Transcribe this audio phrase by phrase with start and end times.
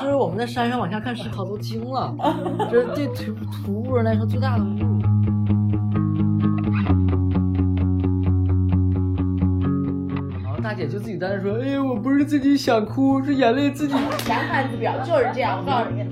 [0.00, 2.14] 时我们在山上往下看石考都惊了，
[2.70, 5.00] 这这徒徒步人来说最大的侮辱。
[10.42, 13.94] 然后大姐就自己在那说：“哎呀，我不是自己想哭，是眼泪自己。
[14.28, 16.02] ”男汉子表就是这样，我告诉你。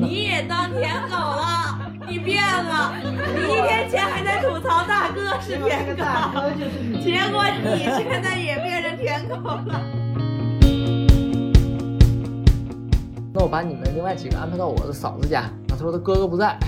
[0.00, 2.92] 你也当舔狗了，你变了。
[3.02, 6.04] 你一天前还在吐槽大哥是舔狗，
[7.00, 9.99] 结果你现在也变成舔狗了。
[13.32, 15.44] 那我把你们另外几个安排到我的嫂子家。
[15.68, 16.58] 他说他哥哥不在。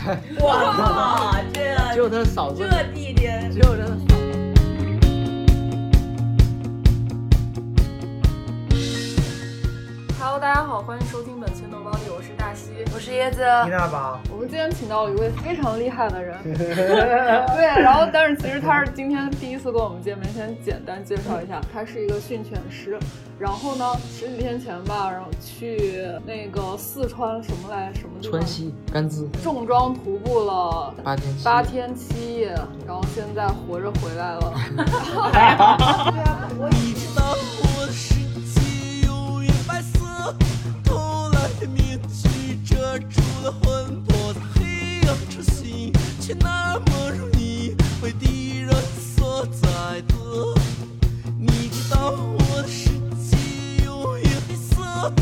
[0.40, 2.62] 哇，这 只有他嫂子。
[2.62, 4.06] 这弟弟，只有他嫂子。
[10.20, 13.42] Hello，大家好，欢迎收听本期《豆包里》，我是大西，我是椰子。
[14.30, 22.96] 我们今天请到了一位非常厉害的人， 对，然后但是其实他是今天第一次跟我们见面，先简单介绍一下，他是一个训犬师，
[23.40, 28.38] 然后呢十几天前吧，然后去那个四川什么来什么地方？
[28.38, 32.54] 川西甘孜，重装徒步了八天八天七夜，
[32.86, 34.54] 然后现在活着回来了。
[35.02, 35.56] 偷来
[36.48, 36.92] 的面具
[43.42, 48.72] 遮住了魂魄在黑暗之心，却那么容易被敌人
[49.16, 49.68] 所宰
[50.14, 50.54] 割。
[51.36, 55.12] 你知道我的世界永远黑色，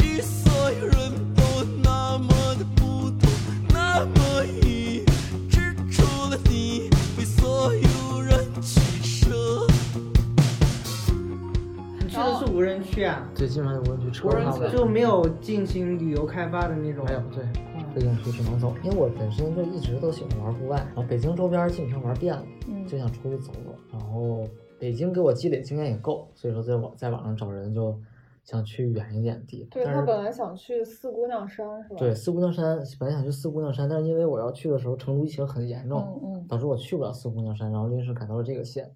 [0.00, 1.42] 与所有人都
[1.84, 3.30] 那么的不同，
[3.68, 5.04] 那么易
[5.48, 9.64] 指出了你被所有人取舍。
[12.00, 13.22] 你去的是无人区啊？
[13.36, 17.04] 对，基本上是无人区，车上的就没有进行旅游开发的那种。
[17.04, 17.44] 没有，对，
[17.98, 18.72] 非景区只能走。
[18.84, 22.44] 因为我本身就一直都喜欢玩户外，然后北京周边基本上玩遍了，
[22.86, 23.74] 就想出去走走。
[23.90, 24.46] 然后
[24.78, 27.98] 北京给我积累经验也够，所以说在网在网上找人就
[28.44, 29.70] 想去远一点的地方。
[29.70, 31.96] 对他本来想去四姑娘山是吧？
[31.98, 38.92] 对，四姑娘山本来想去四姑娘山，但是因为我要去的时候成都疫情很严重，嗯嗯，导致我去不了四姑娘山，然后临时改到了这个县。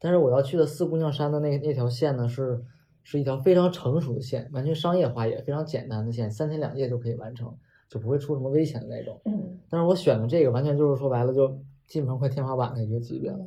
[0.00, 2.64] 但是我要去的四姑娘山的那那条线呢是。
[3.02, 7.56] 是一条非常成熟的线，完全商业化也非常简单的线，三天两夜就可以完成，
[7.90, 9.20] 就不会出什么危险的那种。
[9.26, 9.58] 嗯。
[9.68, 11.48] 但是我选的这个完全就是说白了，就
[11.88, 13.38] 基本上快天花板的一个级别了，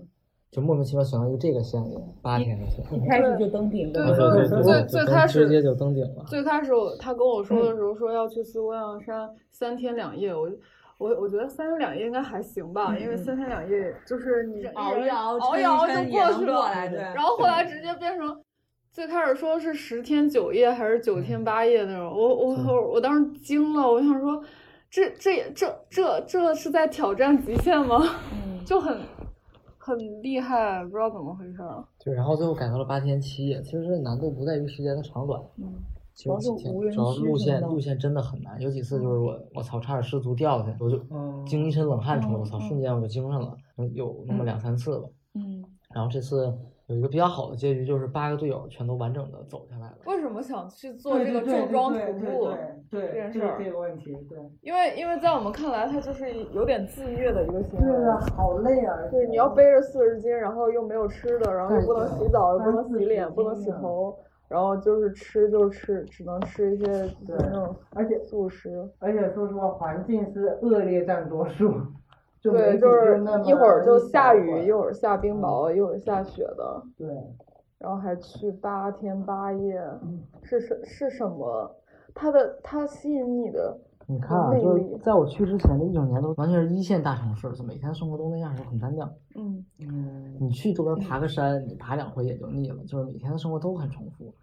[0.52, 2.86] 就莫名其妙选到一个这个线里，八天的线。
[2.94, 3.94] 一开始就登顶了。
[3.94, 4.64] 对对对。
[4.64, 6.24] 最最开始直接就登顶了。
[6.28, 10.52] 最开始他跟我说的时候说要去四姑娘山三天两夜，我
[10.98, 16.70] 我我觉得三天两夜应该还行吧，因为三天两夜就是你熬一熬，熬一熬就过去了。
[17.16, 18.38] 然后后来直接变成。
[18.94, 24.40] 最开始说是十天九夜还是九天八夜那种，我我我我当时惊了，我想说，
[24.88, 27.98] 这这也这这这是在挑战极限吗？
[28.64, 28.96] 就很
[29.80, 31.58] 很厉害，不知道怎么回事。
[32.06, 35.74] 对，然后最后改到了八天七夜，其实这难度不在于时间的长短，嗯，
[36.16, 36.56] 主要主
[36.86, 41.00] 要路线路线真的很难，有几次就是我我操差点失足掉下去，我就
[41.48, 43.58] 惊一身冷汗出来，我操瞬间我就精神了，
[43.96, 45.66] 有那么两三次吧，嗯，
[45.96, 46.56] 然后这次。
[46.94, 49.98] 有一个比较好的结局，就是八个队友全都完整的走下来了。
[50.06, 52.52] 为什么想去做这个重装徒步
[52.92, 53.58] 对这件事儿？
[53.58, 54.38] 这个问题，对。
[54.62, 57.86] 因为因为在我们看来，它就是有点自虐的一个行为。
[57.88, 58.96] 对啊，好累啊！
[59.10, 64.16] 对，你要背着四十斤，然后又没有吃的，然后又不能洗澡，又不能洗脸，不能洗头，
[64.48, 66.86] 然后就是吃就是吃，只能吃一些
[67.28, 68.88] 那种而且素食。
[69.00, 71.74] 而且说实话，环境是恶劣占多数。
[72.44, 76.84] 对，就是一会儿就下雨，一会儿下冰雹，一会儿下雪的。
[76.98, 77.08] 对，
[77.80, 79.82] 然后还去八天八夜，
[80.44, 81.76] 是什是什么？
[82.14, 89.10] 它的它吸引你的你看啊，就是在我去之前的一整年都完全是一线大城市，就每天生活都那样，就很单调。
[89.36, 90.38] 嗯嗯。
[90.40, 94.34] 你去周边爬个山，你爬两回也就腻了，就是每天的生活都很重复。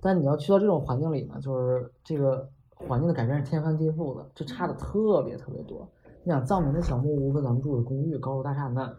[0.00, 5.88] 但你要去到这种环境里呢，就是这个环境的改变是天翻地覆的，就差的特别特别多。
[6.28, 8.94] 你想藏民的小木屋跟咱们住的公寓、高楼大厦，那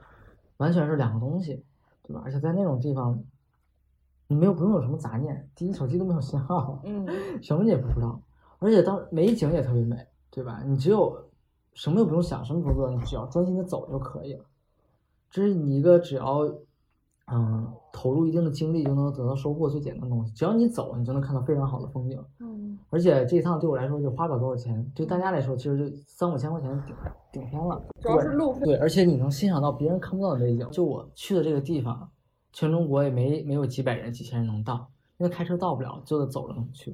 [0.58, 1.64] 完全是两个东西，
[2.02, 2.24] 对吧？
[2.26, 3.24] 而且在那种地方，
[4.28, 7.06] 你没有不用有什么杂念，第一手机都没有信号，嗯，
[7.44, 8.20] 什么你也不知道，
[8.58, 10.64] 而且当美景也特别美，对吧？
[10.66, 11.30] 你只有
[11.76, 14.44] 什么也不用想，什么不做，你只要专心的走就可以了。
[15.30, 16.52] 这是你一个只要。
[17.32, 20.34] 嗯，投入一定的精力就能得到收获，最简单的东西。
[20.34, 22.20] 只要你走，你就能看到非常好的风景。
[22.40, 22.49] 嗯，
[22.90, 26.96] 而且这一趟对我来说就花不了多少钱，对大家来说其实就三五千块钱顶
[27.32, 27.82] 顶天了。
[28.02, 28.66] 主要是路费。
[28.66, 30.68] 对，而且你能欣赏到别人看不到的美景。
[30.72, 32.10] 就我去的这个地方，
[32.52, 36.92] 全中国也没没有几百人、几千人能到，因为开车到不了，就得走着去，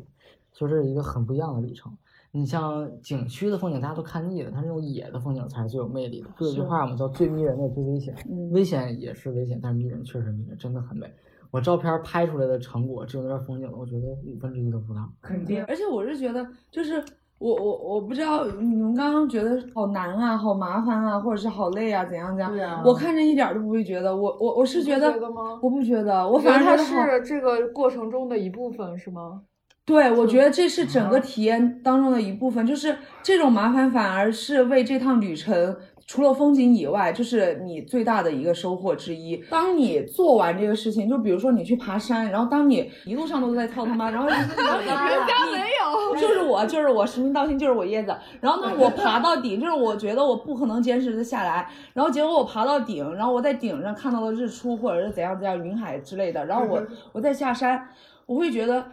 [0.52, 1.96] 就这是一个很不一样的旅程。
[2.32, 6.28] 你像景区的风景，大家都看腻了，它那种野的风景才是最有魅力的。
[6.40, 8.14] 有句话嘛，叫最迷人的最危险，
[8.52, 11.10] 危险也是危险，但是迷人确实迷人，真的很美。
[11.56, 15.10] 我照片拍出来的成果只有那边风景了，我觉得五分之一都不到。
[15.22, 15.64] 肯定。
[15.70, 17.02] 而且我是觉得，就是
[17.38, 22.52] 我我我不知道你们刚刚觉得好难啊、好麻烦啊，或者是好累啊，怎样怎样。
[22.52, 27.26] 对啊我看着一点儿都不会觉得，我我我是觉得，觉得吗我不觉得，我反正它反而觉得。
[27.26, 29.44] 是这个过程中的一部分，是吗？
[29.86, 39.36] 对，我觉得这是整个体验当中的一部分，就是这种麻烦反而是为这趟旅程除了风景以外，就是你最大的一个收获之一。
[39.50, 48.16] 当你做完这个事情，就比如说你去爬山，然后当你一路上都在操他妈，然后然后你人家没有，就是我，就是我，实名道姓就是我椰子。
[48.40, 51.68] 然后呢，我爬到顶，就是我觉得我不可能坚持的下来。
[51.94, 56.46] 然后结果我爬到顶，然后我在顶上看到了日出，或者是怎样怎样云海之类的。
[56.46, 57.90] 然后我我再下山，
[58.28, 58.86] 我会觉得。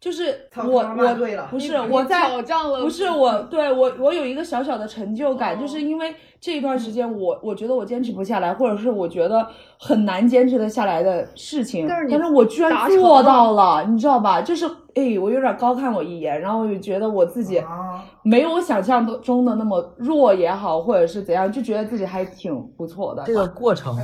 [0.00, 1.14] 就是我我
[1.50, 9.46] 不是我在挑战了不是我对我我有一个小小的成就感，就是因为这一段时间我我觉得我坚持不下来，或者是我觉得
[9.78, 14.40] 很难坚持的下来的事情，但是你我居然做到了，你知道吧？
[14.40, 23.22] 就是哎，我有点高看我一眼，然后我就觉得我自己啊，没有我想象中的那么弱也好，或者是怎样，就觉得自己还挺不错的。
[23.24, 23.96] 这个过程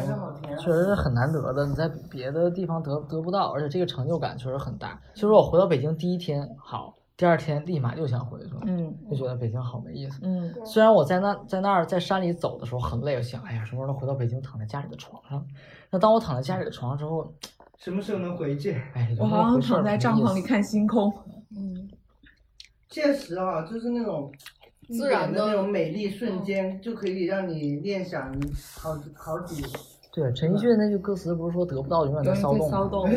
[0.58, 4.98] 确实是很难得的，你在别的地方得得不到，而且这个成就感确实很大。
[5.14, 10.20] 其实我回到北京第一天好，第二天立马又想回去了，嗯就觉得北京好没意思。
[10.22, 15.44] 嗯虽然我在那在那儿在山里走的时候很累，我想，哎呀，什么时候能回到北京，躺在家里的床上？
[15.90, 17.32] 那当我躺在家里的床上之后，
[17.78, 18.72] 什么时候能回去？
[18.94, 21.12] 哎，我好像躺在帐篷里看星空。
[21.56, 21.88] 嗯，
[22.88, 24.30] 确实啊，就是那种
[24.88, 28.32] 自然的的那种美丽瞬间，就可以让你念想
[28.78, 29.62] 好几好几。
[30.12, 33.16] 对陈奕迅那句歌词不是说得不到永远在骚动 吗？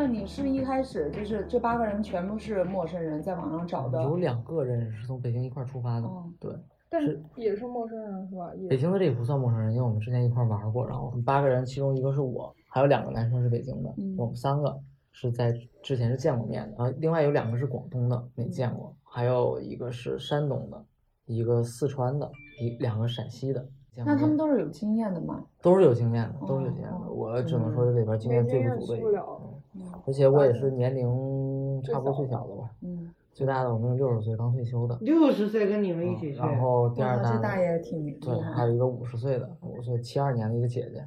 [0.00, 4.02] 是你是一开始就是这八个人全部是陌生人，在网上找的。
[4.02, 6.52] 有两个人是从北京一块儿出发的，哦对。
[6.90, 8.52] 但是也是陌生人是吧？
[8.68, 10.86] 北京的这也不算陌生人，因为我们之前一块儿玩儿过。
[10.86, 14.78] 然后我们八个人，其中一个是我，还有两个男生是北京的，嗯我们三个
[15.10, 15.52] 是在
[15.82, 16.76] 之前是见过面的。
[16.78, 20.84] 然后另外有两个是广东的，没见过，还有一个是山东的，
[21.26, 22.30] 一个四川的，
[22.60, 23.66] 一两个陕西的。
[23.96, 25.44] 那他们都是有经验的吗？
[25.62, 26.96] 都是有经验的，都是有经验的。
[26.96, 29.10] 哦我只能说这里边经验最不足的一个
[29.74, 34.96] 嗯而且我也是年龄差不多最小的吧，嗯，最大的我们六十岁刚退休的。
[35.00, 41.04] 六十岁跟你们一起去，嗯然后第二哇，大大爷挺厉对，还有一个五十岁的，五十岁七二年的一个姐姐，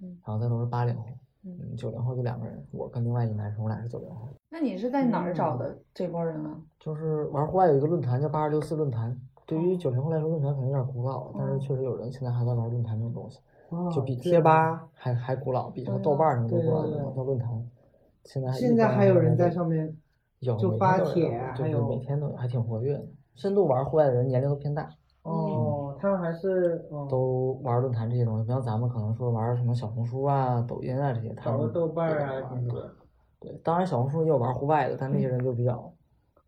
[0.00, 1.04] 嗯然后再都是八零后，
[1.44, 4.28] 嗯嗯，九零后就两个人，我跟另外一个男生，我俩是九零后。
[4.48, 6.56] 那你是在哪儿找的这波人啊？
[6.78, 9.14] 就是玩户外有一个论坛叫八二六四论坛，
[9.44, 13.38] 对哦于九零后来说，论坛可能有点古老，但是确实有人现在还在玩论坛这种东西，
[13.68, 17.68] 哦就比贴吧还还古老，比什么豆瓣儿什么都对古老，叫论坛。
[18.26, 19.96] 现在现在还有人在上面
[20.40, 23.04] 有就发帖对对还有每天都有，还挺活跃的。
[23.34, 24.88] 深度玩户外的人年龄都偏大，
[25.22, 32.90] 哦，他们还是哦，都玩论坛这些东西，不像咱们可能说玩什么小红书啊、抖音啊这些，他们对什么的。
[33.38, 35.92] 对，当然小红书也有玩户外的，但那些人就比较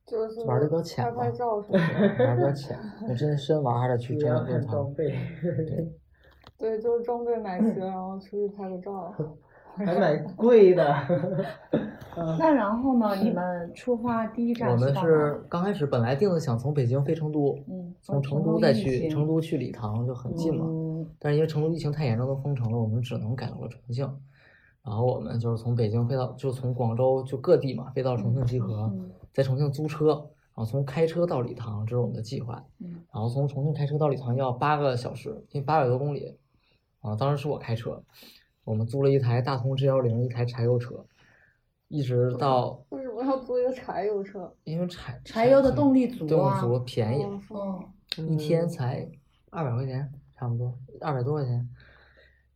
[0.07, 2.25] 就是玩的比较浅拍吧拍照 什么的。
[2.25, 4.95] 玩的比较浅，那真深玩还得去也要真的论坛看装。
[4.95, 5.15] 备，
[6.59, 9.13] 对，就是装备买齐了，然后出去拍个照。
[9.87, 10.95] 还买贵的。
[12.37, 13.15] 那然后呢？
[13.15, 15.41] 你们出发第一站我们是？
[15.49, 24.05] 刚开始本来定的想从北京飞成都，嗯，从成都再去成都去礼堂就很近嘛，嗯但是因为成都疫情太严重，都封城了，我们只能改到了重庆。
[24.83, 32.65] 然后我们就是从北京飞到，就从广州就各地嘛，飞到重庆集合，嗯在重庆租车，然后从开车到礼堂，这是我们的计划。
[32.81, 36.37] 嗯然后从重庆开车到礼堂要八个小时，因为八百多公里。
[37.01, 38.03] 啊，当时是我开车，
[38.69, 41.03] 我们租了一台大通 G 幺零，一台柴油车，
[41.89, 44.53] 一直到为什么要租一个柴油车？
[44.65, 47.27] 因为柴柴油的动力足动啊力足便宜，
[48.29, 49.09] 一天才
[49.51, 51.67] 二百块钱，差不多二百多块钱。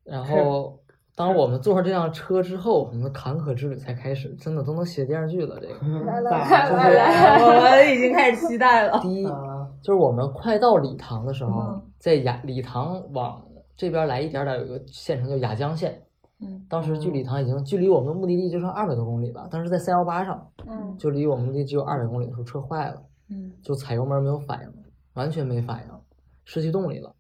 [0.05, 0.79] 然后，
[1.17, 5.59] 当我们坐上这辆车之后，我们的坎坷之旅才开始，真的都能写电视剧了。
[5.59, 9.01] 这个来 来来我们已经开始期待了。
[9.01, 13.43] 第一啊，就是我们快到礼堂的时候嗯，在雅礼堂往
[13.77, 16.03] 这边来一点点，有一个县城叫雅江县。
[16.45, 23.03] 嗯当时距理塘已经距离我们的目的地就剩二百多公里了，当时在三幺八上，嗯，就离我们目的地只有二百公里的时候，车坏了。
[23.29, 24.73] 嗯就踩油门没有反应，
[25.15, 26.01] 完全没反应，
[26.45, 27.15] 失去动力了。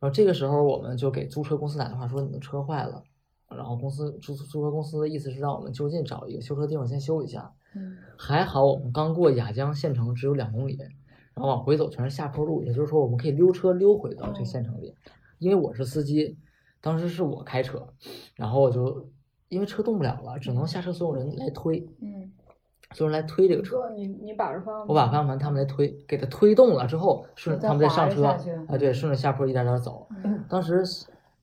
[0.00, 3.02] 然后这个时候我们就给租车公司打电话说你的车坏了，
[3.48, 7.52] 然后公司租租车公司的意思是让我们就近找一个修车地方先修一下。
[7.74, 10.76] 嗯还好我们刚过雅江县城只有两公里，
[11.34, 14.92] 然后往回走全是下坡路，也就是说我们可以溜车溜回到这哦县城里。
[15.38, 16.36] 因为我是司机，
[16.80, 17.86] 当时是我开车，
[18.34, 19.08] 然后我就
[19.48, 22.32] 因为车动不了了，只能下车所有人来推，嗯，
[22.92, 23.90] 所有人来推这个车。
[23.94, 30.06] 你你把着方向我把方向盘他们来推，给他推动了之后，顺着他们再上车，啊，对，顺着下坡一点点走。
[30.24, 30.82] 嗯 当时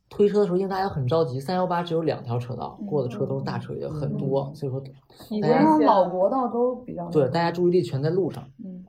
[0.09, 4.83] 推车的时候，因为大家很着急，三幺八只有两条车道，过的车都是大车，也很多，所以说
[5.29, 8.47] 以大家前老国道都比较对大家注意力全在路上。
[8.63, 8.83] 嗯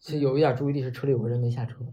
[0.00, 1.84] 其实有一点注意力是车里有个人没下车，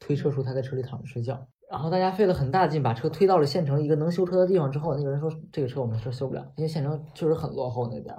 [0.00, 1.46] 推车时候他在车里躺着睡觉。
[1.72, 8.14] 然后大家费了很大劲把车推到了县城一个能修车的地方之后，那个人说这个车我们是修不了，因为县城确实很落后那边，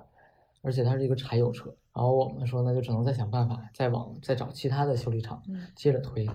[0.64, 1.70] 而且它是一个柴油车。
[1.94, 6.28] 然后我们说那就只能再想办法，再往再找其他的修理厂嗯接着推。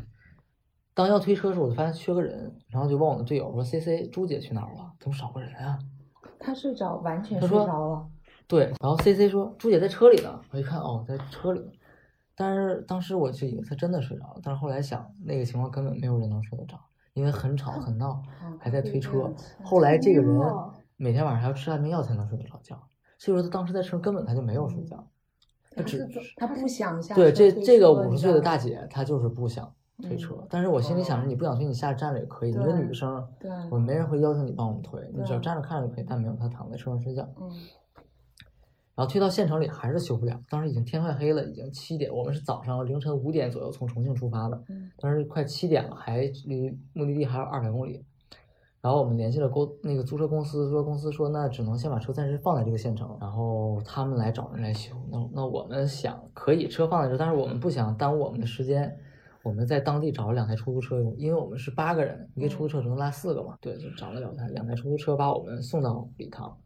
[0.94, 4.92] 当要推车的时候，我就发现缺个人，然后就问我的队友说：“C C，朱姐去哪儿了？
[5.00, 5.76] 怎么少个人啊
[6.38, 8.08] 他睡着，完全睡着了。？”
[8.46, 11.68] 对，然后 C C 说：“朱姐在车里呢。”我一看，哦，在车里。
[12.36, 16.78] 但是当时我就以为他真的睡着了，但是后来想，那个情况根本没有人能睡得着，
[17.18, 18.22] 因为很吵很闹，
[18.58, 19.32] 还在推车。
[19.62, 22.80] 后来这个人哦每天晚上还要吃安眠药才能睡得着觉，
[23.18, 25.06] 所以说他当时在车上根本他就没有睡觉，
[25.76, 29.72] 他只他不想下对这这个车五十岁的大姐，她就是不想
[30.02, 37.28] 推车，嗯但是我心里想着你不想推，你下站着也可以，你是女生，对我们没人会要求你帮我们推，你只要站着看着就可以，但没有她躺在车上睡觉。
[38.98, 48.04] 嗯然后推到县城里还是修不了，当时已经天快黑了，已经七点，我们是早上凌晨五点左右从重庆出发的，嗯当时快七点了，还离目的地还有二百公里。
[48.80, 54.96] 然后我们联系了公那个租车公司，租车公司说那只能先把车暂时放在这个县城，然后他们来找人来修。
[55.12, 58.98] 那那我们想可以车放在这，但是我们不想耽误我们的时间，
[59.44, 66.56] 我们在当地找了两台出租车，因为我们是八个人，一个出租车只能拉四个嘛，对，就找了两台两台出租车把我们送到礼堂。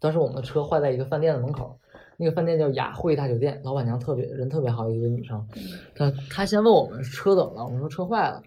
[0.00, 1.78] 当时我们的车坏在一个饭店的门口，
[2.16, 5.46] 那个饭店叫雅惠大酒店，老板娘特别人特别好，一个女生。
[5.94, 8.42] 她她先问我们车怎么了，我们说车坏了，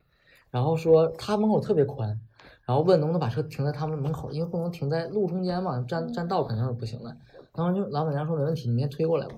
[0.50, 2.20] 然后说她门口特别宽，
[2.66, 7.16] 然后问能不能把车停在他们门口，因为不能停在路中间嘛，占占道肯定是不行的。
[7.56, 9.36] 然后就老板娘说没问题，你先推过来吧。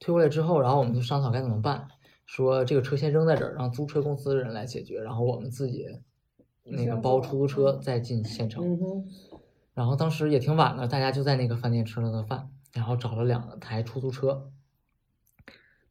[0.00, 1.86] 推过来之后，然后我们就商讨该怎么办，
[2.26, 5.86] 说这个车先扔在这儿，让租车公司的人来解决，然后我们自己
[6.64, 8.64] 那个包出租车再进县城。
[9.74, 14.50] 然后当时也挺晚了，大家就在那个饭店吃了个饭，然后找了两台出租车，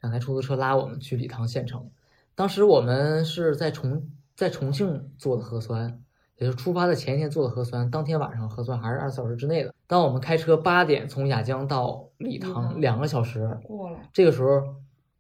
[0.02, 1.90] 两台出租车拉我们去理塘县城。
[2.36, 6.02] 当时我们是在重在重庆做的核酸，
[6.38, 9.74] 也就是出发的前一天做的核酸，当天晚上核酸还是二十四小时之内的。
[9.88, 14.76] 当我们开车八点从雅江到理塘两个小时，过了，这个时候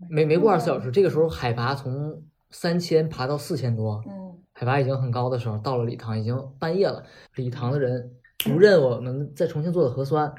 [0.10, 7.04] 没没过二十四小时，这个时候海拔从三千爬到四千多，嗯海拔已经很高的时候，到了理塘已经半夜了。
[7.36, 8.12] 理塘的人
[8.46, 10.34] 不认我们在重庆做的核酸，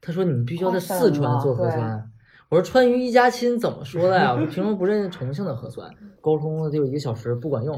[0.00, 2.10] 他说你们必须要在四川做核酸。
[2.48, 4.32] 我说川渝一家亲怎么说的呀？
[4.32, 5.88] 我说凭什么不认重庆的核酸？
[6.20, 7.74] 沟通了得有一个小时不管用，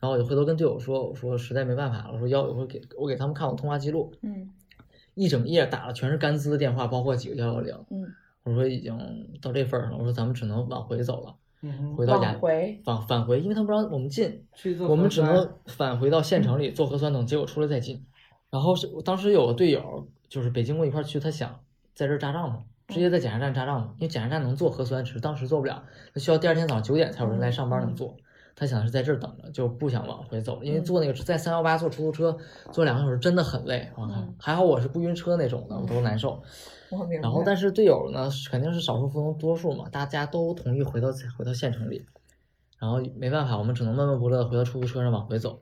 [0.00, 4.48] 然后我就回头跟队友说，我说实在没办法了，我说要我说给我给他们看我通话记录，嗯
[5.14, 7.72] 一整夜打了全是甘孜的电话，包括几个幺幺零。
[7.90, 8.04] 嗯，
[8.44, 8.98] 我说已经
[9.40, 18.04] 到这份儿上了，我说咱们只能往回走了，嗯，回到雅往回返返回，因为他们不让我们进，去做我们只能返回到县城里做核酸，等结果出来再进。
[18.54, 21.58] 然后是当时有个队友，就是北京跟我一块儿去，他想
[21.92, 25.82] 在这儿扎帐篷，直接在检查站扎帐篷，因为检查站能做核酸，只是当时做不了，
[26.14, 28.14] 他需要第二天早上九点才有人来上班能做。
[28.54, 32.38] 他想是在这儿等着，就不想往回走，因为坐那个在三幺八坐出租车
[32.70, 33.90] 坐两个小时真的很累。
[33.96, 36.40] 我看嗯还好我是不晕车那种的，我都难受。
[37.20, 42.06] 然后，但是队友呢，肯定是少数服从多数嘛，大家都同意回到回到县城里，
[42.78, 45.60] 然后没办法，我们只能闷闷不乐地回到出租车上往回走。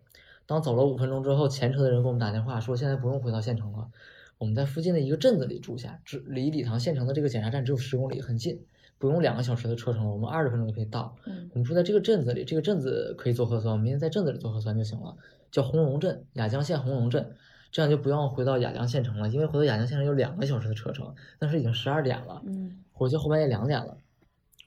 [0.52, 3.88] 当走了五分钟之后，前车的人给我们打电话说，现在不用回到县城了，
[4.36, 8.62] 我们在附近的一个镇子里住下，只离礼堂县城的这个检查站只有十公里，很近，
[8.98, 11.16] 不用两个小时的车程了，我们二十分钟就可以到。
[11.24, 15.16] 嗯我们住在这个镇子里，这个镇子可以做核酸，我们明天在镇子里做核酸就行了，
[15.50, 17.34] 叫红龙镇，雅江县红龙镇。
[17.70, 23.96] 这样就不用回到雅江县城了，因为回到雅江县城有两个小时的车程，但是已经十二点了，嗯回去后半夜两点了。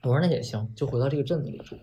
[0.02, 1.76] 我说那也行，就回到这个镇子里住。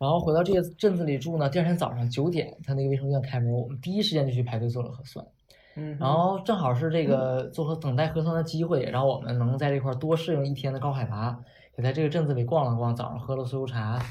[0.00, 5.22] 然后回到这个镇子里住呢，第二天早上九点，他那个卫生院开门，我们第一时间就去排队做了核酸。
[5.76, 11.38] 嗯，然后正好是这个做核等待核酸的机会，然后我们能在这块儿多适应一天的高海拔，
[11.76, 14.02] 也在这个镇子里逛了逛，早上喝了酥油茶，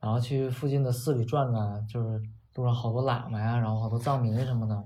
[0.00, 2.20] 然后去附近的寺里转转，就是
[2.54, 4.84] 路上好多喇嘛呀，然后好多藏民什么的，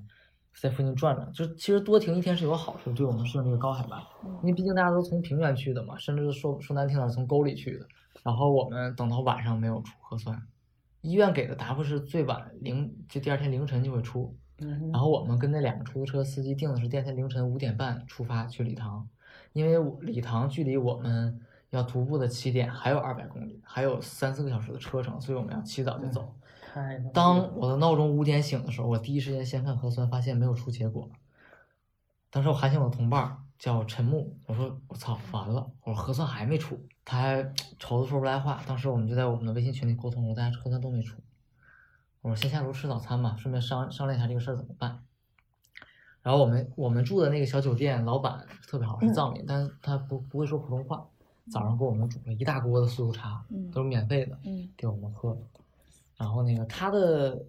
[0.61, 4.01] 在附近转转，就其实多停一天是有好处，对我们适应这个高海拔，
[4.43, 7.87] 因为毕竟大家都从平原去的嘛，甚至说说难听点儿从沟里去的，
[8.23, 10.41] 然后我们等到晚上没有出核酸，
[11.03, 19.09] 医院给的答复是最晚零就第二天凌晨就会出，嗯，然后我们跟那两个出租车司机定的是第二天凌晨五点半出发去礼堂，
[19.53, 21.41] 因为我礼堂距离我们
[21.71, 26.35] 要徒步的起点还有二百公里，还有三四个小时的车程，所以我们要起早就走。
[26.61, 31.11] 太当我的闹钟五点醒的时候，我第一时间先看核酸，发现没有出结果。
[32.31, 38.63] 当时我喊醒我的同伴儿，叫陈木，我说我操，完了，我说核酸还没出，他还愁的说不来话。
[38.67, 41.21] 当时我们就在我们的微信群里沟通，我大家核酸都没出。
[42.21, 45.03] 我说先下楼吃早餐吧，顺便商商量一下这个事儿怎么办。
[46.23, 51.07] 然后我们我们住的那个小酒店老板特别好，是藏民，但是他不不会说普通话。
[51.51, 55.37] 早上给我们煮了一大锅的酥油茶，嗯都是免费的，嗯给我们喝。
[56.17, 57.45] 然后那个他的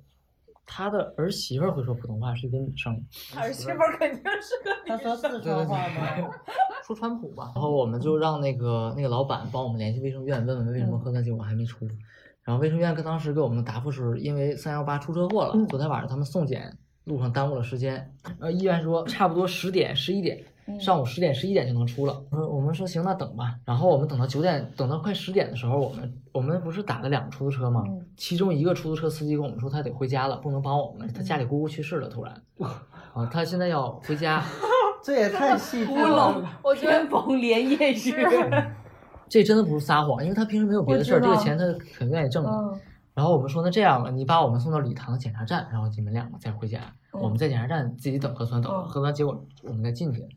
[0.66, 2.94] 他的儿媳妇儿会说普通话，是一个女生，
[3.36, 6.32] 儿媳妇肯定是个他说四川话吗？
[6.86, 7.52] 说川普吧。
[7.56, 11.88] 然后我们就让那个那个老板帮我们联系卫生院，问问为什么核酸结果还没出。
[12.44, 17.94] 然后卫生院跟当时给我们的答复是，因为三幺八出车祸了，昨天晚上他们送检路上耽误了时间。
[18.40, 20.44] 然后，医院说差不多十点十一点。
[20.80, 23.56] 上午十点十一点就能出了，我说我们说行，那等吧。
[23.66, 27.84] 然后我们等到九点，等到快十点的时候，我们我们不是打了两个出租车吗？
[27.88, 32.34] 嗯其中一个出租车司机跟我们说他得回家了，不能帮我们了，他家里姑姑去世了，突然，
[33.14, 34.44] 啊，他现在要回家。
[35.04, 38.16] 这也太细致乌龙了。，我觉得天逢连夜雨。
[39.28, 41.66] 这真的不是撒谎，因为他平时没有别的事儿，这个钱他
[41.98, 42.50] 很愿意挣的。
[42.50, 42.80] 嗯
[43.16, 46.80] 然后我们说那这样吧，你把我们送到礼堂检查站，然后你们两个再回家，
[47.12, 50.28] 嗯我们在检查站自己等核酸，等嗯核酸结果我们再进去。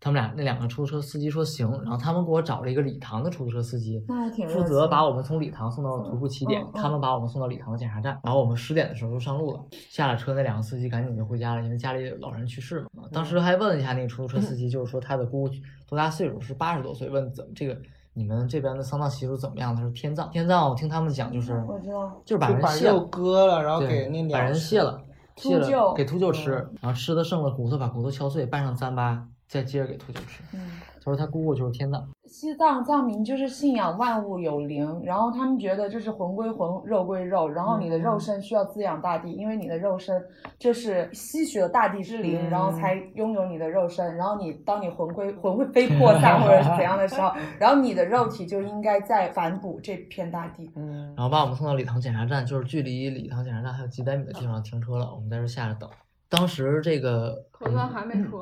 [0.00, 4.02] 他们俩那两个出租车司机说行，然后他们给我找了一个礼堂的出租车司机，
[4.48, 9.60] 负责把我们从礼堂送到徒步起点，他们把我们送到礼堂的检查站，然后我们十点的时候就上路了。
[9.90, 13.02] 下了车，那两个司机赶紧就回家了，因为家里老人去世嘛。
[13.12, 15.54] 当时还问了一下那个出租车司机， 就是说他的姑姑
[15.86, 17.76] 多大岁数，是八十多岁，问怎么这个
[18.14, 19.76] 你们这边的丧葬习俗怎么样？
[19.76, 24.98] 他说天葬，天葬我听他们讲就是我知道，就是把人卸了，割了，然后给那把人卸了，
[25.36, 30.42] 卸秃鹫了给秃鹫吃，然后吃的剩了骨头，把骨头敲碎，拌上糌粑，再接着给秃鹫吃。
[30.54, 30.80] 嗯。
[31.02, 40.22] 他说他姑姑就是天葬，西藏藏民就是信仰万物有灵，然后他们觉得就是魂归魂，肉归肉，然后你的肉身需要滋养大地，因为你的肉身
[40.58, 44.14] 就是吸取了大地之灵，嗯然后才拥有你的肉身。
[44.14, 50.70] 然后你当你魂归魂会飞魄散或者是怎样的时候， 然后你的肉体就应该在反哺这片大地。
[50.76, 55.88] 嗯，然后把我们送到礼堂检查站，就是距离礼堂检查站还有几百米的地方停车了，我们在这下着等。
[56.28, 58.38] 当时这个核酸还没出，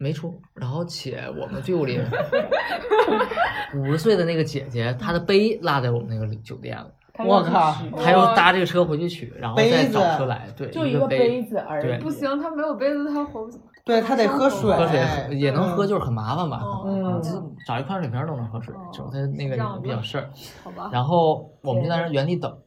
[0.00, 2.00] 没出，然后且我们队伍里
[3.76, 12.00] 五十岁的那个姐姐，她的杯落在我们那个酒店了，我靠她要搭这个车回去取，然后再找车来，对，就一一个个杯子而对已。
[12.00, 13.60] 不行，他没有杯子，他活不。
[13.84, 15.04] 对他得喝水，喝水
[15.36, 16.62] 也能喝，就是很麻烦吧？
[16.86, 17.20] 嗯
[17.66, 20.30] 找一矿泉水瓶都能喝水，只有他那个比较事儿。
[20.64, 22.58] 好吧，然后我们就在那原地等，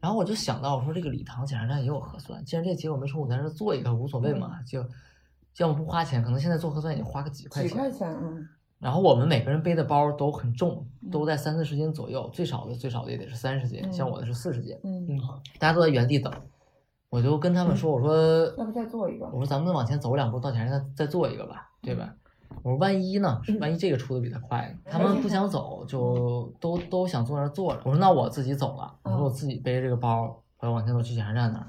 [0.00, 4.84] 然后我就想到，我说这个礼堂检查站也有核酸，既然这结果没出，我在这儿做一个无所谓嘛，就
[5.58, 7.70] 要么不花钱，可能现在做核酸也花个几块钱。
[7.70, 8.46] 几块钱，嗯，
[8.78, 14.76] 然后我们每个人背的包都很重，都在三四十斤左右，最少的最少的也得是三十斤，嗯像我的是四十斤。
[14.84, 15.06] 嗯，
[15.58, 16.32] 大家都在原地等，
[17.08, 18.14] 我就跟他们说，我说
[18.58, 22.14] 要不再做一个我说咱们往前走两步到检查站再做一个吧，对吧？
[22.62, 23.40] 我说万一呢？
[23.60, 24.90] 万一这个出的比他快呢？
[24.90, 27.80] 他们不想走，就都都想坐那儿坐着。
[27.84, 31.66] 我说那我自己走了，我说我自己背着这个包，我要往前走去检查站那儿。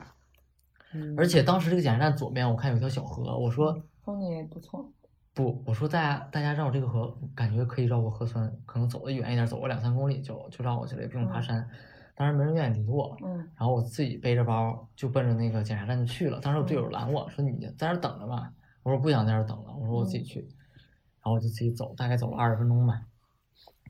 [1.18, 4.92] 而且当时这个检查站左边我看有一条小河，我说风景也不错。
[5.34, 11.68] 不，我说大家大家绕这个河，感觉可以绕过核酸，可能走得远一点，走个两三公里就就绕过去了，也不用爬山。
[12.16, 16.40] 当时没人愿意理我，嗯然后我自己背着包就奔着那个检查站就去了。
[16.40, 20.40] 当时我队友拦我说：“你在这儿等着吧。”我说：“不想在这儿等了。”我说：“我自己去。
[20.40, 23.02] 然后我就自己走，大概走了二十分钟吧，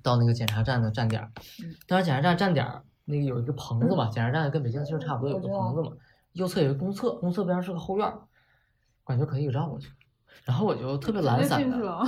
[0.03, 1.31] 到那个检查站的站点儿。
[1.87, 5.91] 当时检查站站点儿那个有一个棚子嘛，检查站跟北京其实差不多，有个棚子嘛。
[6.37, 8.19] 右侧有一个公厕，公厕边上是个后院儿，
[9.05, 9.89] 感觉可以绕过去。
[10.45, 11.59] 然后我就特别懒散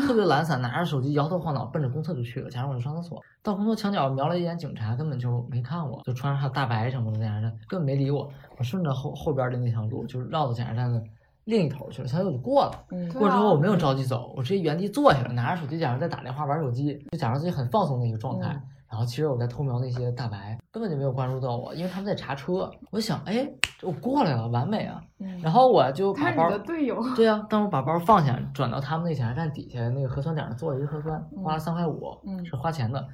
[0.05, 2.49] 特别懒散，拿着手机摇头晃脑，奔着公厕就去了。
[2.49, 8.29] 假如我就上厕所，到公厕墙角瞄了一眼警察，根本就没看我，就穿着他大白什么的检查站，根本没理我。
[8.57, 11.03] 我顺着后后边的那条路，就是绕到检查站的
[11.45, 12.85] 另一头去了，相当于我就过了。
[12.91, 18.53] 嗯过之后我没有着急走，我直接原地坐下了，拿着手机假装在打电话玩手机，就假装自己很放松的一个状态。
[18.53, 22.69] 嗯然后其实我在偷瞄那些大白，根本就没有关注到我，因为他们在查车。
[22.89, 23.47] 我想，哎，
[23.83, 24.99] 我过来了，完美啊！
[25.19, 33.07] 嗯然后我就把包他是你的队友，对呀、当我把包放下，转到他们那检查站底下那个核酸点上做了一个核酸，花了三块五，嗯是花钱的。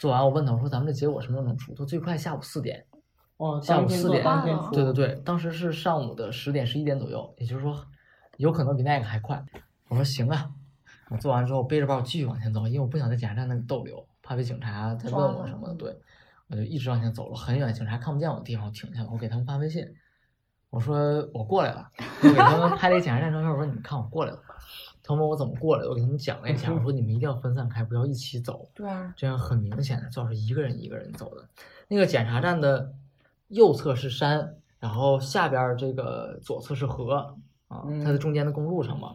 [0.00, 1.72] 做完我问他，我说咱们这结果什么时候能出？
[1.72, 2.84] 他说最快下午四点。
[3.36, 4.24] 哦，下午四点
[4.72, 7.76] 对对对，当时是上午的十点十一点左右，也就是说，
[8.38, 9.44] 有可能比那个还快。
[9.88, 10.50] 我说行啊，
[11.10, 15.74] 我做完之后背着包继续往前走，因为我不想在检查站那里逗留，怕被警察再问我什么的。
[15.74, 15.96] 对，
[16.48, 19.86] 我就一直往前走了很远，警察看不见我的地方，我停下了，我给他们发微信，
[20.70, 21.88] 我说我过来了，
[22.22, 24.38] 我给他们拍了一个检查站照片，我说你们看我过来了。
[25.02, 31.48] 他们问我怎么过来的，我给他们讲了一下，我说你们一定要分散开，不要一起走，对啊，这样很明显的最好是一个人一个人走的。
[31.86, 32.92] 那个检查站的
[33.46, 37.36] 右侧是山，然后下边儿这个左侧是河
[37.68, 39.14] 啊，它在中间的公路上嘛。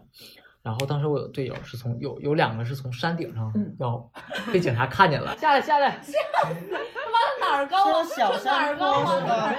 [0.63, 4.09] 然后当时我有队友是从有有两个是从山顶上要
[4.53, 6.53] 被警察看见了，下来下来，下来，
[6.93, 8.03] 他 妈哪儿高啊？
[8.03, 9.57] 小这哪儿山？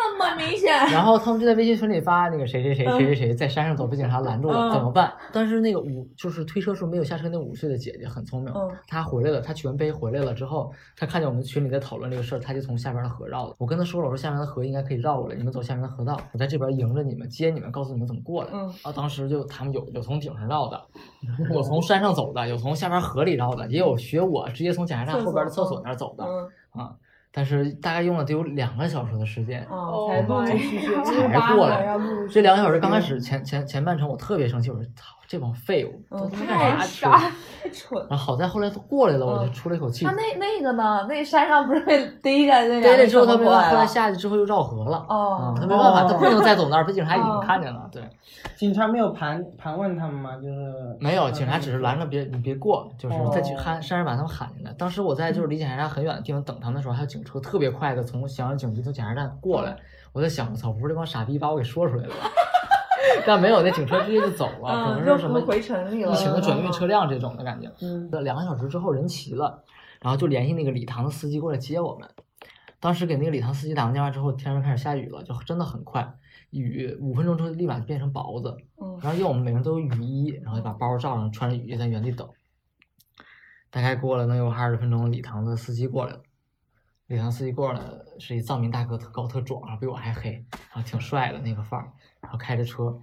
[0.00, 0.72] 那么明显。
[0.90, 5.12] 然后他们就在微信群里发那个谁谁谁谁谁谁在山上走被警察拦住了，嗯怎么办？
[5.32, 13.54] 但是那个五就是推车时候没有下车那五岁的姐姐很聪明嗯，她回来了，她取完杯回来了之后，她看见我们群里在讨论这个事儿，她就从下边的河绕了。
[13.58, 18.50] 我跟她说了，我说下面的河应该可以绕过来，你们走下面的河道，我在这边迎着你们接你们，告诉你们怎么过来。
[18.52, 20.80] 嗯啊，当时就他们有有从顶上绕的，
[21.54, 26.94] 我从山上走的，有从下边河里绕的，也有学我直接从检查站后边的厕所那儿走的嗯，啊。
[27.32, 31.96] 但是大概用了得有两个小时的时间，哦，才陆哦陆续续才过来
[32.30, 36.84] 这两个小时刚开始前前前半程我特别生气，我说操这帮废物，嗯都他妈太？
[36.84, 37.30] 傻
[37.62, 38.04] 太蠢。
[38.10, 40.04] 然后好在后来都过来了，我就嗯出了一口气。
[40.04, 41.06] 他那那个呢？
[41.08, 45.06] 那山上不是被逮着那逮了之后，他们没办法，后来下去之后又绕河了。
[45.08, 47.88] 哦嗯，他没办法，哦他不能再走那儿，被警察已经哦看见了。
[47.92, 48.02] 对，
[48.56, 50.34] 警察没有盘盘问他们吗？
[50.42, 54.72] 就是没有，警察只是拦着别你别过，就是在去哦喊山上把他们喊进来。
[54.76, 59.76] 当时我在就是离检察站很远的地方等他们的时候，还有警车特别快的从襄阳警局从检查站过来，
[60.12, 62.28] 我在想，我操，不是这帮傻逼把我给说出来了吧？
[63.26, 66.12] 但没有，那警车直接就走了，可能是什么回城里了。
[66.12, 67.70] 疫情的转运车辆这种的感觉。
[67.80, 69.62] 嗯，两个小时之后人齐了，
[70.00, 72.08] 然后就联系那个礼堂的司机过来接我们。
[72.78, 76.14] 当时给那个礼堂司机打完电话之后，天上开始下雨了，就真的很快，
[76.50, 78.56] 雨五分钟之后立马就变成雹子。
[78.80, 82.28] 嗯然后因为我们每个人都有雨衣，然后就把包罩上，穿着雨衣在原地等。
[83.70, 86.20] 大概过了能有二十分钟，礼堂的司机过来了。
[87.06, 87.80] 礼堂司机过来
[88.18, 93.00] 是一藏民大哥，特高特壮，然后比我还黑，然后挺帅的那个范儿，然后开着车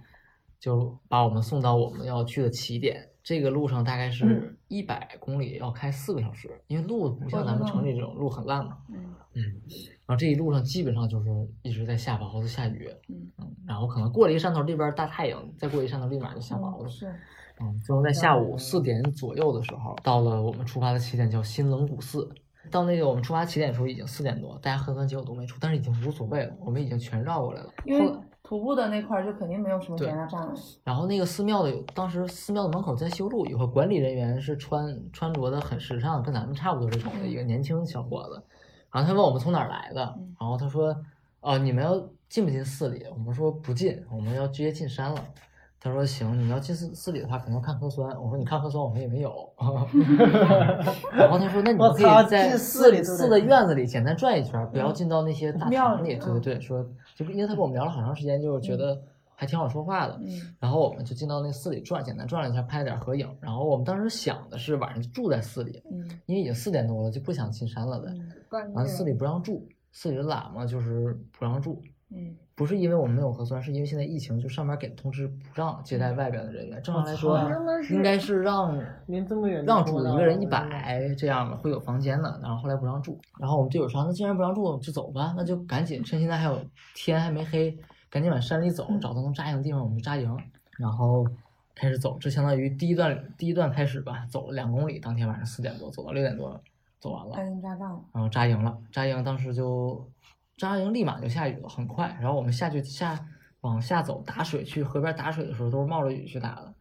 [0.58, 3.08] 就把我们送到我们要去的起点。
[3.22, 8.78] 这个路上大概是一百公里，要开四个小时，因为路不像咱们城里这种路很烂嘛。
[8.88, 9.42] 嗯嗯，
[10.06, 11.28] 然后这一路上基本上就是
[11.60, 12.88] 一直在下雹子、下雨。
[13.08, 13.30] 嗯
[13.66, 16.86] 然后可能过了一个山头，这边大太阳，再过一山头立马就下雹子。
[16.86, 17.14] 嗯是
[17.60, 22.26] 嗯，最后在下午四点左右的时候，到了我们出发的起点，叫新冷谷寺。
[22.70, 27.70] 到那个我们出发起点的时候已经四点多，大家核酸结果都没出，但是已经无所谓了，我们已经全绕过来了。
[27.84, 28.10] 因为
[28.48, 30.54] 徒步的那块儿就肯定没有什么对检查站了。
[30.82, 38.42] 然后那个寺庙的有，当时寺庙的门口在修路，有个管理人员是穿穿着的很时尚，跟咱们差不多这种的一个年轻小伙子。
[38.90, 40.00] 然后他问我们从哪儿来的，
[40.40, 40.96] 然后他说
[41.42, 45.22] ：“哦、你们要进不进寺里？”我们说不进，我们要直接进山了。
[45.80, 49.48] 他说：“行，你要进寺寺里的话，肯定要看核酸。”我说：“你看核酸，我们也没有。
[51.12, 59.00] ”然后他说：“那你们可以在进寺里寺的院子里简单转一圈，不要进到那些大庙堂里。”对对对，说就因为他跟我们聊了好长时间，就是觉得
[59.36, 60.18] 还挺好说话的。
[60.20, 63.28] 嗯然后我们就进到那寺里转，简单转了一下，拍了点合影。
[63.40, 68.10] 然后我们当时想的是晚上就住在寺里，嗯因为已经四点多了，就不想进山了的。
[68.10, 76.82] 嗯然后寺里不让住，寺里的喇嘛就是不让住，嗯不是因为我们没有核酸，是因为现在疫情，就上面给的通知不让接待外边的人员。
[76.82, 77.40] 正常来说
[77.88, 82.36] 应该是让连这么远让住一个人一百这样的，会有房间的。
[82.42, 86.60] 然后后来不让住，然后我们队友说，那既然不让住，就走吧，那就赶紧趁现在还有
[86.96, 87.78] 天还没黑，
[88.10, 90.36] 赶紧往山里走，找到能扎营的地方我们就扎营，
[90.78, 91.24] 然后
[91.76, 92.16] 开始走。
[92.18, 96.60] 这相当于第一段第一段开始吧，走了两公里，当天晚上四点多走到六点多
[96.98, 97.36] 走完了。
[97.36, 98.00] 扎营扎帐了。
[98.12, 100.04] 然后扎营了，扎营当时就
[100.58, 102.14] 扎营立马就下雨了，很快。
[102.20, 103.18] 然后我们下去下
[103.60, 106.74] 往下走打水，去河边打水的时候都是冒着雨去打的。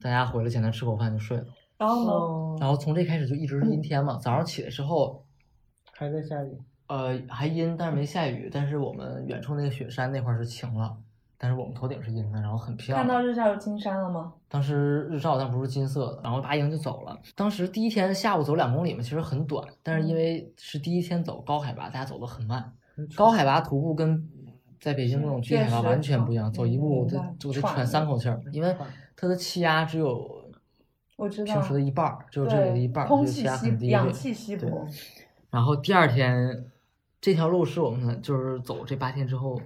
[0.00, 1.44] 大家回来简单吃口饭就睡了。
[1.76, 2.10] 然后呢？
[2.10, 5.24] 哦，然后从这开始就一直是阴天嘛，早上起来之后，
[5.92, 6.58] 还在下雨。
[6.88, 8.48] 呃还阴，但是没下雨。
[8.50, 10.96] 但是我们远处那个雪山那块儿是晴了，
[11.36, 13.06] 但是我们头顶是阴的，然后很漂亮。
[13.06, 14.32] 看到日照金山了吗？
[14.48, 17.18] 当时日照但不是金色的，然后拔营就走了。
[17.36, 22.72] 当时第一天下午走两公里嘛，其实很短，但是因为是第一天走高海拔，大家走得很慢。
[23.16, 24.28] 高海拔徒步跟
[24.80, 28.76] 在北京那种低海拔完全不一样，走一步明我得我得喘三口气儿，因为
[29.16, 30.50] 它的气压只有
[31.16, 31.52] 我知道。
[31.52, 33.86] 平时的一半儿，只有这里的一半儿，空气气稀压很低。
[33.86, 34.86] 对氧气稀薄。
[35.50, 36.64] 然后第二天，
[37.20, 39.60] 这条路是我们就是走这八天之后，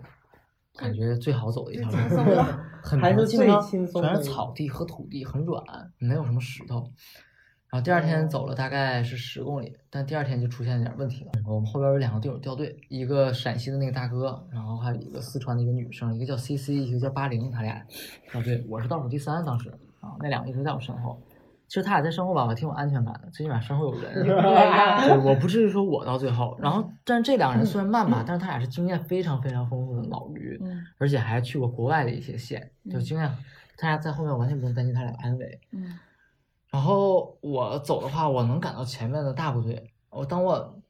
[0.77, 2.43] 感觉最好走的一条路，
[2.83, 5.63] 很还是平基本上最轻松的全是草地和土地，很软，
[5.99, 6.89] 没有什么石头。
[7.73, 11.31] 然后第二天走了大概是十公里，但第二天就出现一点问题了。
[11.47, 17.83] 我们后边有两个队友掉队，一个陕西的那个大哥，然后还有一个四川的一个女生，一个叫 CC，一个叫八零，他俩
[18.31, 18.63] 掉队。
[18.69, 21.19] 我是倒数第三，当时啊，那两个一直在我身后。
[21.67, 24.13] 其实他俩在身后吧，我还挺有安全感的，最起码身后有人。
[24.23, 26.55] 对，我不至于说我到最后。
[26.61, 33.31] 然后，但是这两个人虽然慢吧，但是他俩是经验非常非常丰富的老驴，嗯而且还去过国外的一些县，就经验
[33.79, 35.59] 他俩在后面完全不用担心他俩的安危。
[35.71, 35.99] 嗯
[37.43, 39.93] 我走的话，我能赶到前面的大部队。
[40.09, 40.81] 我当我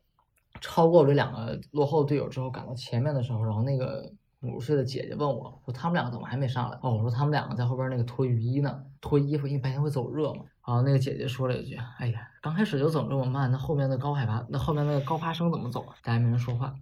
[0.60, 4.12] 超过我这两个落后队友之后，赶到前面的时候，然后那个
[4.42, 10.44] 五十岁的姐姐问我说：“他们两个怎么还没上来？”哦，我说他们两个在后边那个脱雨衣呢，脱衣服，因为白天会走热嘛。
[10.66, 16.74] 然后那个姐姐说了一句：“哎呀，刚开始就走这么慢，那后面的高海拔，那后面那个高发生怎么走啊？”大家没人说话。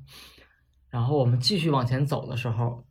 [0.88, 2.82] 然后我们继续往前走的时候，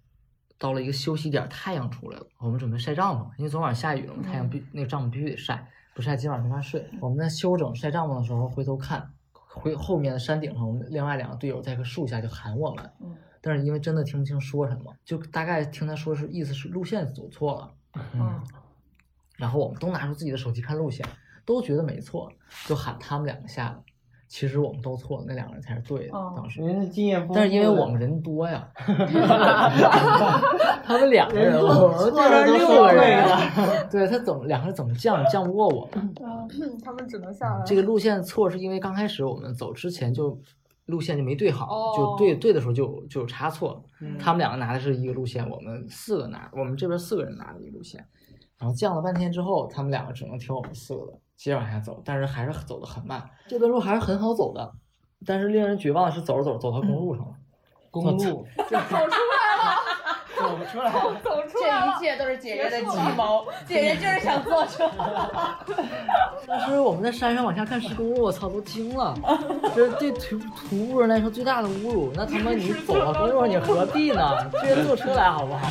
[0.57, 6.89] 到了一个休息点，太阳出来了，我们准备晒帐篷，因为昨晚下雨了嘛，太阳必那个帐篷必须得晒，不晒今晚没法睡。
[7.01, 18.41] 我们在休整晒帐篷的时候，回头看，回后面的山顶上，我们另外两个队友在一棵树下就喊我们，嗯但是因为真的听不清说什么，就大概听他说是意思是路线走错了，嗯
[19.35, 21.05] 然后我们都拿出自己的手机看路线，
[21.43, 22.31] 都觉得没错，
[22.65, 23.75] 就喊他们两个下来。
[24.29, 26.15] 其实我们都错了，那两个人才是对的。
[26.15, 28.69] 哦当时因，为是经验丰富，但是因为我们人多呀，
[30.85, 36.13] 他们两个人，人我们这边都六个人，对他怎么两个人怎么降降不过我们？
[36.85, 37.63] 他们只能下来。
[37.65, 40.39] 这个路线错是因为刚开始我们走之前就
[40.85, 43.83] 路线就没对好，哦就对对的时候就就有差错。
[43.99, 48.05] 嗯他们两个拿的是一个路线，我们四个拿，我们这边四个人拿的一个路线，
[48.59, 53.23] 然后降了半天之后，他们两个只能挑我们四个的，接着往下走，但是还是走得很慢。
[53.47, 54.69] 这段路还是很好走的，
[55.25, 57.31] 但是令人绝望的是，走着走着走到公路上了，
[57.89, 58.75] 公路走走
[60.65, 64.89] 出来了， 走出这来了一，切都是姐姐的计谋，姐姐就是想坐车。
[66.45, 69.15] 当时我们在山上往下看是公路，我操，都惊了，
[69.73, 72.11] 这对徒徒步人来说最大的侮辱。
[72.13, 74.43] 那他妈你走到公路上，你何必呢？
[74.61, 75.67] 直接坐车来好不好？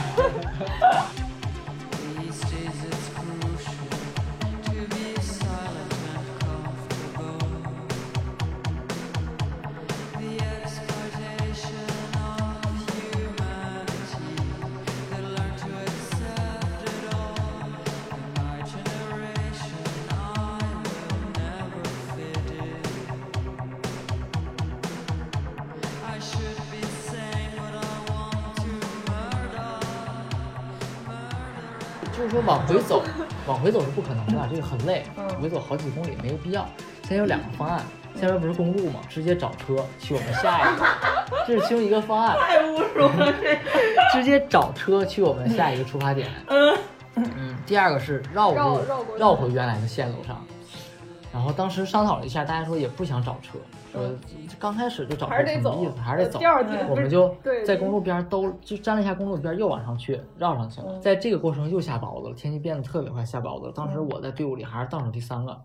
[33.48, 36.68] 往回走是不可能的，这个很累，嗯往回走好几公里没有必要。
[37.02, 37.80] 现在有两个方案，
[38.14, 39.00] 下面不是公路吗？
[39.08, 40.86] 直接找车去我们下一个，
[41.46, 42.36] 这是其中一个方案。
[42.38, 43.34] 太侮辱了，
[44.12, 46.28] 这直接找车去我们下一个出发点。
[46.46, 48.80] 嗯，第二个是绕路
[49.18, 50.44] 绕回原来的线路上。
[51.32, 53.58] 然后当时商讨了一下，大家说也不想找车，
[53.92, 54.10] 说
[54.58, 56.00] 刚开始就找车还是得走什么意思？
[56.00, 56.46] 还是得走第。
[56.46, 57.34] 二天我们就
[57.66, 60.98] 在公路边儿兜就沾了一下公路边儿，又往上去绕上去了。
[61.00, 63.72] 在这个过程又下雹子了，天气变得特别快，下雹子了。
[63.72, 65.60] 当时我在队伍里还是倒数第三个，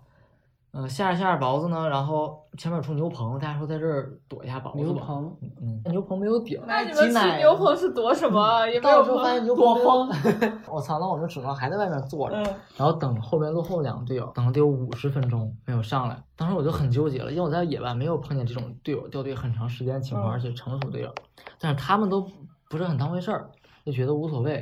[0.76, 4.84] 嗯、下着下着雹子呢，然后前面有处牛棚，大家说在这儿躲一下雹子吧。
[4.84, 8.66] 牛棚，嗯，牛棚没有顶，那你们去牛棚是躲什么？
[8.68, 10.98] 也没有到时候发现牛多棚没有， 我操！
[10.98, 12.36] 那我们只能还在外面坐着，
[12.76, 16.20] 然后等后面落后两个队友，等了得有五十分钟没有上来。
[16.36, 21.14] 当时我就很纠结了，因为我在野外没有碰见这种队友掉队很长时间的情况，而且成熟队友，
[21.60, 22.28] 但是他们都
[22.68, 23.52] 不是很当回事儿，
[23.86, 24.54] 就觉得无所谓。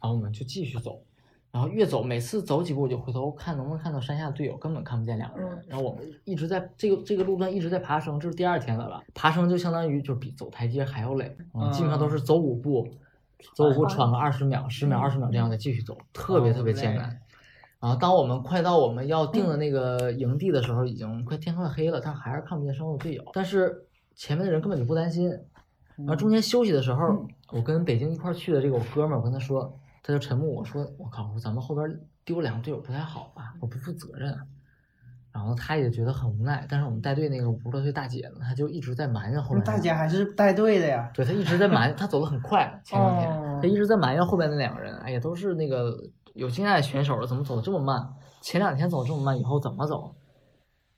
[0.00, 1.00] 然后我们就继续走，
[1.56, 5.58] 然后越走，每次走几步我就回头看能不能看到山下的队友，根本看不见两个人。
[5.66, 9.02] 然后我们一直在这个这个路段一直在爬升，这是第二天的了？
[9.14, 12.86] 爬升就相当于就是比走台阶还要累，嗯，基本上都是走五步，
[13.54, 17.18] 走五步喘个二十秒、十秒、二十秒这样再继续走，特别特别艰难。
[17.80, 23.24] 然后当我们快到我们要定的那个营地的时候，已经快天快黑了，但还是看不见身后的队友。
[23.32, 25.30] 但是前面的人根本就不担心。
[25.96, 29.74] 然后中间休息的时候，我跟北京一块去的这个我哥们儿，我跟他说，
[30.06, 30.48] 他就沉默。
[30.48, 33.54] 我说我靠，我说咱们后边丢两个队友不太好吧？
[33.60, 34.32] 我不负责任。
[34.32, 34.40] 啊
[35.32, 41.10] 然后他也觉得很无奈，但是我们带队那个五十多岁大姐呢，她就一直在埋怨后面大姐还是带队的呀。
[41.12, 45.94] 对她一直在埋怨，她走得很快，前两天、她一直在埋怨后边那两个人，哎呀，都是那个
[46.32, 48.02] 有经验的选手了，怎么走的这么慢？
[48.40, 50.14] 前两天走这么慢，以后怎么走？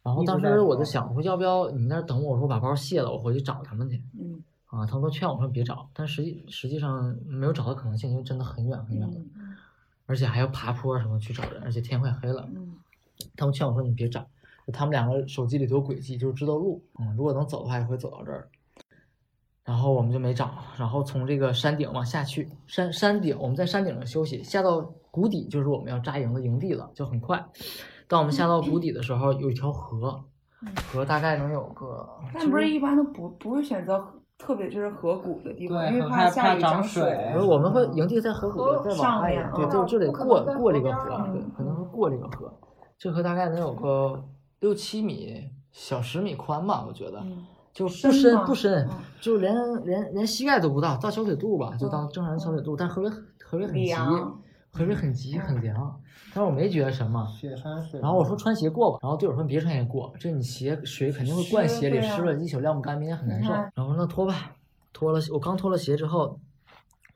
[0.04, 2.34] 然后当时我就想，我说要不要你们那儿等我？
[2.34, 3.96] 我说我把包卸了，我回去找他们去。
[4.16, 9.56] 嗯啊，他们都劝我说别找，但实际实际上没有找的可能性，因为真的很远很远的，嗯
[10.06, 12.48] 而且还要爬坡什么去找人，而且天快黑了。
[12.54, 12.74] 嗯
[13.36, 14.24] 他们劝我说你别找，
[14.72, 16.82] 他们两个手机里都有轨迹，就是知道路。
[16.98, 18.48] 嗯，如果能走的话，也会走到这儿。
[19.64, 27.44] 然后我们就没找，然后从这个山顶往下去，山山顶我们在山顶上休息，下到谷底就是我们要扎营的营地了，就很快。
[28.06, 30.24] 当我们下到谷底的时候，有一条河，
[30.90, 33.98] 河大概能有个，但不是一般都不不会选择
[34.38, 37.30] 特别就是河谷的地方，因为对很害下雨怕涨水水。
[37.34, 41.10] 不是我们会营地在河谷里再往外对，就就得过过这个河
[41.56, 42.50] 可能会过这个河。
[42.96, 44.24] 这河大概能有个
[44.60, 47.18] 六七米，小十米宽吧，我觉得。
[47.20, 53.94] 嗯就不深不深嗯，就连连连膝盖都不到，到小腿肚吧，就到正常人小腿肚，但河水很河水很急，
[54.78, 56.00] 凉河水很急很凉，
[56.32, 57.26] 但是我没觉得什么。
[57.26, 57.98] 雪山水。
[58.00, 63.52] 然后我说穿鞋过吧，然后队友说别穿鞋过，这你鞋水肯定会灌鞋里，湿了一宿晾不干，明天很难受。
[63.52, 64.52] 然后说那脱吧，
[64.92, 66.38] 脱了我刚脱了鞋之后，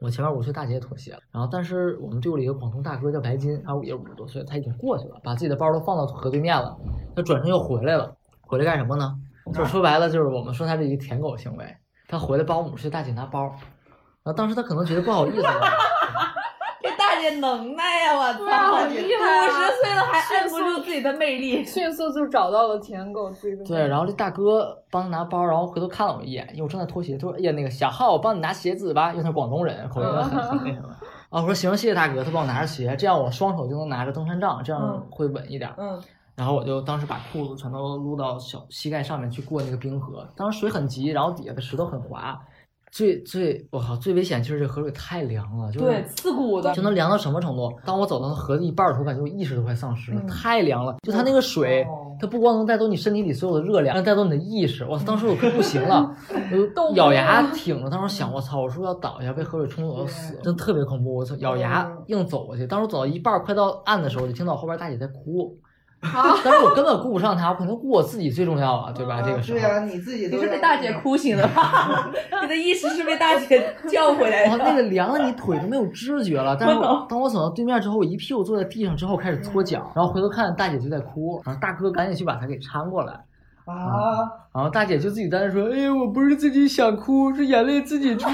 [0.01, 6.77] 我前面五岁大姐也脱鞋了，然后但是我们队伍里一个广东大哥叫白金，他也五十多岁，他已经过去了，把自己的包都放到河对面了，
[7.15, 9.15] 他转身又回来了，回来干什么呢？
[9.53, 11.77] 就是说白了就是我们说他是一个舔狗行为，
[12.09, 15.61] 他回来帮五十岁大姐拿包，然后当时他可能觉得不好意思了。
[16.83, 18.17] 这大姐能耐呀！
[18.17, 18.89] 我操，五啊！
[18.89, 21.65] 十岁了还按不住自己的魅力。
[21.65, 23.65] 迅速就找到了舔狗自己的。
[23.65, 30.89] 对，然后这大哥帮他拿包，然后回头看了我一眼，因为我正在脱鞋，他说：“哎呀，那个小浩，我帮你拿鞋子吧。”因为他是广东人，口音很很那什么。
[31.31, 35.73] 啊，我说行，谢谢大哥，他帮我拿着鞋，这样我双手就能拿着登山杖，这样嗯会稳一点。
[35.79, 35.99] 嗯，
[36.35, 42.39] 然后我就当时把裤子全都撸到小膝盖上面去过那个冰河，当时水很急，然后底下的石头很滑，
[42.93, 46.83] 最最我靠最危险就是这河水太凉了，就是对，刺骨的就。
[46.83, 47.73] 能凉到什么程度？
[47.87, 50.95] 当我走到河的一半的时候，我感觉我意识都快丧失了，嗯太凉了。
[51.03, 54.85] 就它那个水，哦它不光能带走你身体里所有的热量，还带走你的意识。
[54.85, 56.15] 我操，当时我快不行了，
[56.53, 57.89] 我就咬牙挺着。
[57.89, 60.39] 当时想，我操，我是不是要倒下，被河水冲走要死？
[60.43, 61.15] 真特别恐怖。
[61.15, 62.67] 我操，咬牙硬走过去。
[62.67, 65.59] 当时走到一半，快到岸的时候，就听到后边大姐在哭。
[66.45, 69.23] 但是我根本顾不上他，我肯定顾我自己最重要啊，对吧？
[69.23, 69.69] 这个时候对。
[69.69, 72.11] 啊，你自己都你是被大姐哭醒的吧？
[72.43, 74.65] 你的意识是被大姐叫回来哇，的。
[74.65, 76.57] 那个凉的你腿都没有知觉了。
[76.59, 83.13] 但是我我当我走到对面之后，我一屁股坐在地上之后开始搓脚，然后回头看大姐就在哭，然后大哥赶紧去把她给搀过来，
[83.65, 88.29] 啊，然后大姐就自己在那说：“哎呀，我不是自己想哭，是眼泪自己出。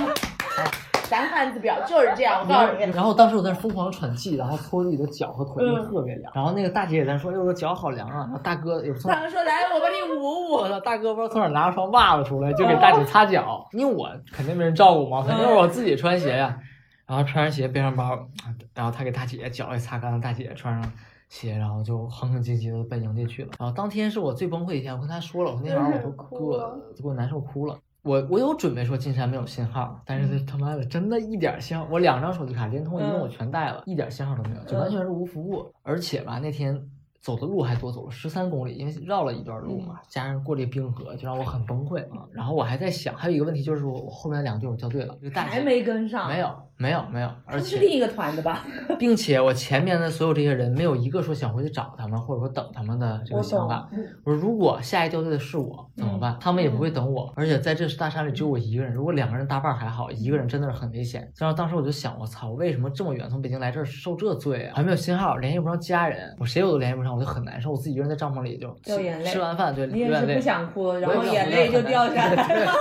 [1.09, 2.85] 咱汉子表就是这样，我告诉你。
[2.93, 6.33] 然后当时我在那疯狂喘气，然后搓自己的脚和腿，特别凉。
[6.35, 10.81] 然后那个大姐也在说：“哎呦，我脚好凉啊！”然后大哥也从大哥说来，我帮你捂捂。
[10.81, 16.59] 大哥不知道从哪拿了双袜子出来，就给大姐擦脚，因为我肯定没人照顾嘛，肯定是我自己穿鞋呀。
[17.07, 18.19] 然后穿上鞋，背上包，
[18.75, 20.93] 然后他给大姐脚也擦干了，大姐穿上
[21.31, 23.51] 鞋，然后就哼哼唧唧的奔营地去了。
[23.59, 27.75] 然后当天是我最崩溃一天，我跟他说了，我说那晚上我都 哭了给我给我难受哭了。
[28.09, 35.71] 我我有准备说进山没有信号，但是他妈的真的一点信号，我两张手机卡联通、移动我全带了，一点信号都没有，就完全是无服务。
[35.83, 36.83] 而且吧，那天
[37.21, 42.27] 走的路还多走了十三公里，因为绕了一段路嘛，加上过这冰河，就让我很崩溃啊。
[42.33, 46.49] 然后我还在想，还有一个问题就是我我后面两个队友掉队了，这个大还没跟上，没有
[46.81, 48.65] 没有没有，而且是另一个团的吧？
[48.99, 53.89] 并且我前面的所有这些人没有一个说想回去找他们，或者说等他们的这个想法。
[53.91, 53.99] 懂。
[54.25, 56.37] 我说如果下一掉队的是我怎么办？
[56.41, 58.95] 他们也不会等我，而且在这大山里只有我一个人。
[58.95, 61.29] 如果两个人搭伴还好，一个人真的是很危险。
[61.37, 64.77] 然后当时我就想，我操，我为什么这么远从北京来这儿受这罪啊？
[64.77, 67.73] 还没有信号，联系不上家人，我谁我都联系不上，我就很难受。
[67.73, 72.73] 我自己一个人在帐篷里就吃掉眼泪吃完饭对你也是不想哭，然后眼泪就掉下来了。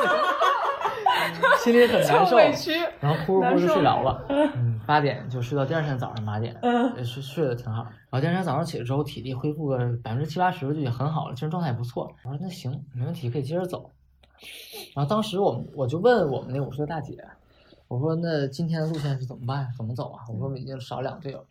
[1.59, 2.35] 心里很难 受。
[2.37, 2.71] 委屈。
[2.99, 7.83] 然后哭着哭着就睡着了，嗯，八点就睡到第二天早上八点，嗯也睡睡得挺好。
[7.83, 12.13] 然后第二天早上起来之后，体力恢复个百分之七八十就已经很好了，精神状态也不错。
[12.23, 13.91] 我说那行，没问题，可以接着走。
[14.95, 17.17] 然后当时我们我就问我们那五十岁大姐，
[17.87, 19.67] 我说那今天的路线是怎么办？
[19.77, 20.23] 怎么走啊？
[20.29, 21.43] 我说我们已经少两队友。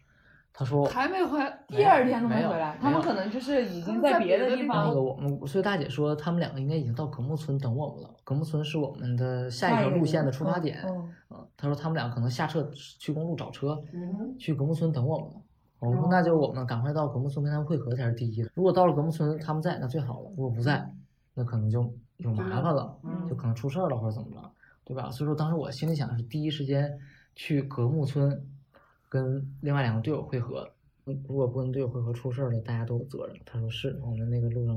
[0.58, 1.38] 她说还没回，
[1.68, 8.10] 第二天都没回来，他们可能就是已经在别的地方那个我们五十岁大姐说，他们两个应该已经到格木村等我们了。
[8.24, 10.78] 格木村是我们的下一条路线的出发点。
[11.28, 15.34] 嗯，他，说他们俩可能下车去公路找车，嗯去格木村等我们了。
[15.78, 18.48] 我说那就我们赶快到格木村跟他们会合才是第一的。
[18.54, 20.90] 如果到了格木村他们在，那最好了；如果不在，
[21.34, 21.82] 那可能就
[22.16, 24.50] 有麻烦了，嗯就可能出事儿了或者怎么着，
[24.86, 25.10] 对吧？
[25.10, 26.90] 所以说当时我心里想的是第一时间
[27.34, 28.42] 去格木村
[29.16, 30.70] 跟另外两个队友会合。
[31.08, 33.36] 嗯如果不跟队友会合出事儿了，大家都有责任。
[33.46, 34.76] 他说是，我们那个路上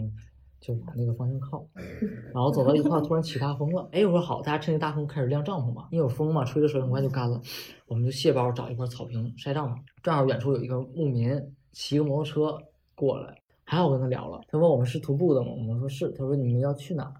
[0.60, 1.66] 就往那个方向靠，
[2.32, 7.42] 然后走到一块儿突然起大风了，哎，我说好，大家趁着大风开始晾帐篷吧，因为有风嘛，吹着水很快就干了。
[7.88, 11.36] 我们就卸包找一块草坪晒帐篷，正好远处有一个牧民
[11.72, 15.48] 骑个摩托车过来，还好我跟他聊了，他问我们是徒步的吗？
[15.52, 17.12] 我们说是，他说你们要去哪？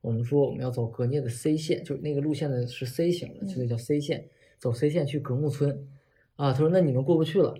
[0.00, 4.24] 我们说我们要走格聂的 C 线，就那个路线的是 C 型的，所以叫 C 线，
[4.58, 5.88] 走 C 线去格木村。
[6.36, 7.54] 啊，他说那你们过不去了。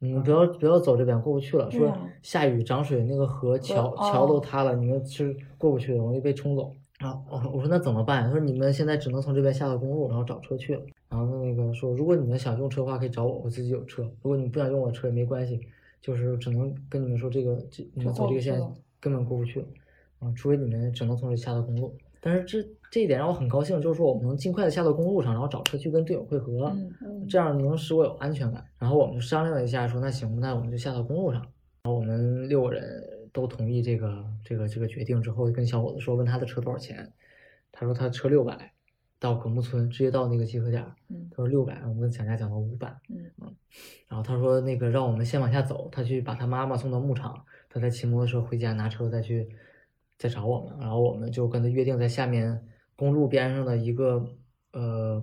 [0.00, 1.68] 你们不要不要走这边，过不去了。
[1.72, 6.72] 说下雨涨水，那个河桥桥哦都塌了，你们是过不去的，容易被冲走。
[7.00, 8.22] 然后我说我说那怎么办？
[8.22, 10.82] 他说你们现在只能从这边下到公路，然后找车去了。
[11.08, 14.04] 然后那个说，如果你们想用车的话，可以找我，我自己有车。
[14.04, 15.60] 如果你们不想用我车也没关系，
[16.00, 18.60] 就是只能跟你们说这个这你们走这个线
[19.00, 19.66] 根本过不去了。
[20.20, 21.92] 啊，除非你们只能从这下到公路。
[22.20, 26.74] 但是这这一点让我很高兴，就是说我们能尽快的下到公路上，然后找车去跟队友汇合。
[27.28, 28.64] 这样能使我有安全感。
[28.78, 31.40] 然后我们就商量了一下，说那行，那我们就下到公路上。
[31.82, 32.82] 然后我们六个人
[33.32, 37.12] 都同意这个这个这个决定之后，跟小伙子说，问他的车多少钱，
[37.70, 38.72] 他说他车六百，
[39.18, 40.82] 到葛木村，直接到那个集合点
[41.30, 43.54] 他说六百，我们跟蒋家讲到五百，嗯
[44.08, 49.48] 然后他说那个让我们先往下走，他去把他妈妈送到牧场，他再骑摩托车回家拿车再去
[50.16, 52.60] 再找我们，然后我们就跟他约定在下面
[52.98, 54.20] 公路边上的一个
[54.72, 55.22] 呃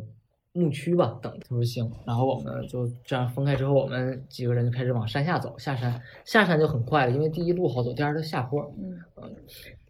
[0.53, 8.97] 牧区吧等，他说行，然后我们就这样分开之后，我们几个人就开始往山下走，下山下山就很快了，因为第一路好走，第二就下坡，嗯。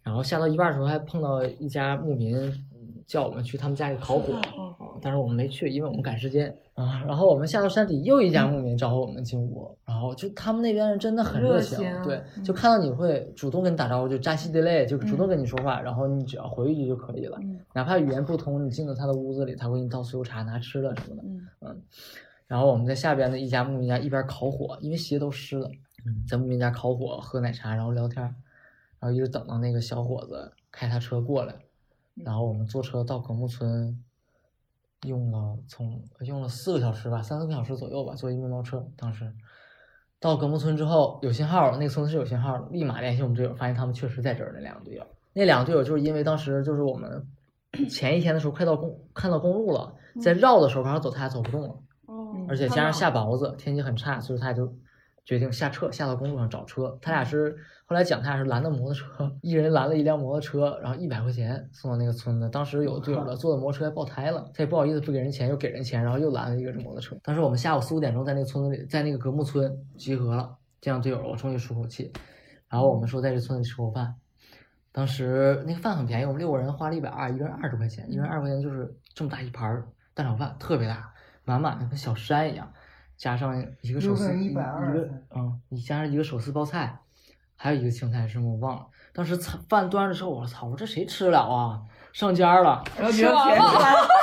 [0.01, 4.33] 然后下到一半的时候还碰到一家牧民，嗯叫我们去他们家里烤火，
[5.01, 7.03] 但是我们没去，因为我们赶时间啊。
[7.07, 21.81] 然后我们下到山底，又一家牧民招呼我们进屋，然后就他们那边人真的很热情，热情对，嗯就看到你会主动跟你打招呼，就扎西德勒，就主动跟你说话，然后你只要回一句就可以了，嗯哪怕语言不通，你进到他的屋子里，他会给你倒酥油茶、拿吃的什么的，嗯嗯。
[22.47, 25.67] 然后我们在下边的一家牧民家一边烤火，因为鞋都湿了，
[26.05, 28.23] 嗯，在牧民家烤火、喝奶茶，然后聊天，
[28.99, 31.55] 然后一直等到那个小伙子开他车过来，
[32.13, 33.99] 然后我们坐车到格木村，
[35.05, 38.85] 用了从用了四个小时吧，三四个小时左右吧，坐一面包车。
[38.97, 39.31] 当时
[40.19, 44.51] 到格木村之后有信号了，那个村子是有信号的，立马联系我们队友，发现他们确实在这儿。
[44.55, 47.27] 那两个队友，那两个队友就是因为当时就是我们
[47.89, 51.75] 前一天的时候快到公看到公路了，在绕的时候刚好走，他俩走不动了。
[52.07, 54.73] 哦，而且加上下雹子，天气很差，所以他就
[55.25, 56.97] 决定下车，下到公路上找车。
[57.01, 62.47] 他俩是后来讲，他俩是拦的摩托车，一人拦了一辆摩托车，然后一百块钱送到那个村子。
[62.49, 67.17] 当时有队友的坐的摩托车还爆胎了，他也不好意思不给人钱，又给人钱，然后又拦了一个摩托车。
[67.23, 72.13] 当时我们下午四五点钟在那个村子里，在那个格木村集合了，见到队友，我终于舒口气。
[72.69, 74.15] 然后我们说在这村子里吃口饭，
[74.91, 81.11] 当时那个饭很便宜，我们六个人花了一百二，一个人二十块钱，一个人二十块钱就是这么大一盘儿蛋炒饭，特别大，
[81.43, 82.71] 满满的跟小山一样，
[83.17, 86.99] 加上一个手撕，一120一个嗯，你加上一个手撕包菜，
[87.55, 88.85] 还有一个青菜是什么我忘了。
[89.13, 91.81] 当时菜饭端的时候，我说操，我说这谁吃得了啊？
[92.11, 93.59] 上家了，然后觉得甜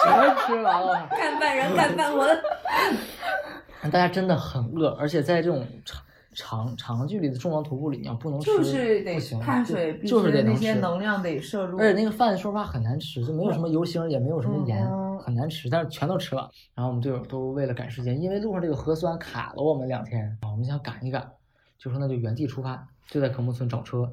[0.04, 1.06] 全吃完了。
[1.12, 2.38] 干饭人干饭魂。
[3.90, 6.00] 大家真的很饿，而且在这种长
[6.34, 10.62] 长长距离的重装徒步里，你要不能吃，就是得不行碳水必须就是得那能吃。
[10.62, 16.50] 些能量得摄入，而且那个饭说实话很难吃，就没有什么油星，也没有什么盐，嗯很难吃，但是全都吃了。
[16.74, 21.32] 然后我们队友都为了赶时间，因为路上这个核酸卡了我们两天，啊，我们想赶一赶，
[21.78, 24.12] 就说那就原地出发，就在科目村找车，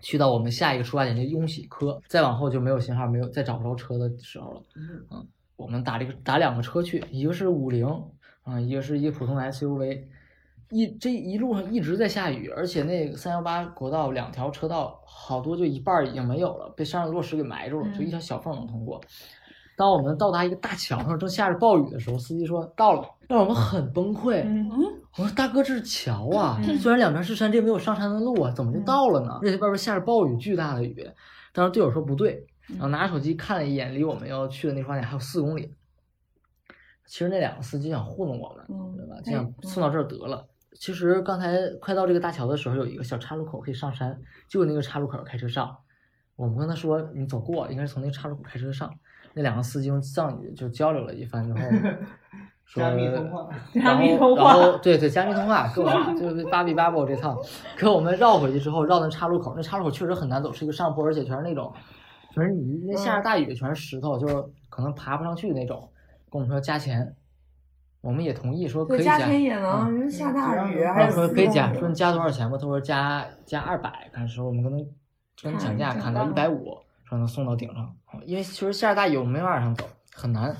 [0.00, 4.62] 去到我们下一个出发点就雍喜科，再往后就没有信号，没有再找不着车的时候了。
[5.10, 7.86] 嗯，我们打这个打两个车去，一个是五菱，
[8.42, 10.04] 啊、一个是一个普通的 SUV。
[10.74, 18.98] 一这一路上一直在下雨，而且那个三幺八国道两条车道好多就一半儿已经没有了，被山上落石给埋住了，就一条小缝能通过。
[19.76, 24.42] 当我们到达一个大桥上，正下着暴雨的时候，司机说到了，让我们很崩溃。
[24.44, 24.70] 嗯
[25.18, 29.38] 我说大哥，这是桥啊，虽然两边是山，这没有上山的路啊，怎么就到了呢？
[29.42, 31.06] 而且外边下着暴雨，巨大的雨。
[31.52, 35.74] 当时队友说不对，然后拿着手机看了一眼，离我们要去的那个出发点还有四公里。
[37.04, 39.20] 其实那两个司机想糊弄我们，嗯对吧？
[39.22, 40.46] 就想送到这儿得了。
[40.80, 44.18] 其实刚才快到这个大桥的时候，有一个小岔路口可以上山，
[44.48, 45.76] 就那个岔路口开车上。
[46.36, 48.90] 我们跟他说你走过，应该是从那个岔路口开车上。
[49.34, 51.60] 那两个司机用藏语就交流了一番之后，
[52.64, 57.36] 说加密通话，加密然后通话然后对对，加密通话，跟我们就是巴比巴布这趟，
[57.76, 61.72] 给我们绕回去之后，绕到岔路口，那岔路口确实很难走，是一个上坡，而且全是那种，
[62.30, 64.34] 全是泥，那下着大雨，全是石头，就是
[64.68, 65.88] 可能爬不上去那种。
[66.30, 67.14] 跟我们说加钱，
[68.00, 72.56] 我们也同意说可，以加，加钱也嗯能，人下大雨嗯还是然后说可以加，说你加多少钱吧？
[72.56, 74.78] 他说加加二百，但是我们跟他
[75.42, 76.78] 跟讲价砍到一百五，
[77.12, 77.94] 说能送到顶上，
[78.24, 79.84] 因为其实下着大雨，我们没法往上走，
[80.14, 80.56] 很难。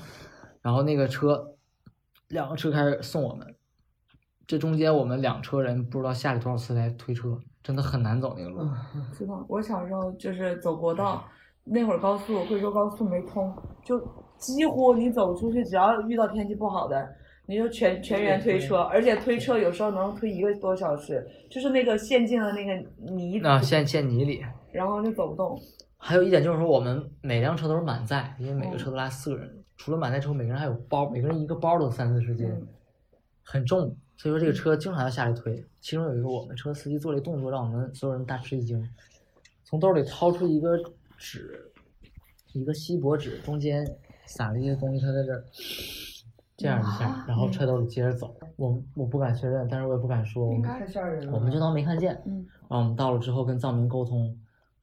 [0.61, 1.43] 然后那个车，
[2.27, 3.55] 两个车开始送我们，
[4.45, 8.59] 这中间我们两车人不知道下了多少次来推车，真的很难走那个路。
[9.11, 11.23] 知道，我小时候就是走国道，
[11.63, 13.51] 那会儿高速贵州高速没通，
[13.83, 13.99] 就
[14.37, 17.03] 几乎你走出去，只要遇到天气不好的，
[17.47, 22.73] 你就全全员推车，而且推车有时候能推一个多小时，就是那个陷进了那个
[23.11, 24.45] 泥，啊，陷陷泥里。
[24.71, 25.59] 然后就走不动。
[26.05, 29.63] 还有一点就是说，我们每辆车都是满载，因为每个车都拉四个人。
[29.77, 32.67] 除了满载之后，每个人还有包，每个人一个包都三四十斤，嗯
[33.41, 33.95] 很重。
[34.17, 35.65] 所以说这个车经常要下来推。
[35.79, 38.85] 其中有一个我们车司机做了一动作，让我们所有人大吃一惊，
[39.63, 40.77] 从兜里掏出一个
[41.17, 41.71] 纸，
[42.51, 43.87] 一个锡箔纸，中间
[44.25, 45.41] 撒了一些东西，他在这儿
[46.57, 48.35] 这样一下，然后揣兜里接着走。
[48.57, 50.69] 我我不敢确认，但是我也不敢说，我们。
[51.31, 52.21] 我们就当没看见。
[52.25, 54.37] 嗯，然后我们到了之后跟藏民沟通，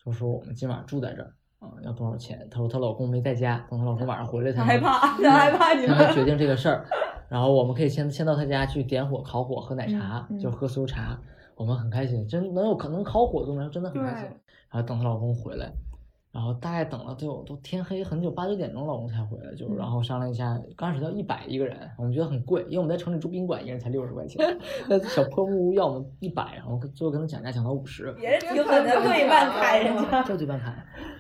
[0.05, 2.49] 就说我们今晚住在这儿啊，要多少钱？
[2.51, 5.97] 她说她老公没在家，等她老公晚上回来才害怕，她害怕你们。
[5.97, 6.87] 才决定这个事儿。
[7.29, 11.21] 然后我们可以先先到她家去点火、烤火、喝奶茶，嗯嗯就喝酥油茶。
[11.55, 14.25] 我们很开心，真能有可能烤火都能，真的很开心。
[14.71, 15.71] 然后等她老公回来，
[16.33, 24.39] 然后大概等了都有都天黑很久，八九点钟老公才回来，就然后商量一下，刚开始要一百一个人，我们觉得很贵，因为我们在城里住宾馆，一个人才六十块钱，
[24.89, 30.23] 那小破木屋要我们一百，然后最后跟他讲价讲到五十，也是挺狠的，对 半开人家。
[30.23, 30.73] 这对半开。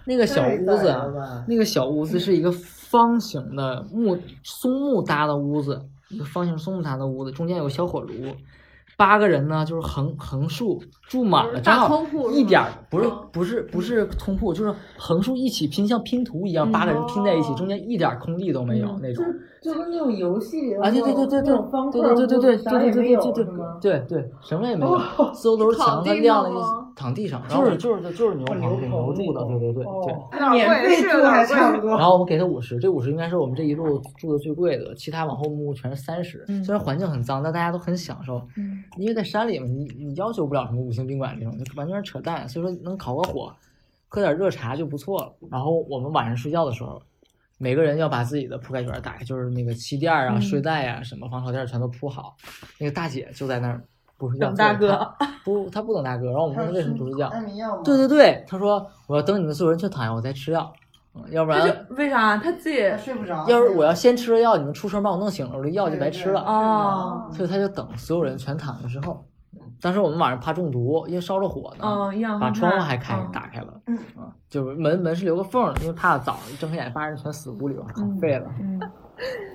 [0.05, 8.13] 那个小屋子啊，那个小屋子是一个方形的木松木搭的屋子，一个方形松木搭的屋子，中间有个小火炉。
[9.01, 10.79] 八个人呢，就是横横竖
[11.09, 19.25] 住满了，正大好一点儿不是嗯不是不是通铺，就是横竖一起拼，像拼图一样，八个人拼在一起，中间一点儿空地都没有那种。
[19.63, 21.57] 就跟那种游戏里啊，对对对对对，
[21.93, 23.45] 对对对对对对对对对对
[23.81, 24.99] 对对，什么也没有，
[25.33, 26.55] 四周都是墙， 它亮了一
[27.01, 30.51] 躺地上，就是就是就是牛棚给牛住的，对对对对。
[30.51, 31.91] 免费住还差不 多。
[31.97, 36.45] 然后我们给他五十，这五十应该是我们这一路住的最贵的，其他往后木屋全是三十。
[36.63, 38.47] 虽然环境很脏，但大家都很享受。
[38.57, 42.47] 嗯因为在山里嘛，你你要求不了什么五星宾馆这种，就完全是扯淡。
[42.47, 43.51] 所以说能烤个火，
[44.09, 45.33] 喝点热茶就不错了。
[45.51, 47.01] 然后我们晚上睡觉的时候，
[47.59, 52.37] 每个人要把自己的铺盖卷打开，就是那个气垫啊、嗯睡袋啊、什么防潮垫全都铺好。
[52.79, 53.83] 那个大姐就在那儿
[54.21, 55.11] 不睡觉，等大哥
[55.43, 56.27] 不，他不等大哥。
[56.27, 57.83] 然后我们问他为什么不睡觉，安眠药吗？
[57.83, 60.71] 对对对，他说我要等你们所有人全躺下，我再吃药，
[61.15, 61.87] 嗯要不然。
[61.91, 63.49] 为啥他自己他睡不着。
[63.49, 66.41] 要是我要先吃了药，你们出声把我弄醒了，我这药就白吃了。
[66.43, 69.25] 哦所以他就等所有人全躺下之后，
[69.81, 78.47] 当时我们晚上怕中毒，因为烧着火呢，把窗户还开、嗯打开了，嗯啊，就是门门是留个缝因为怕早上睁开眼发现全死屋里了，可废了。
[78.61, 78.79] 嗯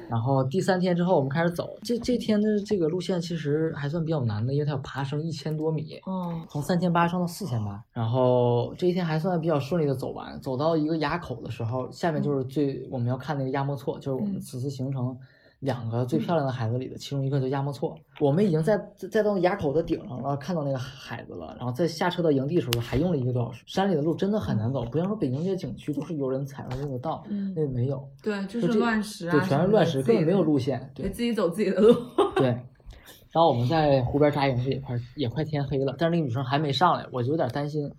[0.09, 10.39] 然后第三天之后我们开始走，这这天的这个路线其实还算比较难的，因为它要爬升一千多米，哦从三千八升到四千八，然后这一天还算比较顺利的走完。
[10.41, 15.17] 走到一个垭口的时候，下面就是最我们要看那个亚莫错，就是我们嗯此次行程
[15.65, 17.97] 两个最漂亮的孩子里的其中一个，叫亚莫措。
[18.19, 23.63] 我们已经在在在到垭口的顶上了，看到那个海子了，然后在下车到营地的时候还用了一个多小时。
[23.65, 31.09] 山里的路真的很难走，不像说北京这些景区都是有人踩上那个道，嗯那个没有，对，就就是乱石啊，对，全是乱石，根本没有路线，对得。
[31.09, 31.93] 自己走自己的路。
[32.35, 37.91] 对，然后我们在湖边扎营是也快也快天黑了，但是那个女生还没上来，我就有点担心。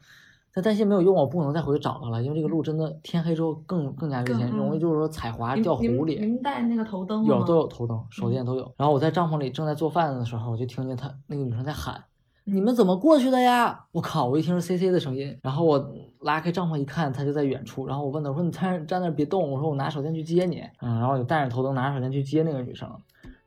[0.57, 6.19] 但担心没有用，我不能再回去找她了，因为这个路真的天黑之后更更加危险，容易就是说踩滑掉湖里。
[6.19, 8.73] 你们带那个头灯吗有都有头灯，手电都有。
[8.79, 12.03] 然后我在帐篷里正在做饭的时候，我就听见她那个女生在喊
[12.45, 14.25] ：“你们怎么过去的呀？”我靠！
[14.25, 17.87] 我一听是 C C 的声音，然后我拉开帐篷一看，她就在远处。
[17.87, 22.91] 然后我问她，我说：“你站站那儿别动。”我说：“我拿手电去接你。”嗯，然后我就带着头灯，拿着手电去接那个女生。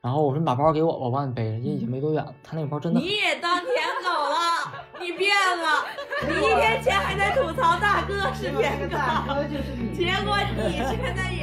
[0.01, 2.33] 然后我说：“你把包给我吧，我帮你背着，因为已经没多远了。
[2.41, 3.67] 他那个包真的你也当舔
[4.01, 5.85] 狗了，你变了，
[6.25, 8.95] 你一天前还在吐槽大哥是舔狗。
[9.93, 11.33] 结果你现在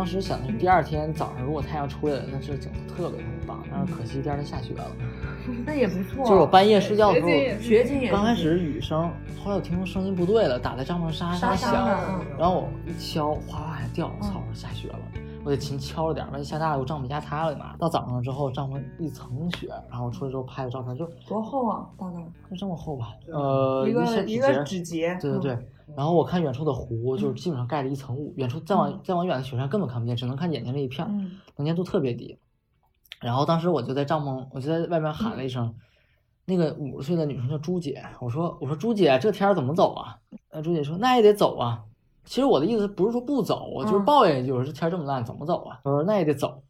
[0.00, 3.62] 当时想的是第二天早上如果太阳出来了，那这景色特别特别棒。
[3.70, 4.86] 但是可惜第二天下雪了，
[5.66, 6.24] 那也不错。
[6.24, 7.28] 就是我半夜睡觉的时候，
[7.60, 9.10] 雪景也刚开始雨声，
[9.44, 11.86] 后来我听说声音不对了，打在帐篷沙沙响，
[12.38, 14.98] 然后我一敲，哗哗还掉，我操，我说下雪了，
[15.44, 17.74] 我得勤敲着点儿，万一下大了，我帐篷压塌了嘛。
[17.78, 21.86] 到早上之后，帐篷一层雪，然后我出来之后拍的照片就多厚啊？
[21.98, 22.16] 大概
[22.50, 25.18] 就这么厚吧，呃，一个一个指节指节。
[25.20, 31.06] 对对对，然后我看远处的湖，就是基本上盖了一层雾，远处再往再往远的雪山根本看不见，只能看眼前这一片
[31.56, 32.38] 能见度特别低。
[33.20, 35.74] 然后当时我就在帐篷，我就在外面喊了一声，
[36.46, 40.16] 那个五十岁的女生叫朱姐，我说我说朱姐，这天儿怎么走啊？
[40.50, 41.84] 呃，朱姐说那也得走啊。
[42.24, 45.80] 其实我的意思不是说不走，我就是嗯抱怨一句，我说这天儿这么烂怎么走啊？
[45.84, 46.62] 我说那也得走。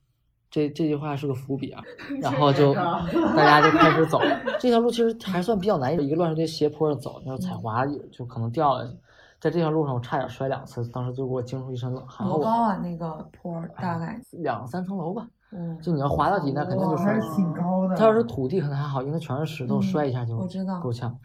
[0.50, 1.80] 这这句话是个伏笔啊，
[2.20, 4.20] 然后就大家就开始走。
[4.58, 8.96] 这条路其实还算比较难，一个乱石堆斜坡上走，那踩滑也就可能掉下去。
[9.41, 12.28] 在这条路上，我差点摔两次，当时就给我惊出一身冷汗。
[12.28, 12.76] 我多高啊？
[12.76, 14.20] 那个坡儿大概？
[14.32, 17.20] 两三层楼吧，嗯，就你要滑到底，那肯定就摔还。
[17.20, 17.97] 是挺高的。
[17.97, 21.18] 它要是土地可能还好，因为它全是石头，嗯摔一下就我知道够呛。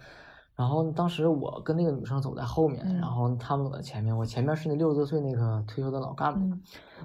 [0.56, 6.40] 然后当时我跟那个女生走在后面，嗯然后他们走在前面，我前面是那六十多岁那个退休的老干部。
[6.40, 6.62] 嗯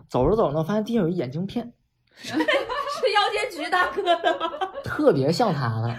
[0.08, 1.72] 走着走着呢，发现地上有一眼镜片，
[2.14, 2.38] 是药
[3.32, 4.46] 监局大哥的吗？
[4.84, 5.92] 特别像他的。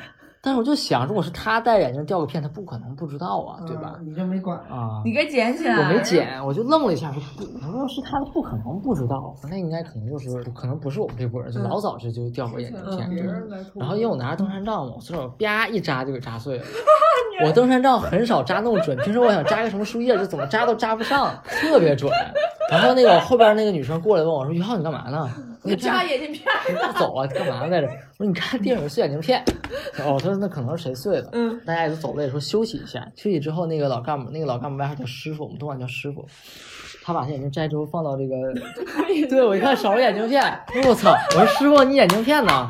[0.44, 3.94] 但是我就想，如果是他戴眼镜掉个片，他不可能不知道啊，对吧？
[4.00, 4.58] 嗯你就没管。
[4.62, 5.76] 啊，你该捡起来。
[5.78, 6.02] 我没。
[6.02, 13.08] 捡，我就愣了一下，说不，我说是他，不可能不知道，那应该可能就是可能不是我们这波人，就老早就就掉过眼镜片。
[13.08, 16.64] 嗯别人来偷然后因为我拿着登山杖嘛，我随手啪一扎就给扎碎了。
[17.46, 22.12] 我登山杖很少扎那么准，平时我想扎个什么树叶，就怎么扎都扎不上，特别准。
[22.70, 25.30] 然后那个后边那个女生过来问我说：“于浩，你干嘛呢？”
[25.64, 27.88] 我说扎眼镜片儿不走啊，干嘛在这？
[27.88, 29.44] 我说你看电影碎眼镜片。
[30.00, 31.30] 哦，他说那可能是谁碎的。
[31.34, 33.08] 嗯，大家也都走了，也说休息一下。
[33.16, 36.28] 休息之后，那个老干部，那个老干部外号叫师傅，我们都管叫师傅。
[37.04, 38.54] 他把他眼镜摘之后放到这个，
[39.30, 40.44] 对我一看少了眼镜片，
[40.88, 41.14] 我操！
[41.36, 42.68] 我说师傅，你眼镜片呢？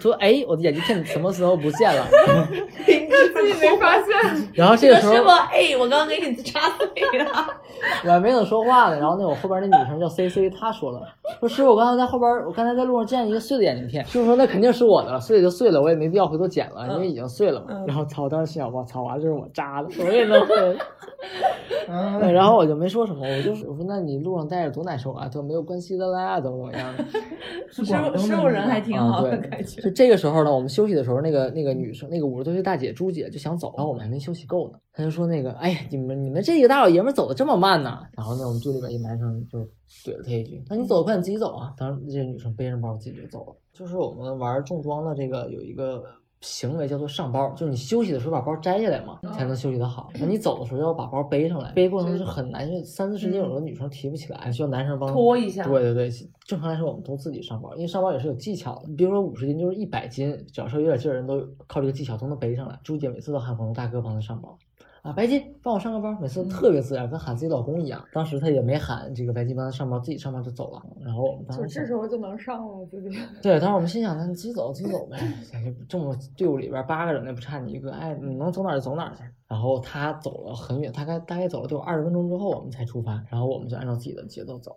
[0.00, 2.06] 说哎，我的眼镜片什么时候不见了？
[3.34, 7.30] 自己没发现， 然后这个时候师傅，哎，我刚刚给你扎碎了。
[8.04, 11.02] 我还没等说话呢，然后那我后边那女生叫 C C，她说了，
[11.40, 17.66] 说师傅，我刚才在后边，我刚才在路上见一个碎的眼镜片，师傅说那肯定是我的了，碎就碎了，我也没必要回头捡了，因为已经碎了嘛。
[17.86, 20.78] 然后操，我当时心想，我操，完了这是我扎的，我也能会。
[21.88, 27.04] 啊对，然后我就没说什么，我就我说那你路上戴着多难受啊，他说没有关系的啦，怎么怎么样的。
[27.70, 29.73] 师傅师傅人还挺啊，好的感，觉。
[29.82, 38.00] 就这个时候呢，我们休息的时候，那个那个女生，那个五十多岁大姐朱姐就想走，然后我们还没休息够呢，她就说那个，哎呀，你们你们这个大老爷们走的这么慢呢？
[38.16, 39.60] 然后呢，我们队里边一男生就
[40.04, 41.72] 怼了她一句，那你走得快，你自己走啊。
[41.76, 43.56] 当时这个女生背着包自己就走了。
[43.72, 46.04] 就是我们玩重装的这个有一个。
[46.44, 50.10] 行为叫做上包，就是你休息的时候把包摘下来嘛，才能休息的好。
[50.20, 56.10] 那你走的时候要把包背上来，背过程是很难，因为三四十斤有的女生提不起来，需要男生帮拖一下对对对，
[56.46, 58.88] 正常来说我们都自己上包，因为上包也是有技巧的。
[58.88, 62.78] 你比如说五十斤就是一百斤，只要稍微有点劲儿的人都靠这个技巧都能背上来。
[62.84, 64.56] 朱姐每次都喊朋友大哥帮她上包。
[65.04, 68.02] 啊，白金，帮我上个班，每次都特别自然，跟喊自己老公一样。
[68.10, 70.82] 当时他也没喊这个白金帮他上班，自己上班就走了。
[71.04, 73.10] 然后我们当就时想这时候就能上了自己。
[73.42, 75.18] 对，当时我们心想，那你自己走，自己走呗。
[75.52, 79.22] 哎这么队伍里边八个人，那不差你一个，哎，你能走哪儿就走哪儿去。
[79.46, 83.22] 然后他走了很远，大概大概走了得有二十分钟之后，我们才出发。
[83.28, 84.74] 然后我们就按照自己的节奏走。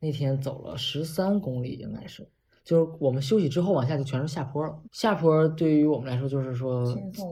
[0.00, 2.26] 那天走了十三公里，应该是，
[2.66, 4.76] 就是我们休息之后往下就全是下坡了。
[4.90, 6.84] 下坡对于我们来说就是说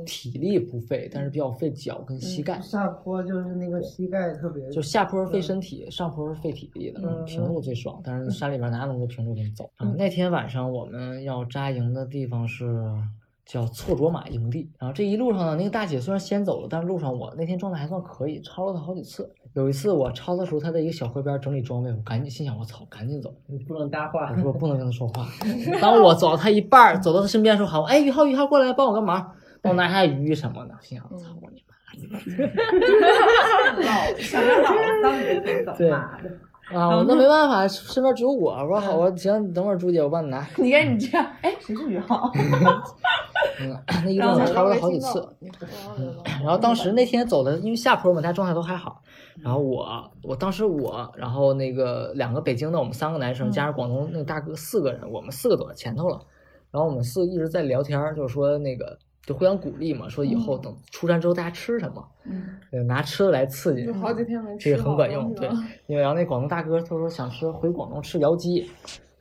[0.07, 2.61] 体力不费，但是比较费脚跟膝盖。
[2.61, 8.01] 下坡就是那个膝盖特别，就下坡费身体，上坡是费体力的，嗯平路最爽。
[8.05, 9.93] 但是山里边哪有那么多平路给你走啊？
[9.99, 12.65] 那天晚上我们要扎营的地方是
[13.47, 19.31] 叫错卓玛营地，然后这一路上呢，那个大姐虽然先走了，但是路上我那天状态还算可以，超了她好几次。
[19.55, 24.43] 有一次我超的时候，她在一个小河边整理装备，我赶紧心想我操，赶紧走，你不能搭话我。
[24.43, 25.27] 说不能跟她说话。
[25.81, 29.31] 当我走到她一半，走到她身边的时候，喊我哎于浩于浩过来帮我个忙，
[29.63, 30.75] 帮我拿下鱼什么的。
[30.81, 31.63] 心想操我你
[32.09, 32.19] 妈！
[34.19, 34.71] 想着老
[35.03, 36.31] 当年分手对妈的！
[36.73, 38.53] 啊，我那没办法，身边只有我。
[38.53, 40.45] 我说好，我行，你等会儿朱姐，我帮你拿。
[40.57, 42.33] 你看你这样，哎，谁是于浩？
[43.61, 45.27] 嗯，那一路上超了好几次。
[45.99, 49.03] 嗯然后当时那天走的，因为下坡嘛，大家状态都还好。
[49.43, 56.21] 然后我，我当时我，然后那个两个北京的，我们三个男生加上广东那个大哥四个人，我们四个走在前头了。
[56.71, 62.43] 然后我们四个一直在聊天儿，就是说那个就互相鼓励嘛，说以后等出山之后大家吃什么，嗯，
[62.73, 63.95] 呃拿吃的来刺激就。
[63.95, 65.49] 好几天没吃这个很管用，对，
[65.87, 68.69] 因为然后那广东大哥他说想吃回广东吃窑鸡，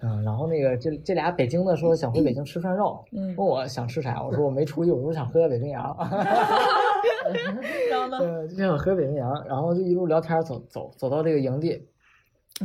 [0.03, 5.95] 嗯，然后那个这这俩北京的说想回北京吃涮肉，嗯问我想吃啥，我说我没出去，我说想喝北冰洋，
[7.89, 8.19] 然后呢？
[8.19, 11.87] 对，就想喝北冰洋，然后就一路聊天走走走到这个营地，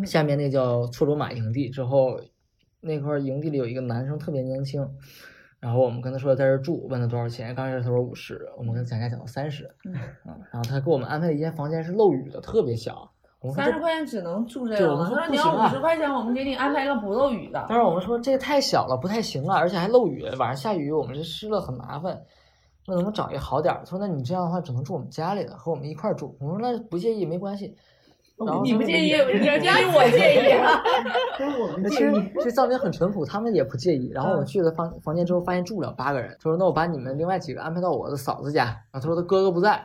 [0.05, 2.20] 下面那叫错罗马营地之后，
[2.80, 4.89] 那块儿营地里有一个男生特别年轻。
[5.61, 9.93] 然后我们跟他说在这儿住，问他多少钱，刚开始他说五十，我们跟他讲价讲到三十，嗯
[10.24, 13.11] 然后他给我们安排的一间房间是漏雨的，特别小，
[13.41, 17.66] 我们三十块钱只能住这个我们说你要五十块钱，我们给你安排一个不漏雨的。
[17.68, 22.20] 但是我们说这个太小了，不太行了，而且还漏雨，晚上下雨，我们这湿了很麻烦。
[22.84, 23.80] 那能不能找一个好点儿？
[23.84, 26.36] 他说那你这样的话只能住我们家里的，和我们一块儿住。
[26.41, 27.76] 我说那不介意，没关系。
[28.47, 30.39] 然后你不介意，也你要介意，我介意
[31.82, 34.11] 那其实建议，这藏民很淳朴，他们也不介意。
[34.14, 36.30] 然后我嗯去了房房间之后，发现住不了八个人。
[36.41, 39.82] 他说：“那我把你们另外几个安排到我的嫂子家。”然后他说他哥哥不在，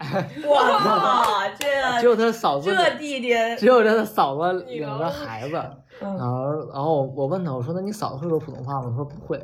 [0.48, 1.24] 我操，
[1.60, 1.66] 这
[2.00, 5.58] 只有他嫂子，这弟弟，只有他的嫂子领着孩子。
[6.02, 9.38] 嗯然后然后我问他，我说：“那你嫂子会说普通话吗？”他说：“不会。”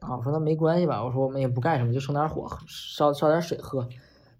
[0.00, 3.86] 啊，我说：“那没关系吧。”我说：“我们也不干什么，就生点火，烧烧点水喝。”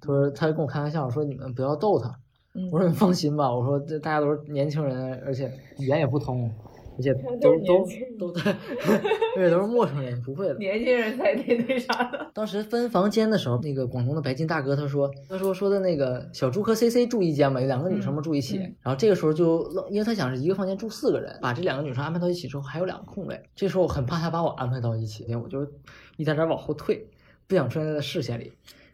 [0.01, 2.15] 他说：“他就跟我开玩笑说你们不要逗他。”
[2.55, 6.53] 嗯我说：“你放心吧。”我说：“这大家都是年轻人，而且语言也不通，
[6.99, 7.87] 而且都都
[8.19, 8.41] 都
[9.37, 12.31] 而且都是陌生人，不会的。”年轻人才那那啥的。
[12.35, 18.59] 当时分房间的时候，那个广东的白金大哥他说，他说说的那个小朱和 C C 住一间嘛，有两个女生嘛住一起。
[18.59, 23.41] 嗯然后这个时候就愣，因为他想是一个房间住四个人，把这两个女生安排到一起之后，还有两个空位。
[23.55, 25.63] 这时候我很怕他把我安排到一起，我就
[26.19, 27.07] 一点点往后退，
[27.47, 28.53] 不想出现在他视线里。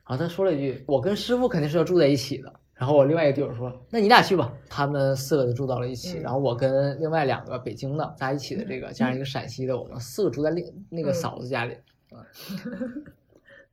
[0.08, 6.20] 然后他说了一句：“我跟师傅肯定是要住在一起的。”然后我另外一个队友说：“那你俩去吧。”他们四个就住到了一起。
[6.20, 11.74] 嗯然后我跟另外两个北京的在一起的这个，加上一个陕西的，我们四个住在另那个嗯嫂子家里。
[12.10, 12.22] 啊。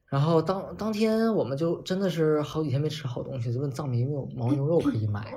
[0.07, 5.35] 然后当当天我们就真的是好几天没吃好东西，就问藏民有没有牦牛肉可以买。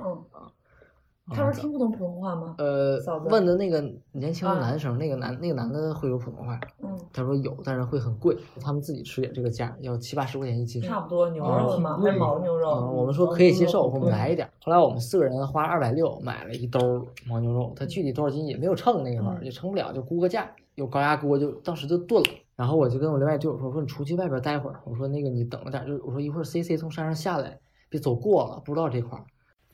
[1.29, 2.55] 他说听不懂普通话吗？
[2.57, 2.97] 呃
[3.29, 10.81] 问的那个年轻的啊男生，那个男那个男的会说普通话，嗯，他说有，但是会很贵，他们自己吃也这个价，要七八十块钱一斤。
[10.81, 12.91] 差不多牛啊肉嘛，还是牦牛嗯，肉。
[12.91, 14.51] 我们说可以接受，我们来一点儿。
[14.63, 20.49] 后来我们四个人花二百六买了一兜儿牦牛肉，他具体多少斤也没有称那个玩意儿，嗯也称不了，就估个价。
[20.75, 22.29] 有高压锅就当时就炖了。
[22.55, 27.59] 然后我就跟我另外队友说，我说你出去外边待会儿，我说那个你等着点儿，就我说一会儿 C C 从山上下来，
[27.89, 29.25] 别走过了，不知道这块儿。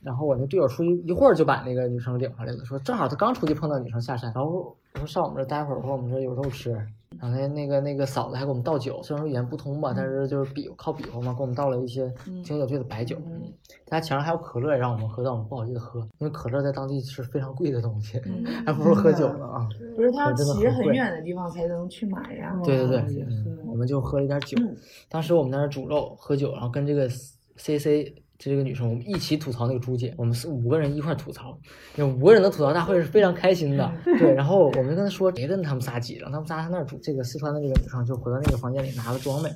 [0.06, 6.70] 然后我那队友出去一会儿就把那个女生领回来了，说正好他刚出去碰到女生下山，然后我说上我们这待会儿，我说我们这有肉吃，
[7.18, 12.08] 然后那那个那个嫂子还给我们倒酒，虽然说语言不通吧，但是就是比靠比划嘛，给我们倒了一些
[12.44, 13.16] 挺有劲的白酒。
[13.26, 13.52] 嗯
[13.88, 19.68] 他墙上还有可乐也让我们喝，但我们不好意思喝，因为可乐在当地是非常贵的东西，嗯还不如喝酒呢啊。
[19.94, 22.58] 不是他要骑着很远的地方才能去买呀。
[22.64, 24.56] 对对对，嗯，我们就喝了一点酒。
[24.60, 24.74] 嗯
[25.08, 27.08] 当时我们在那儿煮肉喝酒，然后跟这个
[27.56, 31.58] C C 就这个女生，我们一起吐槽那个朱姐，我们四五个人一块吐槽，
[31.96, 33.92] 有五个人的吐槽大会是非常开心的。
[34.18, 36.98] 对，然后我们就跟她说，别跟他们仨挤，让他们仨在那儿住。
[37.02, 39.50] 这个四川的这个女生就回到那个房间里拿了装备，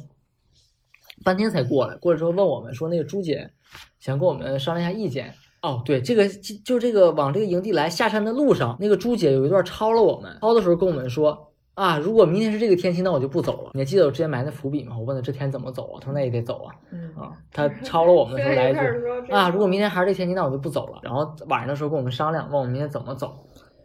[1.22, 1.97] 半天才过来。
[1.97, 3.51] 过来之后问我们说，那个朱姐
[3.99, 5.35] 想跟我们商量一下意见。
[5.62, 11.49] 哦，对，这个就就这个往这个营地来下山的路上，那个朱姐有一段超了我们，超的时候跟我们说
[11.81, 13.70] 啊，如果明天是这个天气，那我就不走了。
[13.72, 14.95] 你还记得我之前埋那伏笔吗？
[14.99, 15.97] 我问他这天怎么走啊？
[15.99, 16.74] 他说那也得走啊。
[16.93, 20.99] 嗯啊，他抄了我们的时候来 一句啊，如果明天还是这天气，那我就不走了。
[21.03, 23.35] 然后晚上的时候跟我们商量，问我们明天怎么走。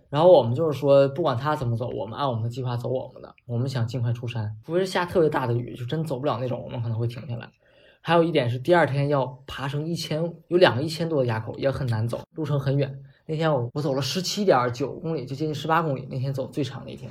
[0.10, 3.34] 然后我们就是说，不管他怎么走，我们按我们的计划走我们的。
[3.48, 7.48] 我们想尽快出山，除非是下特别大的雨，就真走不了那种，我们可能会停下来。
[8.02, 12.94] 还有一点是，第二天要爬升一千，有两个一千多的垭口，也很难走，路程很远。
[13.26, 17.10] 那天我我走了十七点九公里，就接近十八公里，那天走最长的一天。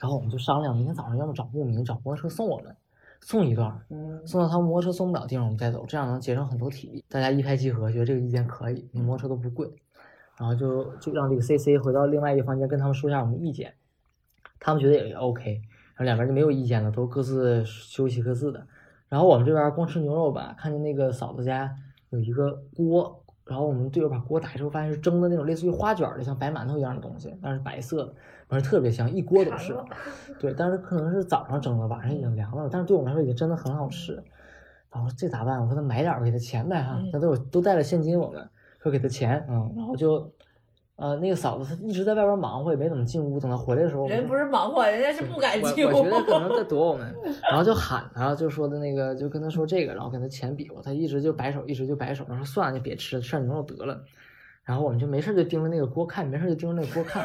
[0.00, 2.76] 然后我们就商量，明天早上要么找牧民找摩托车送我们，
[3.20, 3.86] 送一段儿，
[4.26, 7.04] 送到他们摩托车送不了地方，我们再走，这样能节省很多体力。
[7.08, 9.68] 大家一拍即合，觉得这个意见可以，那摩托车都不贵，
[10.36, 13.74] 然后就就让这个 C C 回到另外一个房间跟他们说一下我们的意见，
[14.58, 15.52] 他们觉得也 OK，
[15.94, 18.66] 然后两边就没有意见了，都各自休息各自的。
[19.08, 21.72] 然后我们这边光吃牛肉吧，看见那个嫂子家
[22.10, 28.14] 有一个锅，然后我们队友把锅打开之后，发现是蒸的那种类似于花卷儿的，像白馒头一样的东西，但是白色的，
[28.60, 29.76] 特别香，一锅都是。
[30.40, 34.22] 对，但是可能是早上蒸的，晚上已经凉了，但是对我们来说已经真的很好吃。
[34.92, 35.60] 然后这咋办？
[35.60, 38.48] 我说那买点给他钱呗哈，他都有都带了现金，我们
[38.80, 40.30] 说给他钱，嗯，然后就，
[40.96, 45.88] 呃，那个嫂子她一直在外边忙活，也没怎么进屋，等她回来的时候，人不是忙活，人家是不敢进屋。
[45.88, 47.12] 我觉得可能在 躲我们，
[47.50, 54.00] 然后就喊她，就说的那个，就跟她说这个，然后跟她钱比划，她一直就摆手，一直就摆手，然后说算了，就别吃了，吃点牛肉得了。
[54.64, 57.24] 然后我们就没事就盯着那个锅看，没事就盯着那个锅看。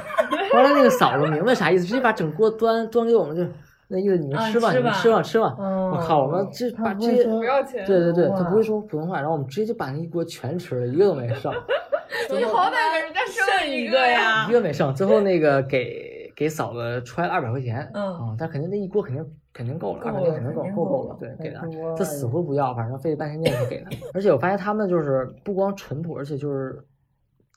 [0.52, 3.44] 后来那个嫂子明白啥意思，直接把整锅端端给我们，就
[3.88, 5.56] 那意思你们啊吃吧，吃吧你们吃吧，吃吧。
[5.60, 7.86] 嗯我靠，我们这把直接不要钱。
[7.86, 11.52] 对对对，他不会说普通话，然后我们直接就把那一锅全吃了，一个都没剩。
[12.32, 21.66] 你好歹给人家剩一一个呀一个没剩，最后那个给给嫂子揣了二百块钱，嗯啊，但肯定那一锅肯定肯定够了，二百块钱肯定够了肯定够，够够了对，给他
[21.98, 23.90] 他死活不要，反正费了半天劲才给他。
[24.14, 26.80] 而且我发现他们就是不光淳朴，而且就是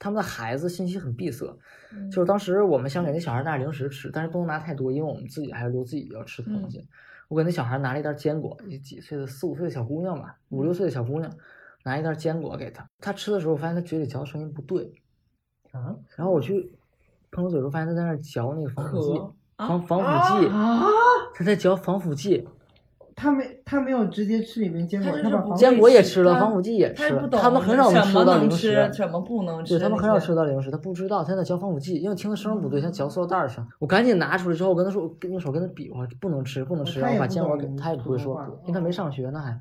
[0.03, 1.47] 他们的孩子信息很闭塞，
[1.93, 6.85] 嗯就是当时我们想给那小孩拿点零食吃，但是不能拿太多，因为我们自己还要留自己要吃的东西。
[7.29, 11.33] 我给那小孩拿了一袋坚果，一几岁的四五岁的小姑娘吧，五六岁的小姑娘，
[11.85, 12.85] 拿一袋坚果给她。
[12.99, 14.93] 她吃的时候，我发现她嘴里嚼的声音不对，
[15.71, 16.77] 啊然后我去
[17.31, 19.21] 碰她嘴的时候，发现她在那嚼那个防腐剂，
[19.55, 20.83] 啊防防腐剂，啊！
[21.33, 22.49] 她在嚼防腐剂。
[23.15, 28.93] 他没他没有直接吃里面坚果，他把防坚果也吃了，防腐剂也吃了，他不懂他们很少能吃到零食。
[28.93, 29.75] 什么不能吃。
[29.75, 33.67] 对他们很少吃到零食，他不知道他在嚼防腐剂，因为听的声儿不对，像嚼塑料袋儿似的。
[33.79, 39.61] 我赶紧拿出来之后，我跟他说，我用手跟他比划，不能吃，不能吃，然后把坚果给他也不会说因为他没上学呢还，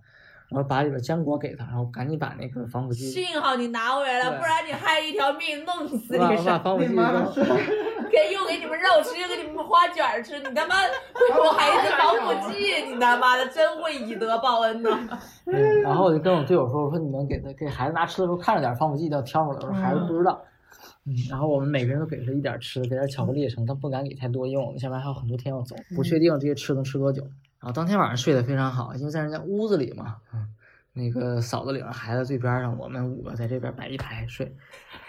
[0.51, 6.61] 然后把里边坚果给他，然后赶紧把那个防腐剂，幸好你拿回来了，不然你害一条命，弄死你上。
[6.61, 7.25] 防腐剂你妈扔
[8.11, 10.75] 给又给你们肉吃，又给你们花卷吃，你他妈
[11.13, 14.89] 会给我孩子防腐剂，你他妈的真会以德报恩呐！
[15.47, 19.55] 嗯然后我就跟我队友说，我说你们给他给孩子拿吃的时候看着点，防腐剂要挑出来。
[19.55, 20.41] 我说孩子不知道。
[21.05, 27.23] 嗯，然后我们每个人都给他一点吃的，给点巧克力什么，他不敢给太多，因为我们下面还有很多天要走，不确定这些吃能吃多久。
[27.61, 30.47] 然后当天晚上睡得非常好，因为在人家屋子里嘛，嗯，
[30.93, 34.53] 那个嫂子领着孩子最边上，我们五个在这边摆一排睡，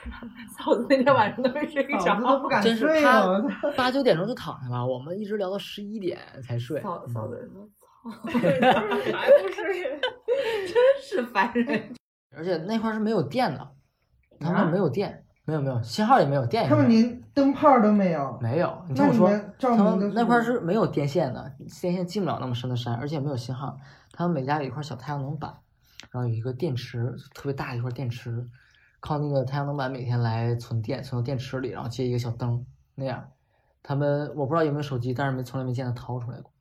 [0.59, 2.49] 嫂子那天晚上都没睡着都不。
[2.49, 3.03] 敢真是睡。
[3.75, 6.81] 八九点钟就躺下了，我们一直聊到十一点才睡。
[6.83, 7.67] 嫂嫂子说
[8.05, 9.83] ：“操还不睡？
[10.69, 11.95] 真是烦人。
[12.37, 13.69] 而且那块是没有电的，
[14.41, 16.89] 他啊们没有电，没有没有信号也没有电也没他们。
[16.89, 18.39] 连灯泡都没有。
[18.41, 23.77] 没有，你听我说那你们，照他们那块是没有电线的，电线进不了那么深的山，而且没有信号。
[24.13, 25.53] 他们每家有一块小太阳能板，
[26.11, 28.47] 然后有一个电池，特别大一块电池，
[29.01, 32.65] 靠那个太阳能板每天来存电，存到电池里，然后接一个小灯
[32.95, 33.27] 那样。
[33.83, 36.52] 他们我不知道有没有手机，但是没从来没见他掏出来过。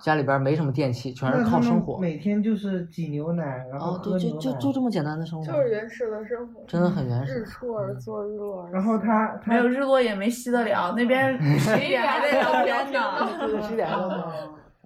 [0.00, 1.98] 家里边没什么电器，全是靠生活。
[1.98, 4.40] 每天就是挤牛奶，然后哦，对，喝牛奶。
[4.40, 7.44] 就就就这么简单的生活，就是原始的生活，真的很原始日。
[7.44, 8.70] 出而作，日落而。
[8.70, 13.62] 然后他他没有日落也没熄得了，那边 十一点还在聊天呢。
[13.62, 14.08] 十一点钟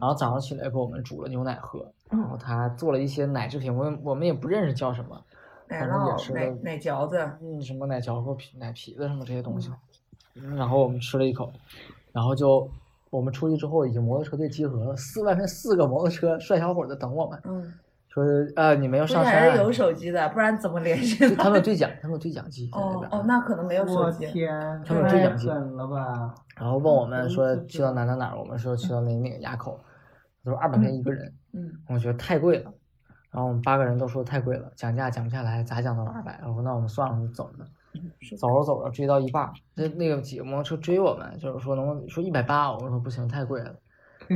[0.00, 5.20] 然后早上起来给我们煮了牛奶喝，然后他做了一些奶制品，我们我们也不认识叫什么，
[5.68, 9.70] 奶反正也酪、是奶奶饺子，嗯，什么奶嚼和皮奶皮子什么这些东西。
[10.40, 11.50] 嗯然后我们吃了一口，
[12.12, 12.70] 然后就
[13.10, 17.72] 我们出去之后，已经摩托车队集合了，四外面四个摩托车帅小伙在等我们，嗯，
[18.08, 18.24] 说
[18.56, 21.34] 呃你们要上山啊，还是有手机的，不然怎么联系？
[21.36, 23.10] 他们有对讲，他们有对讲机 在那边。
[23.10, 24.26] 哦哦，那可能没有手我机。
[24.26, 24.50] 天，
[24.84, 26.34] 他们有太对讲机狠了吧！
[26.56, 29.80] 然后问我们说嗯去到哪哪哪，我们说去到那那个垭口，
[30.44, 32.72] 他说二百块钱一个人，嗯，我觉得太贵了。
[33.30, 36.40] 然后我们八个人都说太贵了，讲价讲不下来，咋讲都是二百。
[36.46, 37.64] 我说那我们算了，我们走着。
[38.38, 43.74] 走着走着追到一半儿，那那个几个摩托车追我们，就是说能不能说一百八，我说不行，太贵了。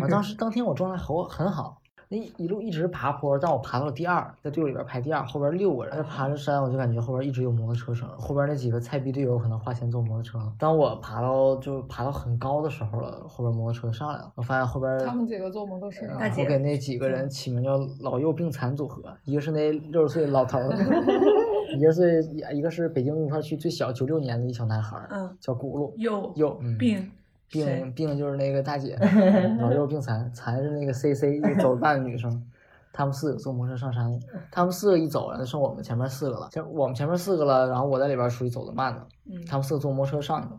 [0.02, 1.76] 我当时当天我状态好很好，
[2.08, 10.52] 那一一路一直爬坡，但我爬到了第二，在队伍里边排第二，后边六个人在爬着山，我就感觉后边一直有摩托车声，后边那几个菜逼队友可能花钱坐摩托车了。
[10.58, 20.70] 当我爬到就爬到很高的时候了，后边摩托车上来了，我发现后边他们几个坐摩托车我给那几个人起名叫老幼病残组合，一个是那六十岁老头儿，
[21.76, 27.10] 一个是一个是北京一块区最小九六年的一小男孩，嗯叫轱辘，有有嗯病
[27.48, 28.96] 病病就是那个大姐，
[29.60, 32.46] 老幼病残，残是那个 C C 一个走半的女生。
[32.94, 34.18] 他们四个坐摩托车上山了，
[34.50, 36.50] 他们四个一走了，剩我们前面四个了。
[36.52, 40.58] 前我们前面四个了，然后我在里边属于走得慢的，嗯他们四个坐摩托车上去了。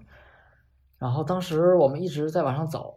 [0.98, 2.96] 然后当时我们一直在往上走，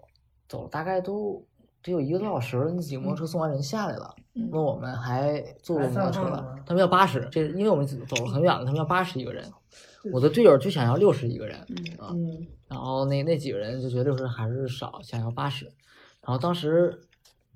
[0.49, 1.45] 走了大概都
[1.91, 2.73] 得有一个多小时了。
[2.73, 9.45] 那几个摩托车送完人下来了，嗯问我们还坐过摩托车吗，他们要八十，这因为我们走了很远了，他们要八十一个人。
[10.13, 11.59] 我的队友就想要六十一个人，
[11.99, 15.65] 啊，嗯，然后那那几个人就觉得六十还是少，想要八十。
[15.65, 17.01] 然后当时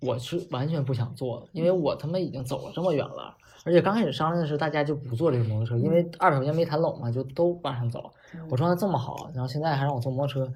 [0.00, 8.10] 我是完全不想坐的，因为我他妈已经走了这么远了，而且刚开始商量的是大家就不坐这个摩托车，因为二百块钱没谈拢嘛，就都往上走。
[8.48, 10.52] 我状态这么好，然后现在还让我坐摩托车，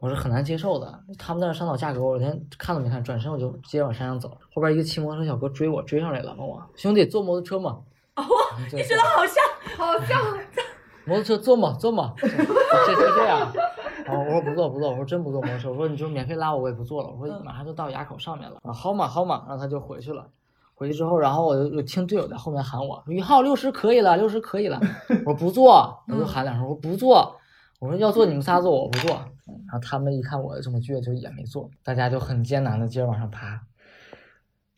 [0.00, 1.00] 我是很难接受的。
[1.18, 4.30] 他们在那商讨价格，我连看都没看，转身我就直接往山上走。
[4.54, 7.78] 后边一个骑摩托车小哥追我，追上来了，问我兄弟坐摩托车吗？
[8.16, 8.22] 哦，
[8.72, 9.44] 你觉得好像
[9.76, 10.20] 好像
[11.04, 13.52] 摩托车坐吗坐吗， 就就这样。
[14.04, 17.10] 然后我说不坐不坐，我说真不坐摩托车，我说你就免费拉我，我也不坐了。
[17.10, 20.26] 我说马上就到垭口上面了，啊好嘛好嘛，然后他就回去了。
[20.74, 24.78] 回去之后，然后我就就听队友在后面喊我，宇浩六十可以了，六十可以了。
[25.26, 27.34] 我说不坐，我就喊两声，我说不坐。
[27.80, 29.20] 我说要坐你们仨坐，我不坐。
[29.48, 31.70] 嗯然后他们一看我这么倔，就也没做。
[31.82, 33.66] 大家就很艰难的接着往上爬。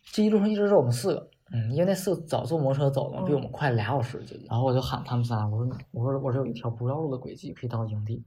[0.05, 4.37] 这一路上一直是我们四个，嗯，因为那四个早坐摩托车走了，比我们快俩小时就。
[4.49, 8.25] 然后我就喊他们仨，我说我说我这有一条不绕路的轨迹可以到营地，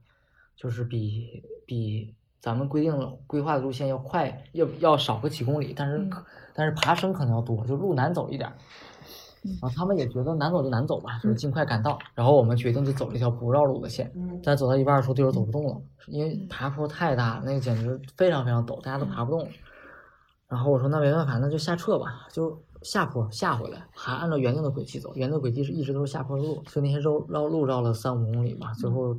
[0.56, 6.24] 就是比比咱们规定的规划的路线要快，要要少个几公里，但是可、
[6.54, 8.56] 但是爬升可能要多，就路难走一点儿。
[9.60, 11.98] 然后他们也觉得难走就难走吧，就是尽快赶到。
[12.14, 14.10] 然后我们决定就走这条不绕路的线。
[14.14, 19.48] 嗯但走到一半的时候，队友走不动了，因为爬坡太大了，那个简直非常非常陡，大家都爬不动了。
[20.48, 25.12] 然后我说那没办法，那就下撤吧，就下坡下回来，还按照原定的轨迹走。
[25.14, 29.14] 原定的轨迹是一直都是下坡的路，所以那些绕绕路绕了三五公里吧，最后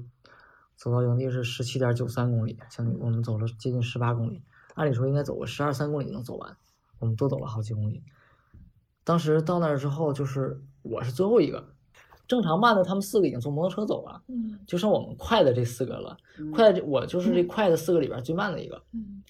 [0.76, 4.42] 走到营地是十七点九三公里，相当于我们走了接近十八公里。
[4.76, 6.58] 按理说应该走个十二三公里能走完，
[7.00, 8.04] 我们都走了好几公里。
[9.06, 11.64] 当时到那儿之后，就是我是最后一个，
[12.28, 16.18] 正常慢的他们四个已经坐摩托车走了，嗯就剩我们快的这四个了。
[16.54, 18.82] 快的我就是这快的四个里边最慢的一个。
[18.92, 19.24] 嗯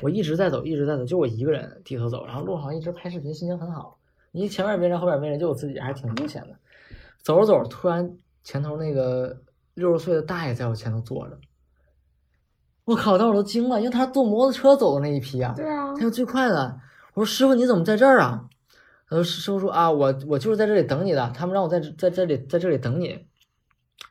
[0.00, 3.98] 我一直在走，一直在走，就我一个人低头走，然后路上一直拍视频，心情很好。
[4.32, 6.56] 你前面没人，后边没人，就我自己，还挺悠闲的。
[7.22, 9.36] 走着走着，突然前头那个
[9.74, 11.38] 六十岁的大爷在我前头坐着，
[12.86, 13.16] 我靠！
[13.16, 16.80] 当时我都惊了，因为他是坐摩托车走的那一批啊，对啊他，是最快的。
[17.14, 18.48] 我说师傅你怎么在这儿啊？
[19.12, 23.18] 他说师傅说啊，我我就是在这里等你的，他们让我在这在这里在这里等你，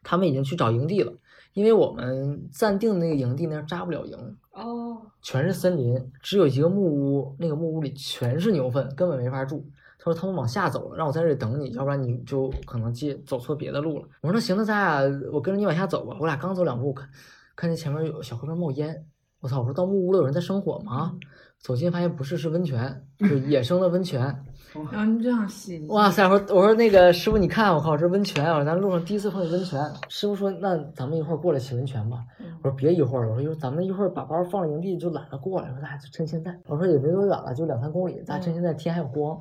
[0.04, 1.12] 他们已经去找营地了，
[1.54, 4.16] 因为我们暂定的那个营地那儿扎不了营，
[4.52, 9.68] 哦，全是森林，只有一个木屋，那个木屋里全是牛粪，根本没法住。
[9.98, 14.08] 他说他们往下走了，让我在这里等你，要不然你就可能接走错别的路了。
[14.22, 16.16] 我说那行，那咱俩我跟着你往下走吧。
[16.20, 17.10] 我俩刚走两步，看
[17.56, 19.04] 看见前面有小河边冒烟，
[19.40, 19.62] 我操！
[19.62, 21.16] 我说到木屋了，有人在生火吗？
[21.60, 24.44] 走近发现不是，是温泉，就是野生的温泉。
[24.74, 26.24] 然后你这样洗，哇塞！
[26.24, 28.64] 我说我说那个师傅，你看我靠，这温泉啊！
[28.64, 29.82] 咱路上第一次碰见温泉。
[30.08, 32.24] 师傅说，那咱们一会儿过来洗温泉吧。
[32.64, 35.68] 我说别一会儿了，我说一会儿咱们一会儿把包放了营地就懒得过来。
[35.68, 36.58] 我说咱俩就趁现在。
[36.68, 39.38] 我说也没多远了，就两三公里，咱趁现在天还有光，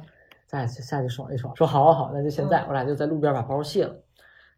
[0.48, 1.54] 咱俩下去爽一爽。
[1.54, 2.64] 说好好好，那就现在。
[2.66, 3.94] 我俩就在路边把包卸了。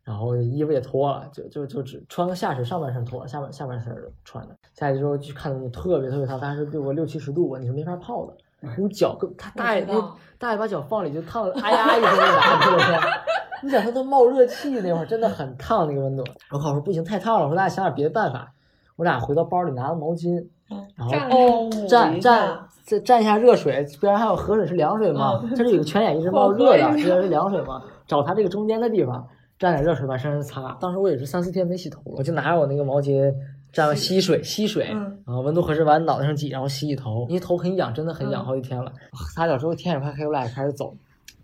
[0.03, 3.95] 然后衣服也脱了，就就就只穿个下身，上半身脱了，下半下半身
[4.25, 4.57] 穿的。
[4.73, 8.35] 下去之后去看特别特别烫，当时有个六七十度吧，你是没法泡的。
[8.79, 9.87] 你脚跟他大爷，
[10.39, 12.93] 大爷把脚放里就烫了，哎呀一声那啥，是不是？
[13.63, 16.25] 你想他都冒热气那会儿，真的很烫那个温度。
[16.51, 18.53] 我靠，我说不行，太烫了，我说大家想点别的办法。
[18.97, 20.45] 我俩回到包里拿个毛巾，
[20.97, 29.27] 然后哦，蘸蘸再蘸一下热水，边上还有河水是凉水嘛，这里有个泉眼一直冒热的，这边是凉水嘛，找它这个中间的地方。
[29.59, 33.33] 蘸点热水把身上擦，当时我也是三四天没洗头了，我就拿着我那个毛巾
[33.73, 38.93] 蘸了吸水吸水，然后温度合适往脑袋上挤，然后洗洗头，因为头很痒，真的很痒，好几天了。
[39.35, 40.95] 擦脚之后天也快黑，我俩也开始走。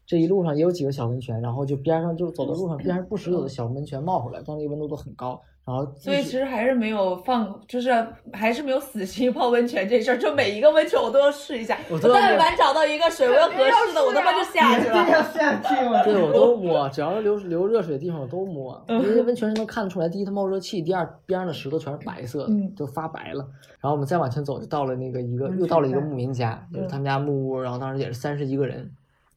[0.07, 5.41] 这一路上也有几个小温泉，然后就边上就走的路上边上不时有的小温泉冒出来，但那个温度都很高。
[5.69, 7.91] 然后所以其实还是没有放，就是
[8.33, 10.17] 还是没有死心泡温泉这事儿。
[10.17, 14.97] 就每一个温泉我都要试一下，我但凡找到一个水温合适的，我他妈就下去了。
[15.11, 16.03] 要下去吗？
[16.03, 23.47] 对，我都摸，只要是流流热水的地方我都摸，因为温泉是能看得出来，第一它冒热气，第二边上的石头全是白色的，就发白了。
[23.79, 28.91] 然后我们再往前走，就到了那个一个又到了一个牧民家，就是他们家木屋，然后当时也是三十一个人，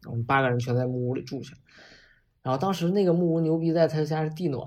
[0.10, 1.54] 我们八个人全在木屋里住下。
[2.42, 4.64] 然后当时那个木屋牛逼在他家是地暖。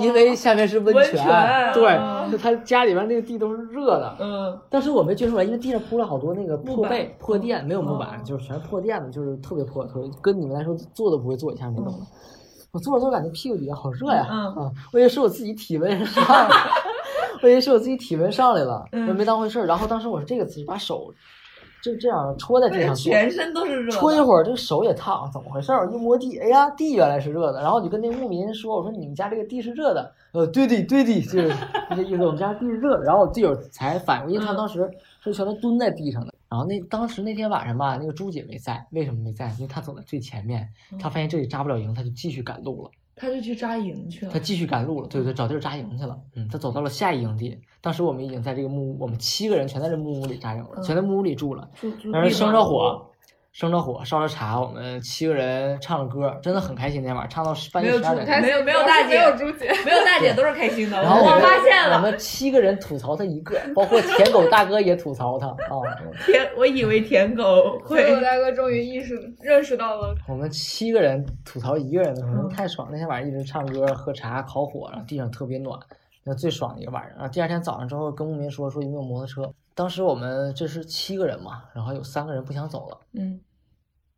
[0.00, 1.96] 因为下面是温泉，对，
[2.32, 4.16] 就他家里边那个地都是热的。
[4.18, 11.94] 嗯，但是我没觉出来，因为地上铺了好多那个破被、破垫，没有木板，就是全是破垫子，就是特别破，特别跟你们来说坐都不会坐一下那种。
[12.72, 16.54] 我坐着坐着感觉屁股底下好热呀，啊，我以为是我自己体温上来了，
[17.42, 19.66] 我以为是我自己体温上来了，没当回事儿。
[19.66, 21.12] 然后当时我是这个姿势，把手。
[21.82, 23.90] 就这样戳在地上，全身都是热。
[23.90, 25.90] 戳一会儿，这个手也烫，怎么回事儿？
[25.90, 27.60] 一摸地，哎呀，地原来是热的。
[27.60, 31.54] 然后就跟那牧民说：“我说你们家这个地是热的。”呃，对的，对的，就是
[31.96, 32.24] 这意思。
[32.24, 33.04] 我们家地是热的。
[33.04, 34.88] 然后我队友才反应，因为他当时
[35.20, 36.32] 是全都蹲在地上的。
[36.48, 39.48] 然后那当时那天晚上吧，那个朱姐没在，为什么没在？
[39.58, 40.68] 因为她走在最前面，
[41.00, 42.90] 她发现这里扎不了营，她就继续赶路了。
[43.20, 44.32] 他就去扎营去了。
[44.32, 46.18] 他继续赶路了，对对，找地儿扎营去了。
[46.34, 47.58] 嗯，他走到了下一营地。
[47.82, 51.68] 当时我们已经在这个木屋，我们七个人全在这木屋里扎营了，全在木屋里住了。
[52.10, 53.09] 然后生着火，
[53.52, 57.02] 生着火，烧着茶，我们七个人唱着歌，真的很开心。
[57.02, 58.40] 那天晚上唱到半夜十二点。
[58.40, 61.02] 没有没有大姐，没有朱姐，没有大姐都是开心的。
[61.02, 65.56] 然后我发现了，我们七个人吐槽他一个，包括舔狗大哥也吐槽他啊。
[66.24, 68.04] 舔，我以为舔狗会。
[68.04, 70.14] 舔狗大哥终于意识认识到了。
[70.28, 75.76] 我们七个人吐槽一个人的时候太爽，那天晚上一直唱歌、喝茶、烤火，然后地上特别暖，
[76.22, 77.12] 那最爽的一个晚上。
[77.16, 83.40] 然后第二天早上之后跟牧民说说有没有摩托车，当时我们这是七个人嘛，然后有三个人不想走了，嗯。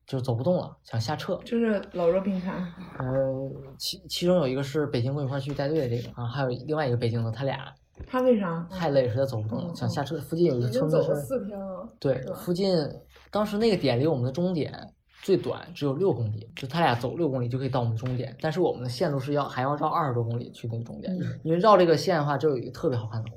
[0.05, 2.55] 就走不动了，想下撤，就是老弱病残。
[2.99, 7.73] 呃，其其中有一个是北京跟我一块去带队的这个啊，还有另外一个北京的，他俩
[8.07, 10.19] 他为啥太累，实在走不动了，想下车。
[10.19, 12.77] 附近有一个村子是四天了，对，附近
[13.31, 14.93] 当时那个点离我们的终点
[15.23, 23.37] 最短只有六公里，就他俩走六公里就可以到我们终点，但是我们的线路是要还要绕二十多公里去那个终点，因为绕这个线的话，这有一个特别好看的湖，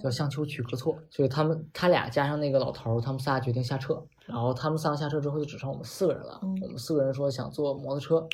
[0.00, 4.00] 叫香丘曲格措，所以他们他俩加上那个老头，他们仨决定下撤。
[4.26, 6.38] 然后他们三个下车之后，就只剩我们四个人了。
[6.62, 8.26] 我们四个人说想坐摩托车，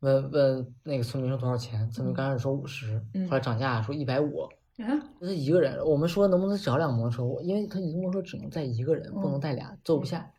[0.00, 1.88] 问问那个村民说多少钱？
[1.90, 4.48] 村民刚开始说五十，后来涨价说一百五。
[4.76, 7.42] 那，他一个人，我们说能不能找辆摩托车？
[7.42, 10.30] 因为他一个摩托车只能载一个人，不能带俩，坐不下。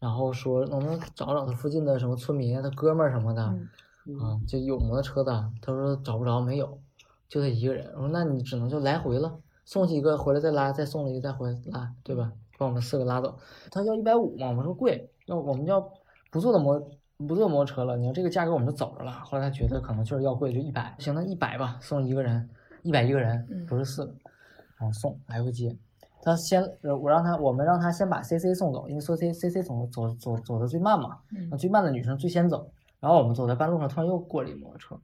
[0.00, 5.52] 然后说能不能找找他附近的什么村民，他哥们儿什么的，啊，就有摩托车的。
[5.60, 6.80] 他说找不着，没有，
[7.28, 7.86] 就他一个人。
[7.94, 12.32] 我说那你只能就来回了，送几个回来再拉，再送了一个再回来拉，对吧？
[12.58, 13.38] 把我们四个拉走，
[13.70, 15.80] 他要一百五嘛，我们说贵，要我们要
[16.30, 16.78] 不坐的摩
[17.26, 19.12] 不坐摩托车了，你要这个价格我们就走着了。
[19.24, 22.48] 后来他觉得可能就是要贵，就一百，行，那一百吧，送一个人，
[22.82, 24.14] 一百一个人，不是四个，
[24.78, 25.76] 然后送来回接。
[26.22, 26.62] 他先，
[27.02, 31.18] 我让他，我们让他先把 C C 送走，因为 C C C C 走走走走的最慢嘛，
[31.58, 32.70] 最慢的女生最先走。
[33.00, 34.96] 然后我们走在半路上，突然又过了一摩托车。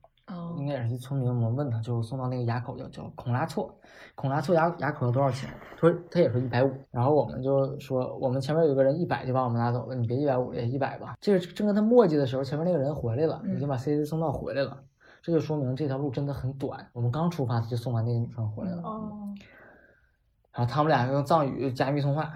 [0.58, 3.72] 应该也是去村民，我们问他，就送到那个垭口叫叫孔拉措，
[4.16, 5.48] 孔拉措垭垭口要多少钱？
[5.78, 11.14] 他说他也说一百五，然后我们就说我们前面有个人一百就把我们拉走了，你别一百五也一百吧。
[11.20, 14.76] 这个正跟他磨叽的时候，前面那个人回来了，已经把 C C 送到回来了，
[15.22, 16.84] 这就说明这条路真的很短。
[16.92, 18.82] 我们刚出发他就送完那个女生回来了，
[20.56, 22.32] 然后他们俩用藏语加密通话，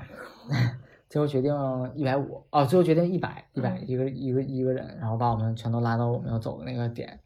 [1.08, 1.54] 最后决定
[1.94, 7.18] 一百五，哦，最后决定一百一百一个一个一个人，然后把我们全都拉到我们要走的那个点。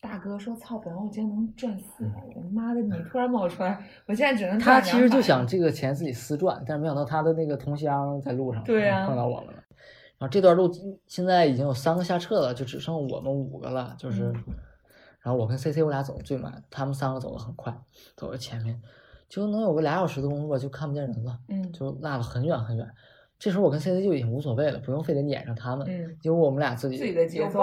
[0.00, 9.64] 大哥说：“操，本来我今天能赚四百，我妈的你突然冒出来，我现在只能赚他其实就想这个钱自己私赚，但是没想到他的那个同乡在路上对啊碰到我们了。
[10.18, 10.70] 然后这段路
[11.06, 14.54] 现在已经有三个下撤了，就只剩我们五个了，就是，嗯
[15.22, 17.74] 然后我跟 C C 我俩走的最慢，他们三个走的很快，
[18.14, 18.78] 走在前面，
[19.34, 22.88] 就能有个俩小时的功夫吧，就看不见人了，嗯就落了很远很远。
[23.36, 27.60] 这时候我跟 C C 就已经无所谓了，不用非得撵上他们，嗯因为我们俩自己自己的节奏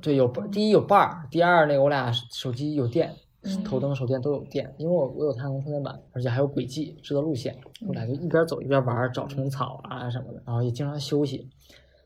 [0.00, 7.54] 对，有伴第一有伴儿，第二那个我俩手机有电，嗯头灯、手电都有电，因为我我有太阳能充电板，而且还有轨迹，知道路线，
[7.86, 11.50] 我俩就一边走一边玩，找虫草啊什么的，然后也经常休息。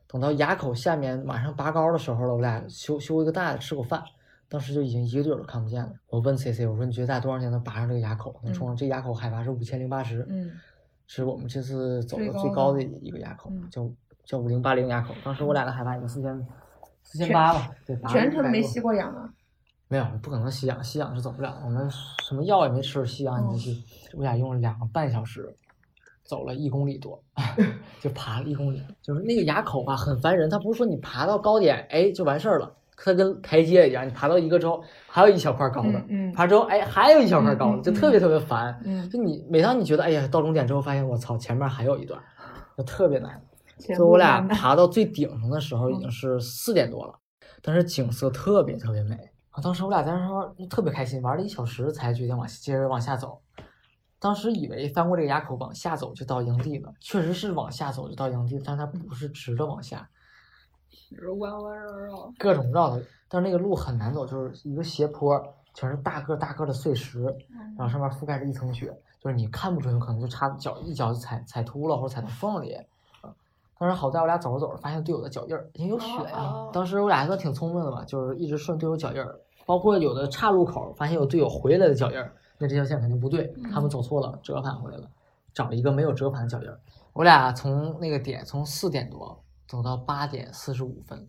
[0.09, 4.03] 等到垭口下面马上拔高的时候了，我俩休休一个大的吃口饭，
[4.49, 5.93] 当时就已经一个队友都看不见了。
[6.09, 8.41] 我问 C C，我说你觉得大概多少年能拔上这个垭口？
[8.43, 10.51] 能冲上这垭口海拔是五千零八十，嗯
[11.07, 13.91] 是我们这次走的最高的的一个垭口，嗯叫
[14.25, 15.15] 叫五零八零垭口。
[15.25, 16.47] 当时我俩的海拔已经四千
[17.03, 19.33] 四千八吧，对，全程没吸过氧啊。
[19.91, 21.63] 没有，不可能吸氧，吸氧是走不了。
[21.65, 23.75] 我们什么药也没吃，吸氧也没去。
[24.15, 25.57] 我俩用了两个半小时，
[26.25, 27.23] 走了一公里多，
[27.99, 28.83] 就爬了一公里。
[29.01, 30.51] 就是那个垭口吧，很烦人。
[30.51, 32.71] 它不是说你爬到高点，哎就完事儿了，
[33.05, 38.79] 它跟台阶一样，你爬到一个之后，还有一小块高的，爬之后，哎还有一小块高的，就特别特别烦。
[38.85, 42.21] 嗯，就你每当你觉得哎呀到终点之后，发现我操前面还有一段，
[42.77, 43.41] 就特别难。
[43.79, 47.15] 全就我俩爬到最顶上的时候，已经是四点多了，
[47.63, 49.15] 但是景色特别特别美
[49.51, 49.63] 啊！
[49.63, 53.41] 当时我俩在那时候特别开心，玩了一小时才决定往接着往下走。
[54.19, 60.09] 当时以为翻过这个垭口往下走就到营地了，确实是往下走就到营地，但它不是直着往下，
[61.11, 62.33] 就是弯弯绕绕。
[62.39, 63.03] 各种绕的。
[63.29, 65.39] 但是那个路很难走，就是一个斜坡，
[65.75, 67.23] 全是大个大个的碎石，
[67.77, 68.87] 然后上面覆盖着一层雪，
[69.21, 72.73] 就是你看不准，有可能就差脚一脚就踩踩秃了或者踩到缝里。
[73.21, 73.29] 啊，
[73.79, 76.71] 但是好在我俩走着走着发现队友的脚印儿，因为有雪啊哦。
[76.73, 85.05] 当时我俩还算挺聪明的吧，就是一直顺队友脚印儿，包括有的岔路口发现有队友回来的脚印儿，那这条线肯定不对，他们走错了，折返回来了，
[85.53, 86.81] 找了一个没有折返的脚印儿。
[87.13, 89.39] 我俩从那个点从四点多
[89.69, 91.29] 走到八点四十五分，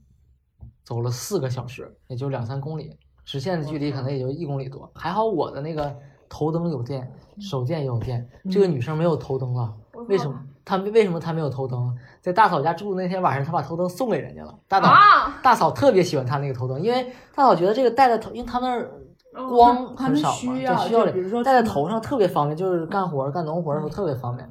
[0.85, 4.89] 走了四个小时，也就两三公里，直线的距离可能也就一公里多。
[4.95, 5.93] 还好我的那个
[6.29, 8.27] 头灯有电，手电也有电。
[8.49, 9.75] 这个女生没有头灯了，
[10.07, 10.41] 为什么？
[10.63, 11.93] 她为什么她没有头灯？
[12.21, 14.57] 在大嫂家住的那天晚上，她把头灯送给人家了。
[14.69, 18.89] 大嫂、啊大嫂特别喜欢她那个头灯，因为大嫂觉得这个戴在头，因为她那儿
[19.49, 24.49] 光很少嘛，就需要比如说戴在头上特别方便，就是干活儿干农活儿的时候特别方便。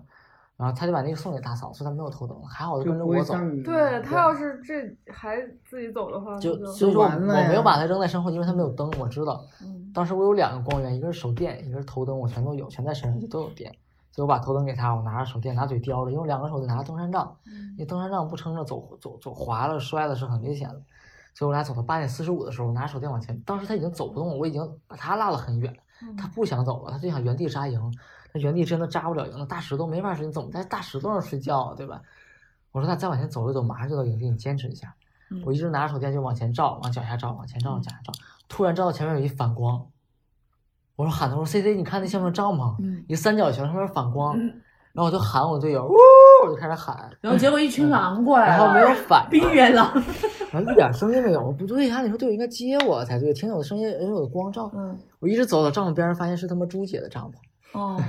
[0.58, 3.62] 然后他就把那个送给大嫂，所以他没有头灯，还好就就不会跟着我走。
[3.62, 9.40] 对他要是这还自己走的话，就就所以说我没有把他扔在身后，因为他没有灯，我知道。
[9.62, 13.72] 嗯当时我有两个光源，一个是手电，一个是头灯，我全都有，全在身上，就都有电。
[14.10, 17.34] 所以我把头灯给他，我拿着手电，拿嘴叼着，因为两个手得拿着登山杖，
[17.72, 20.80] 因为登山杖不撑着走走走滑了摔了是很危险的。
[21.34, 25.74] 所以我俩走到八点四十五的时候，我拿着手电往前，当时他已经走不动了，我已经把他拉了很远，
[26.16, 27.80] 他不想走了，他就想原地扎营，
[28.38, 32.00] 那原地真的扎不了营，了大石头没法睡，你怎么在大石头上睡觉啊，对吧？
[32.70, 34.94] 我说那再往前走一走，马上就到营地，你坚持一下。
[35.30, 38.12] 嗯我一直拿着手电就往前照，往脚下照，往前照，往脚下照。
[38.48, 39.86] 突然照到前面有一反光，
[40.96, 42.76] 我说喊他，我说 C C，你看那像不像帐篷？
[42.80, 45.94] 嗯一个三角形上面反光，然后我就喊我队友，呜，
[46.44, 49.92] 我就开始喊，然后结果一群狼过来然后没有，反应，冰原狼。
[50.50, 51.42] 然后一点声音没有。
[51.42, 54.70] 我不对，按理说队友应该接我才对，听见我的声音，因为我的光照。
[54.74, 57.34] 嗯，我一直走到帐篷边上，发现是他妈朱姐的帐篷。
[57.72, 58.00] 哦，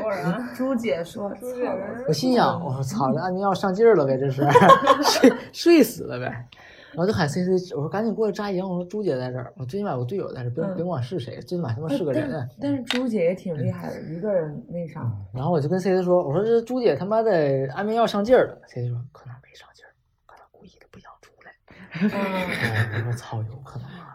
[0.00, 1.70] 果然朱姐说，朱姐
[2.08, 4.42] 我心想，我说操，这安眠药上劲儿了呗，这是
[5.04, 6.48] 睡睡死了呗。
[6.92, 12.28] 然后就喊 C C，我说赶紧过来扎营，我说朱姐在这儿，我最起码我队友在这儿，别嗯别管是谁，最起码他妈是个人。
[12.30, 18.58] 但但是朱姐也挺厉害的，一个人那啥，然后我就跟 C C 说，我说这朱姐他妈的安眠药上劲儿了。
[18.66, 19.92] C C 说可能没上劲儿，
[20.26, 21.52] 可能故意的不想出来。
[21.94, 24.11] 嗯，我说操，有可能啊。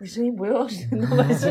[0.00, 1.50] 你声音不用是 那么小，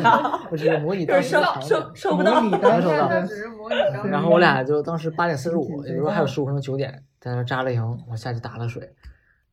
[0.50, 2.42] 我只是模拟当时收的场景收收不到。
[2.42, 3.76] 模拟当时收到他只是模拟
[4.10, 8.82] 然后我俩就当时八点四十五，也就是说还有十五分钟九点，在那扎了营，我下去打了水，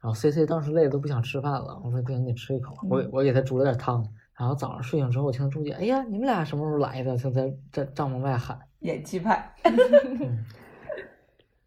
[0.01, 4.06] 然后 C C 当时累的都不想吃饭了，我说不行，你得吃一口，我我给他煮了点汤，
[4.39, 7.16] 然后早上睡醒之后，我听朱姐，哎呀，你们俩什么时候来的？
[7.16, 9.52] 就在在帐篷外喊，演技派，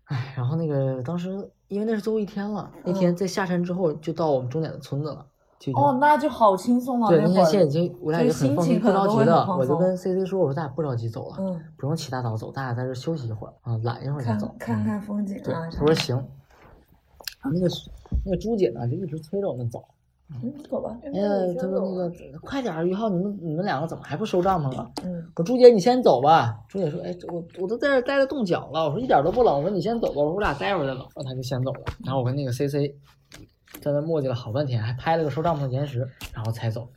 [0.06, 1.30] 哎，然后那个当时
[1.68, 5.26] 因为那是最后一天了，那天在下山之后就到我们终点的村子了，
[5.60, 7.08] 就哦，那就好轻松了。
[7.10, 14.54] 对，那现在已，经我俩已经很放心，不心情可能着急的，都会很放松我就跟 C C 说，我说咱俩不着急走了，嗯，不用起大早走，咱俩在这休息一会儿啊，懒一会儿再走。
[14.60, 15.68] 看嗯看风景对，啊。
[15.72, 16.16] 他说行。
[17.42, 17.68] 啊，那个
[18.26, 19.84] 那个朱姐呢，就一直催着我们走。
[20.44, 20.98] 嗯，走吧。
[21.04, 22.12] 哎呀，她说那个
[22.42, 24.90] 快点儿，于浩，你们你们两个怎么还不收帐篷啊？
[25.04, 26.60] 嗯，我朱姐，你先走吧。
[26.68, 28.86] 朱姐说，哎，我我都在这待着冻脚了。
[28.86, 29.56] 我说一点都不冷。
[29.56, 30.14] 我说你先走吧。
[30.16, 31.08] 我说我俩待会儿再走。
[31.16, 31.82] 然后他就先走了。
[32.04, 32.94] 然后我跟那个 C C
[33.82, 36.90] 在那磨叽了好半天，还拍了个收帐篷的延时，然后才走。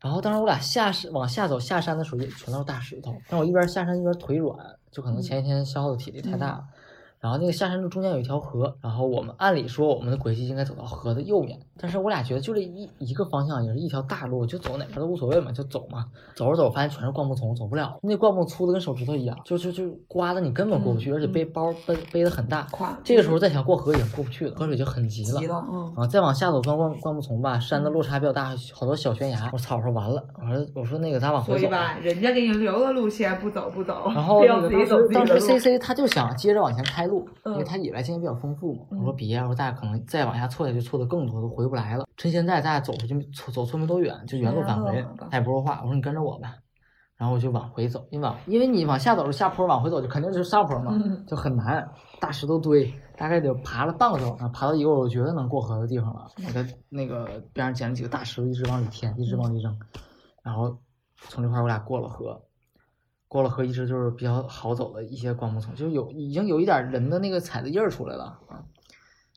[0.00, 3.16] 然后当时我俩下山往下走，下山的时候也全都是大石头。
[3.28, 4.58] 但我一边下山一边腿软，
[4.90, 6.64] 就可能前一天消耗的体力太大了。
[7.24, 16.04] 然后那个下山路中间有一条河，然后我们按理说我们的轨迹应该走到河的右面，但是我俩觉得就这一一个方向，也是一条大路，就走哪边都无所谓嘛，就走嘛。
[16.36, 17.98] 走着走着发现全是灌木丛，走不了。
[18.02, 22.66] 那灌木粗的跟手指头一样，就就就刮的你根本过不去，而且背包背背的很大。
[22.70, 25.38] 跨这个时候再想过河已经过不去了，河水就很急了。
[25.40, 29.48] 急了，嗯，啊，再往下走灌灌灌木丛吧，山的落差比较大，好多小悬崖。
[29.50, 29.76] 我操！
[29.78, 31.68] 我说完了，我说我说那个咱往回走吧。
[31.68, 37.13] 所以吧，人家给你留的路线不走不走，然后当时当时 C C 他就想接着往前开路，
[37.46, 38.86] 因为嗯他野外经验比较丰富嘛。
[38.90, 42.06] 我说嗯别，我说大家可能再往下错下去，错的更多，都回不来了。
[42.16, 45.04] 趁现在大家走出去，错走错没多远，就原路返回。
[45.30, 46.54] 他也不说话，我说你跟着我吧。
[47.16, 51.88] 然后我就往回走，因为往因为你往下走是下坡，往回走就肯定就是上坡嘛，嗯就很难。
[52.20, 56.26] 大石头堆，大概得爬了半个多小时，爬到一个我觉得能过河的地方了。
[56.44, 59.78] 我在那个边上捡了几个大石头，一直往里填，一直往里扔，
[60.42, 60.76] 然后
[61.28, 62.42] 从这块我俩过了河。
[63.26, 68.64] 过了河一直就是比较好走的一些灌木丛，就有已经有一点人的那个踩的印儿出来了啊，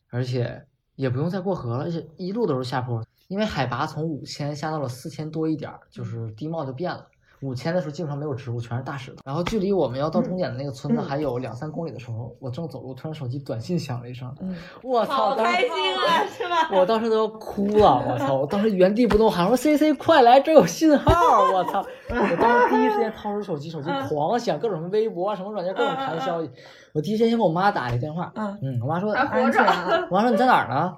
[0.09, 0.65] 而且
[0.95, 7.07] 也不用再过河了，而且一路都是下坡，因为海拔从五千下到了四千多一点，就是地貌就变了。
[7.41, 9.17] 五千的时候基本上没有植物，全是大石头。
[9.23, 15.35] 然后距离我们要到终点的那个村子还有两三公里的时候，我正走路，突然手机短信响了一声，嗯我操！
[15.35, 16.69] 开心啊，是吧？
[16.75, 18.33] 我当时都要哭了，我操！
[18.33, 21.11] 我当时原地不动喊说 “C C 快来，这有信号！”
[21.53, 21.85] 我操！
[22.09, 26.49] 我当时第一时间掏出手机，手机狂响，各种什么微博啊、什么软件各种弹消息。
[26.93, 29.61] 我第一时间先给我妈打了一个电话，嗯嗯，我妈说，还活着，
[30.09, 30.95] 我妈说你在哪儿呢？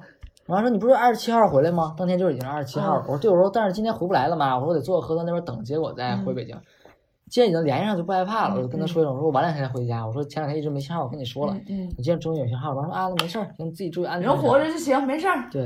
[0.50, 1.94] 我妈说你不是二十七号回来吗？
[1.96, 3.02] 当天就已经是二十七号了。
[3.04, 6.60] 我说对，我说但是今天回不来了妈，我说我得坐个河到那边等结果再回北京。
[7.30, 8.56] 既然已经联系上，就不害怕了。
[8.56, 10.04] 我就跟他说一声，我说我晚两天才回家。
[10.04, 12.82] 我说前两天一直没信号，我跟你说了，我今天终于有信号了。
[12.82, 14.28] 我说啊，那没事儿，你自己注意安全。
[14.28, 15.48] 人活着就行，没事儿。
[15.52, 15.66] 对，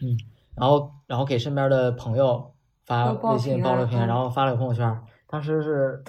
[0.00, 0.18] 嗯，
[0.56, 2.44] 然后然后给身边的朋友
[2.86, 6.02] 发微信报了平安，嗯然后发了个朋友圈，当时是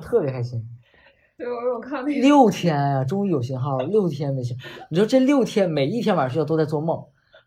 [0.00, 0.66] 特别开心。
[1.40, 4.54] 对，我我看那个，六天呀、终于有信号了，六天没信。
[4.90, 7.02] 你知道这六天每一天晚上睡觉都在做梦。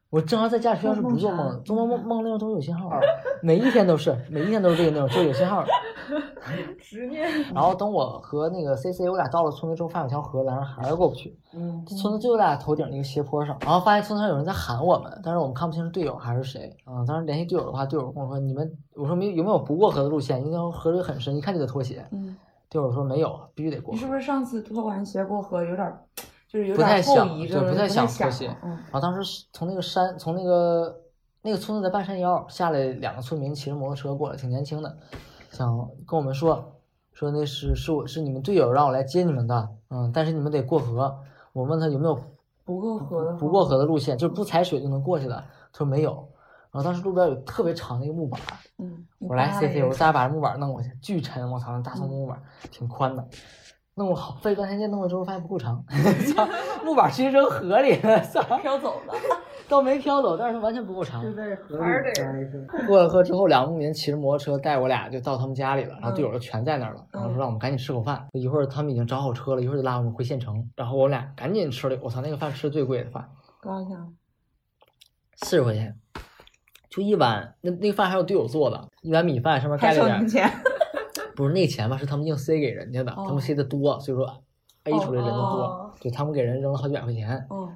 [0.10, 3.06] 我正好在家里睡觉是不做梦的，做梦梦梦内容都是有信号的，
[3.42, 5.64] 每一天都是，每一天都是这个内容，就是有信号。
[6.80, 11.36] 执念，然后等我和那个 C C 我俩到了村子之后，发现有条河，咱还是过不去。
[11.56, 16.76] 嗯，村子就在头顶那个斜坡上，然后发现村子上有人在喊我们，但是我们看不清是队友还是谁。
[16.84, 20.46] 啊、当时联系队友的话，队友跟我说：“你们，我说没有没有不过河的路线？
[20.46, 22.06] 因为河水很深，一看就得脱鞋。
[22.12, 22.36] 嗯，”
[22.74, 23.94] 队友说：“没有，必须得过河。
[23.94, 26.04] 你是不是上次脱完鞋过河有点儿，
[26.48, 31.00] 就是有点儿后想对遗症，不太想想脱鞋了嗯，然后当时从那个山，从那个
[31.44, 34.98] 那个村子在半山腰下来两个村民，骑着摩托车过来，挺年轻的，
[35.52, 36.74] 想跟我们说
[37.12, 41.16] 说那是是我是你们队友让我来接你们的，嗯，但是你们得过河。
[41.52, 42.20] 我问他有没有
[42.66, 45.36] 不过河的不过河的路线，就是不踩水就能过去的。
[45.72, 46.28] 他说没有。
[46.74, 53.24] 然后当时路边有特别长的一个木板儿，嗯，我来扒 C 了 C，我说大家把这木板儿弄过去，巨沉，我操，那大松木板儿挺宽的，
[53.94, 55.86] 弄过好费半天劲弄过之后发现不够长，
[56.36, 56.48] 操，
[56.84, 59.14] 木板儿直接扔河里了，操，飘走了，
[59.70, 61.24] 倒没飘走，但是完全不够长。
[61.36, 61.84] 在河里
[62.16, 62.88] 待。
[62.88, 68.28] 过了河之后，两个牧民骑着摩托车带我俩就到他们家里了，然后队友就全在那儿了，然后说让我们赶紧吃口饭。
[68.34, 73.30] 一会儿他们已经找好车了，一会儿就拉我们回县城，然后我俩赶紧吃了，我操，那个饭吃最贵的饭，
[73.62, 73.96] 多少钱？
[75.36, 75.96] 四十块钱，
[76.94, 80.52] 就一碗，那那个饭还有队友做的，一碗米饭上面盖了点？
[81.36, 84.44] 不是那钱吧，是他们硬塞给人家的，哦他们塞的多，所以说
[84.84, 87.68] A 出来人就多，哦对他们给人扔了好几百块钱，哦，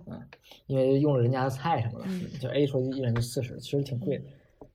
[0.68, 4.26] 因为用了人家的菜什么的，嗯就 A 出去一人就四十，其实挺贵的，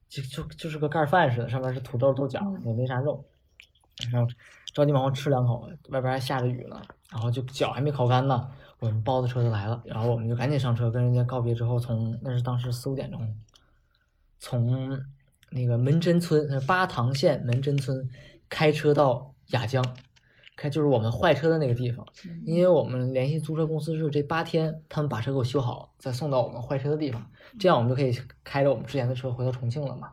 [0.09, 3.24] 就就就是个盖饭似的，上面是土豆豆角，嗯也没啥肉，
[4.12, 4.28] 然后
[4.74, 6.82] 着急忙慌吃两口，外边还下着雨呢，
[7.12, 8.48] 然后就脚还没烤干呢，
[8.81, 13.20] 我们包子车就来了，然后我们就赶紧上车跟人家告别之后，从那是当时四五点钟，
[14.43, 15.01] 从
[15.51, 18.10] 那个门真村，巴塘县门真村
[18.48, 19.82] 开车到雅江。
[20.56, 22.05] 开就是我们坏车的那个地方，
[22.44, 27.24] 因为我们联系租车公司是这八天，他们把车给我修好，再送到我们坏车的地方，
[27.59, 28.12] 这样我们就可以
[28.44, 30.12] 开着我们之前的车回到重庆了嘛。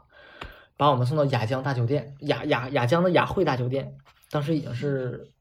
[0.77, 3.95] 把我们送到雅江大酒店，雅雅雅江的雅汇大酒店，
[4.30, 5.31] 当时已经是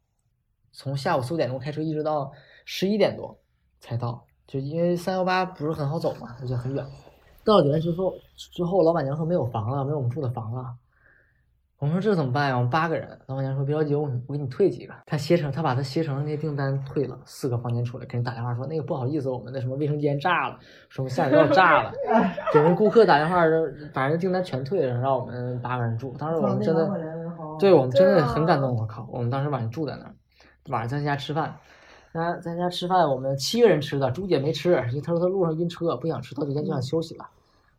[0.73, 2.33] 从下午四五点钟开车，一直到
[2.65, 3.39] 十一点多
[3.81, 6.85] 才到，就因为三幺八不是很好走嘛，而且很远。
[7.49, 10.75] 到了酒店之后，之后老板娘说没有房了，没有我们住的房了。
[11.79, 12.57] 我们说这怎么办呀？
[12.57, 13.09] 我们八个人。
[13.27, 14.93] 老板娘说别着急，我我给你退几个。
[15.07, 20.59] 他携程，他把他携程的那些订单退了，四个房间出来，给人打电话说那个不好意思，我们的什么卫生间炸了，
[20.91, 21.93] 什么下水道炸了，
[22.53, 23.45] 给人顾客打电话，
[23.95, 26.15] 把人订单全退了，让我们八个人住。
[26.19, 26.91] 当时我们真的，
[27.59, 28.77] 对我们真的很感动。
[28.77, 30.15] 我靠，我们当时晚上住在那儿，
[30.69, 31.57] 晚上在家吃饭。
[32.13, 37.25] 在在家吃饭，我们七个人吃的，朱姐没吃，因为她说她路上晕车，不想吃，到酒店就想休息了。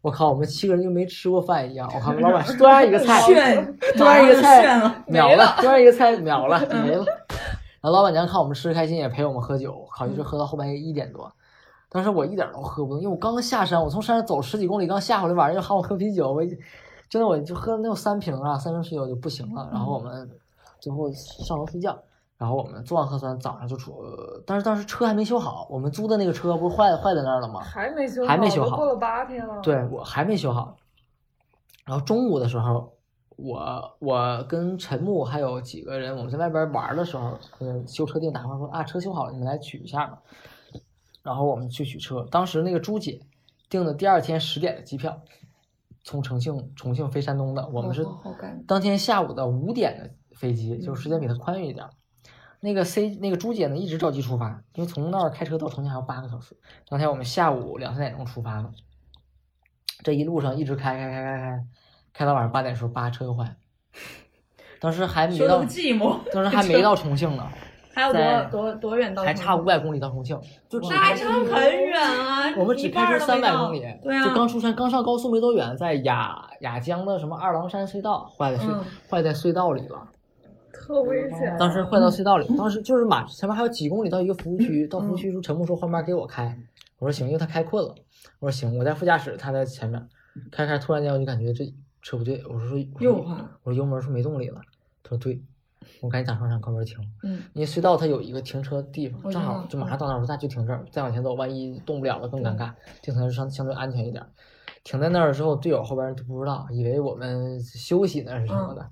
[0.02, 1.90] 我靠，我们七个人就没吃过饭一样。
[1.94, 7.06] 我靠， 老板端一个菜，炫， 端一个菜了，秒了，端一个菜秒了，没了。
[7.82, 11.32] 然后老板娘看我们吃开心，也陪我们喝酒，靠，一直喝到后半夜一点多。
[11.90, 16.58] 当时我一点都喝不动，因为我刚下山，我从山上走十几公里，刚下回来，晚上又喊我喝啤酒，我一
[17.10, 19.68] 真的我就喝了能有三瓶啊，三瓶啤酒就不行了。
[19.72, 20.30] 然后我们
[20.80, 21.98] 最后上楼睡觉，
[22.40, 24.02] 然后我们做完核酸，早上就出，
[24.48, 27.60] 但是当时车还没修好，我们租的那个车不是坏坏在那儿了吗？
[27.60, 29.60] 还没修好，还没修好过了八天了。
[29.62, 30.78] 对我还没修好。
[31.86, 32.94] 然后中午的时候，
[33.36, 40.22] 我我跟陈木还有几个人，我们在外边玩的时候，嗯，修车店打电话说啊，车修好了，你们来取一下吧。
[41.22, 43.20] 然后我们去取车，当时那个朱姐
[43.70, 45.22] 订的第二天十点的机票，
[46.06, 48.08] 从重庆重庆飞山东的，我们是
[48.66, 51.92] 当天下午的五点的飞机，就是时间比他宽裕一点儿。
[52.62, 56.58] 那个 C 那个朱姐呢，一直着急出发，因为从那儿开车到重庆还有八个小时。
[56.90, 58.72] 当天我们下午两三点钟出发了，
[60.04, 61.66] 这一路上一直开开开开开，
[62.14, 63.56] 开到晚上八点的时候，八车又坏了。
[64.82, 65.64] 当时还没到
[66.34, 67.46] 当时还没到重庆呢，
[67.94, 69.24] 还有多多多远到？
[69.24, 72.54] 还差五百公里到重庆，就只那还差很远啊！
[72.60, 80.08] 我们只开车三百公里，对啊，就刚出山，刚上高速没多远，在雅雅江的什么二郎山隧道坏在隧、嗯坏在隧道里了。
[80.72, 81.56] 特危险。
[81.58, 86.58] 当时坏到隧道里，当时就是马前面还有几公里到一个服务区， 到服务区的时候，陈木说换班给我开，
[86.98, 87.96] 我说行，因为他开困了，
[88.40, 90.08] 我说行，我在副驾驶，他在前面，
[90.52, 91.66] 开开，突然间我就感觉这
[92.02, 94.62] 车不对，我说又坏了我说油门是不是没动力了，
[95.04, 95.42] 他说对，
[96.02, 102.72] 我赶紧打方向靠边停，嗯，因为隧道它有一个停车地方，正好就马上到那儿，那就停这儿，再往前走，万一动不了了更尴尬，
[103.02, 104.26] 停那儿相相对安全一点。
[104.82, 108.90] 停在那儿之后，队友后边人都不知道，以为我们休息呢是什么的。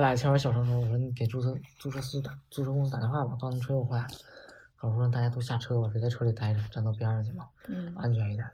[0.00, 4.06] 我俩前面小声说：“我说你给租车租车司打租车公司打电话吧，告诉车又坏了。”
[4.80, 8.48] 然后我说让大家都下车吧，别在车里待着，站到边上去吧，嗯安全一点。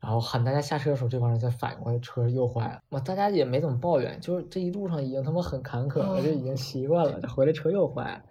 [0.00, 2.80] 然后喊大家下车的时候，这帮人才反应过来车又坏了。
[2.88, 7.20] 我大家也没怎么抱怨，就是这一路上已经他妈很坎坷了，就已经习惯了。
[7.20, 8.22] 这回来车又坏了。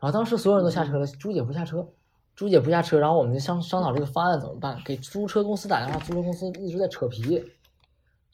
[0.00, 1.86] 后当时所有人都下车了，朱姐不下车，
[2.34, 7.40] 朱姐不下车，然后我们就商商讨这个方案怎么办，给租车公司打电话，租车公司一直在扯皮，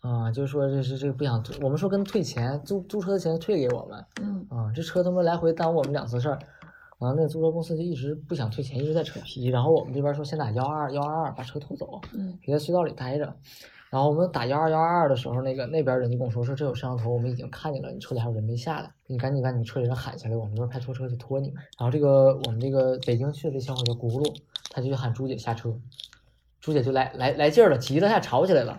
[0.06, 6.38] 啊，就说这是这个不想退，我们说跟退钱，租租车的钱退给我们，嗯啊，这车他妈来回耽误我们两次事儿，
[7.00, 13.34] 然后那租车公司就一直不想退钱，一直在扯皮，然后我们这边说先打幺二幺二二把车拖走，嗯别在隧道里待着。
[13.88, 21.62] 然后我们打幺二幺二二的时候，那个那边人就跟我说说这有摄像头，我们已经看见了，你车里还有人没下来，你赶紧把你们车里人喊下来，我们这边派拖车去拖你们。
[21.78, 24.36] 然后这个我们这个北京去的这小伙叫轱辘，
[24.70, 25.72] 他就去喊朱姐下车，
[26.60, 28.78] 朱姐就来来来劲儿了，急了，下吵起来了。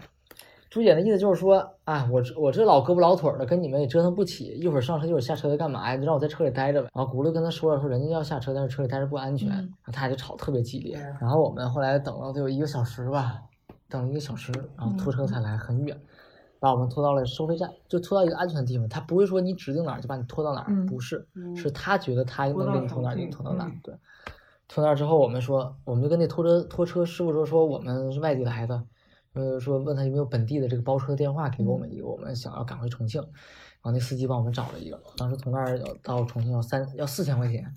[0.69, 5.97] 朱姐的意思就是说，啊，我这我这老胳膊老腿儿的，跟你们也折腾不起，一会儿上车一会儿下车的，干嘛呀？
[5.97, 6.89] 就让我在车里待着呗。
[6.93, 10.97] 然后轱辘跟他说了，说人家要下车，但是车里待着不安全，嗯然后他俩就吵特别激烈。
[11.21, 13.41] 然后我们后来等了得有一个小时吧，
[13.89, 15.97] 等了一个小时，然后拖车才来，很远，
[16.59, 18.87] 把我们拖到了收费站，就拖到一个安全的地方。
[18.89, 23.79] 他不会说你指定哪儿就把你拖到哪儿，嗯不是，嗯是他觉得他能给你拖哪儿就给你拖到哪儿嗯。
[23.83, 23.95] 对，
[24.67, 28.83] 拖那儿之后，我们说，我们就跟那拖车拖车师傅说，说我们是外地来的，
[29.33, 33.21] 呃，说问他有没有本地的这个包车电话，给我们一个，我们想要赶回重庆。
[33.21, 37.75] 然后那司机帮我们找了一个，当时从那儿要到重庆要三要四千块钱，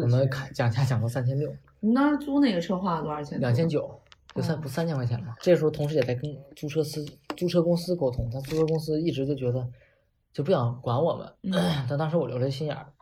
[0.00, 3.40] 我们砍讲价讲到三千六，你当时租那个车花了多少钱？
[3.40, 4.00] 两千九，
[4.34, 5.34] 就三哦不三千块钱嘛。
[5.40, 7.04] 这时候同时也在跟租车司
[7.36, 9.68] 租车公司沟通，但租车公司一直就觉得
[10.32, 11.34] 就不想管我们。
[11.42, 11.52] 嗯
[11.90, 12.92] 但当时我留了心眼儿，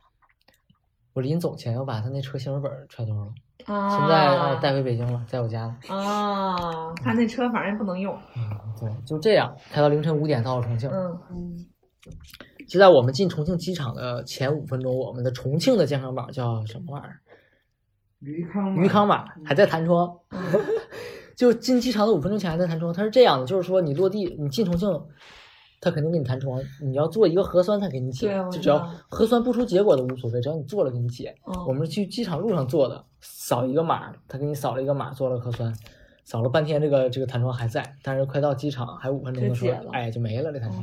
[1.13, 3.33] 我临走前要把他那车行驶本揣兜了，
[3.69, 5.77] 啊，现在带回北京了，在我家呢。
[5.89, 8.17] 啊，他那车反正不能用。
[8.37, 8.43] 嗯，
[8.81, 10.91] 对，就这样开到凌晨五点到了重庆。
[10.91, 11.67] 嗯嗯，
[12.67, 17.21] 就在我们进重庆机场的前五分钟，我们的重庆的健康码叫什么玩意儿？
[18.21, 20.19] 鱼康码鱼康码还在弹窗，
[21.37, 22.93] 就进机场的五分钟前还在弹窗。
[22.93, 24.89] 它是这样的，就是说你落地，你进重庆，
[25.81, 31.35] 他肯定给你弹窗，你要做一个核酸才给你解，就只要核酸不出结果都无所谓，只要你做了给你解。
[31.47, 35.73] 嗯我们是去机场路上做的，扫一个码，他给你扫了一个码，做了核酸，
[36.25, 40.83] 扫了半天，这个这个弹窗还在，但是快到机场还有五分钟的时候哎，就没了这弹窗，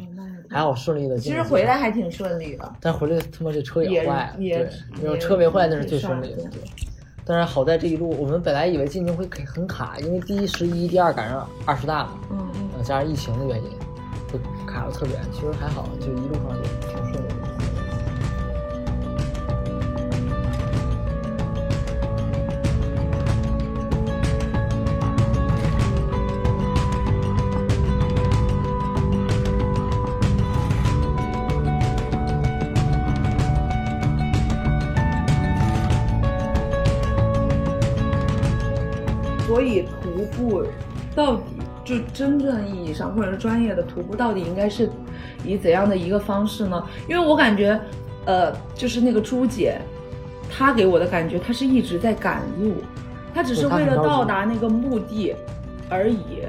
[0.50, 1.18] 还还好顺利的。
[1.18, 2.74] 其实回来还挺顺利的。
[2.80, 4.70] 但回来他妈这车也坏了，对，
[5.02, 6.44] 没有车没坏那是最顺利的。
[7.28, 12.70] 但是好在这一路，我们本来以为进京会很卡，因为第一十一，第二赶上二十大嘛，嗯嗯。
[12.78, 13.70] 呃，加上疫情的原因，
[14.76, 15.16] 就卡的特别。
[15.32, 17.36] 其实还好，就一路上也挺顺利的。
[39.48, 40.66] 所以徒步
[41.16, 41.55] 到底
[41.86, 44.90] 就真正意义上或者是专业的徒步到底应该是
[45.46, 46.84] 以怎样的一个方式呢？
[47.08, 47.80] 因为我感觉，
[48.26, 49.80] 呃，就是那个朱姐，
[50.50, 52.78] 她给我的感觉，她是一直在赶路，
[53.34, 55.36] 她只是为了到达那个目的
[55.88, 56.44] 而已。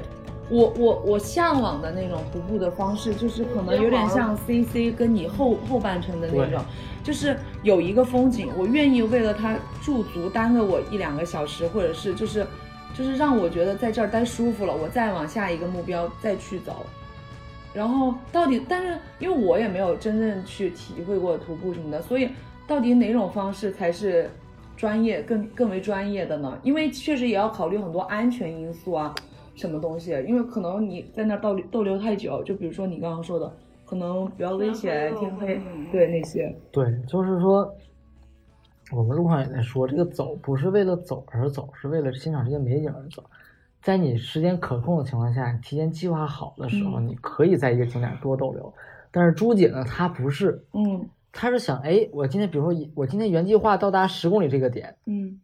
[0.49, 6.63] 我我我向往的那种徒步的方式，就是可能有点像 C C 跟你后后半程的那种，
[7.03, 12.47] 就是有一个风景，我愿意为了它驻足耽搁我一两个小时，或者是就是
[12.93, 16.85] 就是让我觉得在这儿待舒服了，我再往下一个目标再去走。
[17.73, 22.29] 然后到底，但是因为我也没有真正去体会过徒步什么的，所以
[22.65, 24.29] 到底哪种方式才是
[24.75, 26.57] 专业更更为专业的呢？
[26.63, 29.13] 因为确实也要考虑很多安全因素啊，
[29.53, 30.11] 什么东西？
[30.27, 33.51] 因为可能你在那儿逗逗留太久，就比如说你刚刚说的，
[33.85, 35.61] 可能比较危险，天黑，
[35.91, 37.71] 对那些，对，就是说，
[38.91, 43.23] 我们路上也在说，这个走不是为了走而走，是为了欣赏这些美景而走。
[43.81, 48.73] 在你时间可控的情况下，你提前计划好的时候，嗯你可以在一个景点多逗留。
[49.11, 55.39] 但是朱姐呢，她不是，嗯她是想，哎，我今天比如说一我今天原计划到达十公里这个点，嗯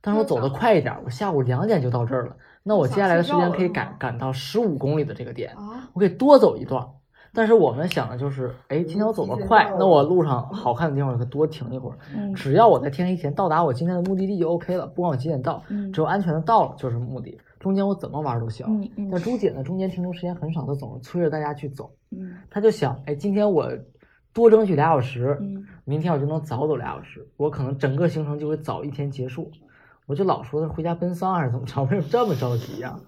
[0.00, 6.86] 但是我走得快一点，我下午两点就到这儿了，那我接下来的时间可以赶赶到十五公里的这个点，啊，我可以多走一段。
[7.36, 11.98] 但是我们想的就是，哎，今天我走得快，那我路上好看的地方我可多停一会儿。
[12.16, 18.66] 嗯只要我在天黑前到达我今天的目的地就 OK 了，不管我几点到，嗯只要安全的到了就是目的，中间我怎么玩都行。
[19.10, 23.70] 但朱姐呢，中间停留时间很少，她总是催着大家去走，嗯她就想，哎，今天我
[24.32, 29.50] 多争取俩小时，嗯明天我就能早走俩小时，我可能整个行程就会早一天结束。
[30.06, 32.98] 我就老说她回家奔丧还是怎么着， 为什么这么着急呀、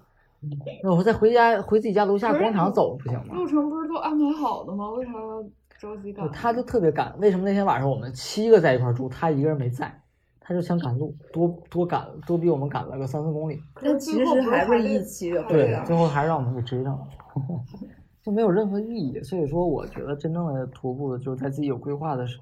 [0.83, 3.33] 那我说再回家回自己家楼下广场走不行吗？
[3.35, 4.89] 路程不是都安排好的吗？
[4.91, 5.43] 为啥要
[5.79, 6.29] 着急赶？
[6.31, 9.93] 他就特别赶，为什么那天晚上我们七个在一块住，他一个人没在，
[10.39, 13.61] 他就想赶路，多多赶多比我们赶了个三四公里。
[13.81, 17.07] 但其实还是一起的，对呀，最后还是让我们给追上了，
[18.23, 19.21] 就没有任何意义。
[19.21, 22.39] 所以说，我觉得真正的徒步就是在自己有规划的时，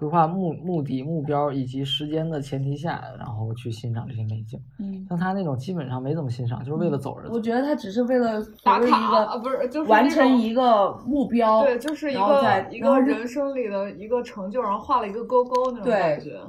[0.00, 4.58] 规划目目的、目标以及时间的前提下，然后去欣赏这些美景。
[4.78, 7.38] 嗯，像他那种基本上没怎么欣赏，就是为了走而走我。
[7.38, 16.40] 觉得他只是为了所谓打卡啊，一个不是就是完成一个目标，对，就是一个一个人生里的一个成就，然后画了一个勾勾那种感觉。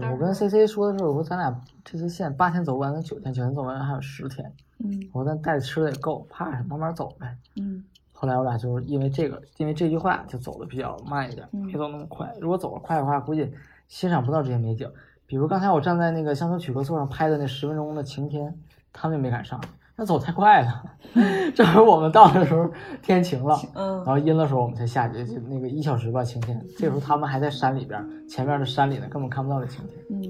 [0.00, 4.52] 对我跟 C C 说的时候，我说咱俩这些线八天走不完，咱九天，九天走完还有十天。
[4.84, 7.36] 嗯我说咱带吃的也够，怕什么慢慢走呗。
[7.54, 7.84] 嗯
[8.24, 12.32] 后来我俩就是因为这个，因为这句话就走的比较慢一点，嗯没走那么快。
[12.40, 13.52] 如果走得快的话，估计
[13.86, 14.90] 欣赏不到这些美景。
[15.26, 18.58] 比如刚才我站在那个乡村曲客座上拍的那十分钟的晴天，
[18.94, 19.60] 他们也没赶上，
[19.94, 20.82] 那走太快了。
[21.54, 22.66] 正好我们到的时候
[23.02, 26.58] 天晴了，然嗯后阴的时候我们才下去，就那个一小时吧晴天。
[26.78, 29.98] 这时候他们还在山里边儿，前面的山里呢，根本看不到这晴天。
[30.08, 30.22] 嗯。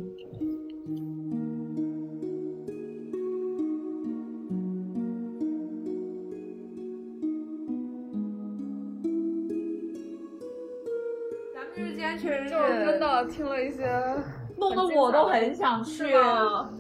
[13.24, 13.86] 听了一些，
[14.58, 16.04] 弄得我都很想去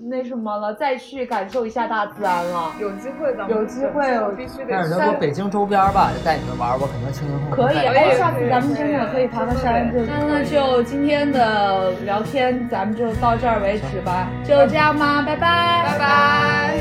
[0.02, 2.72] 那什么了，再去感受一下大自然了。
[2.80, 9.92] 有机会咱们有机会我必须得但是如果北京周边吧，就带你们玩儿，我肯定轻轻松松可以，哎，下次咱们真的可以爬个山。
[10.06, 16.76] 那那就今天的聊天，咱们就到这儿为止吧，就这样吧，拜拜，拜拜。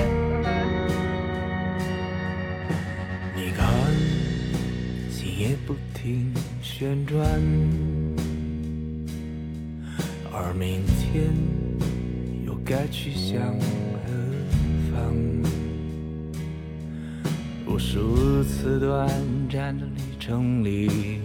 [3.35, 3.65] 你看，
[5.09, 7.19] 心也不停旋转，
[10.57, 11.33] 明天
[12.45, 13.65] 又该去向何
[14.91, 15.15] 方？
[17.65, 19.09] 无数次短
[19.49, 21.19] 暂的旅程里，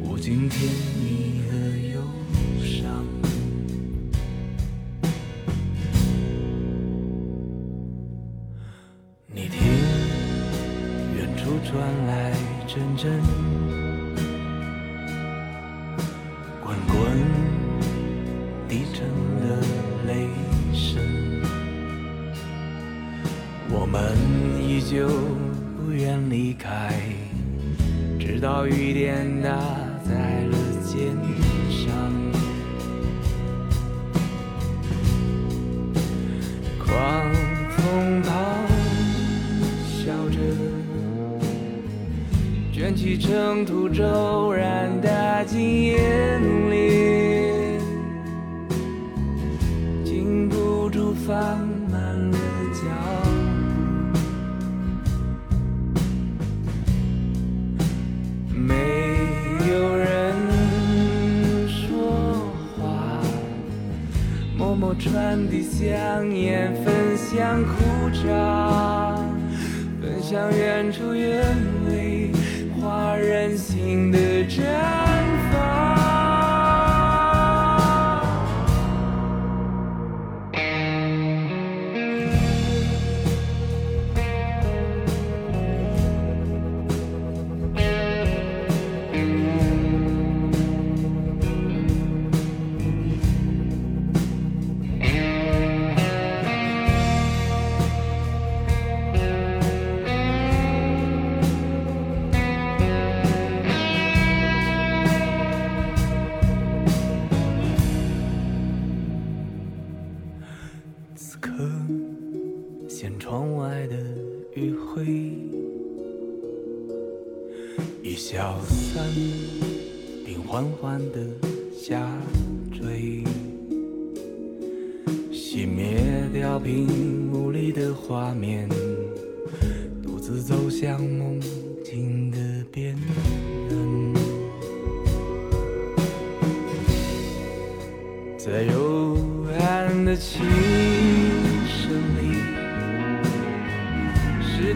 [0.00, 0.70] 我今天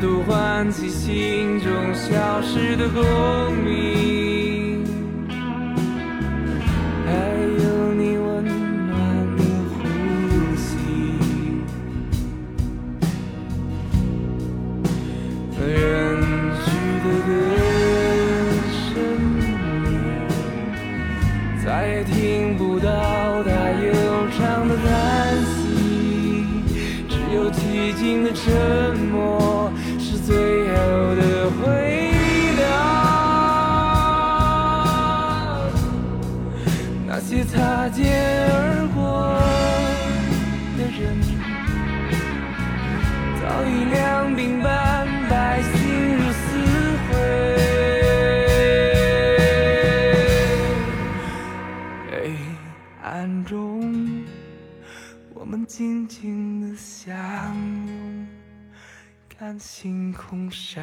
[0.01, 4.58] 都唤起心中消失的共鸣。
[59.59, 60.81] 星空下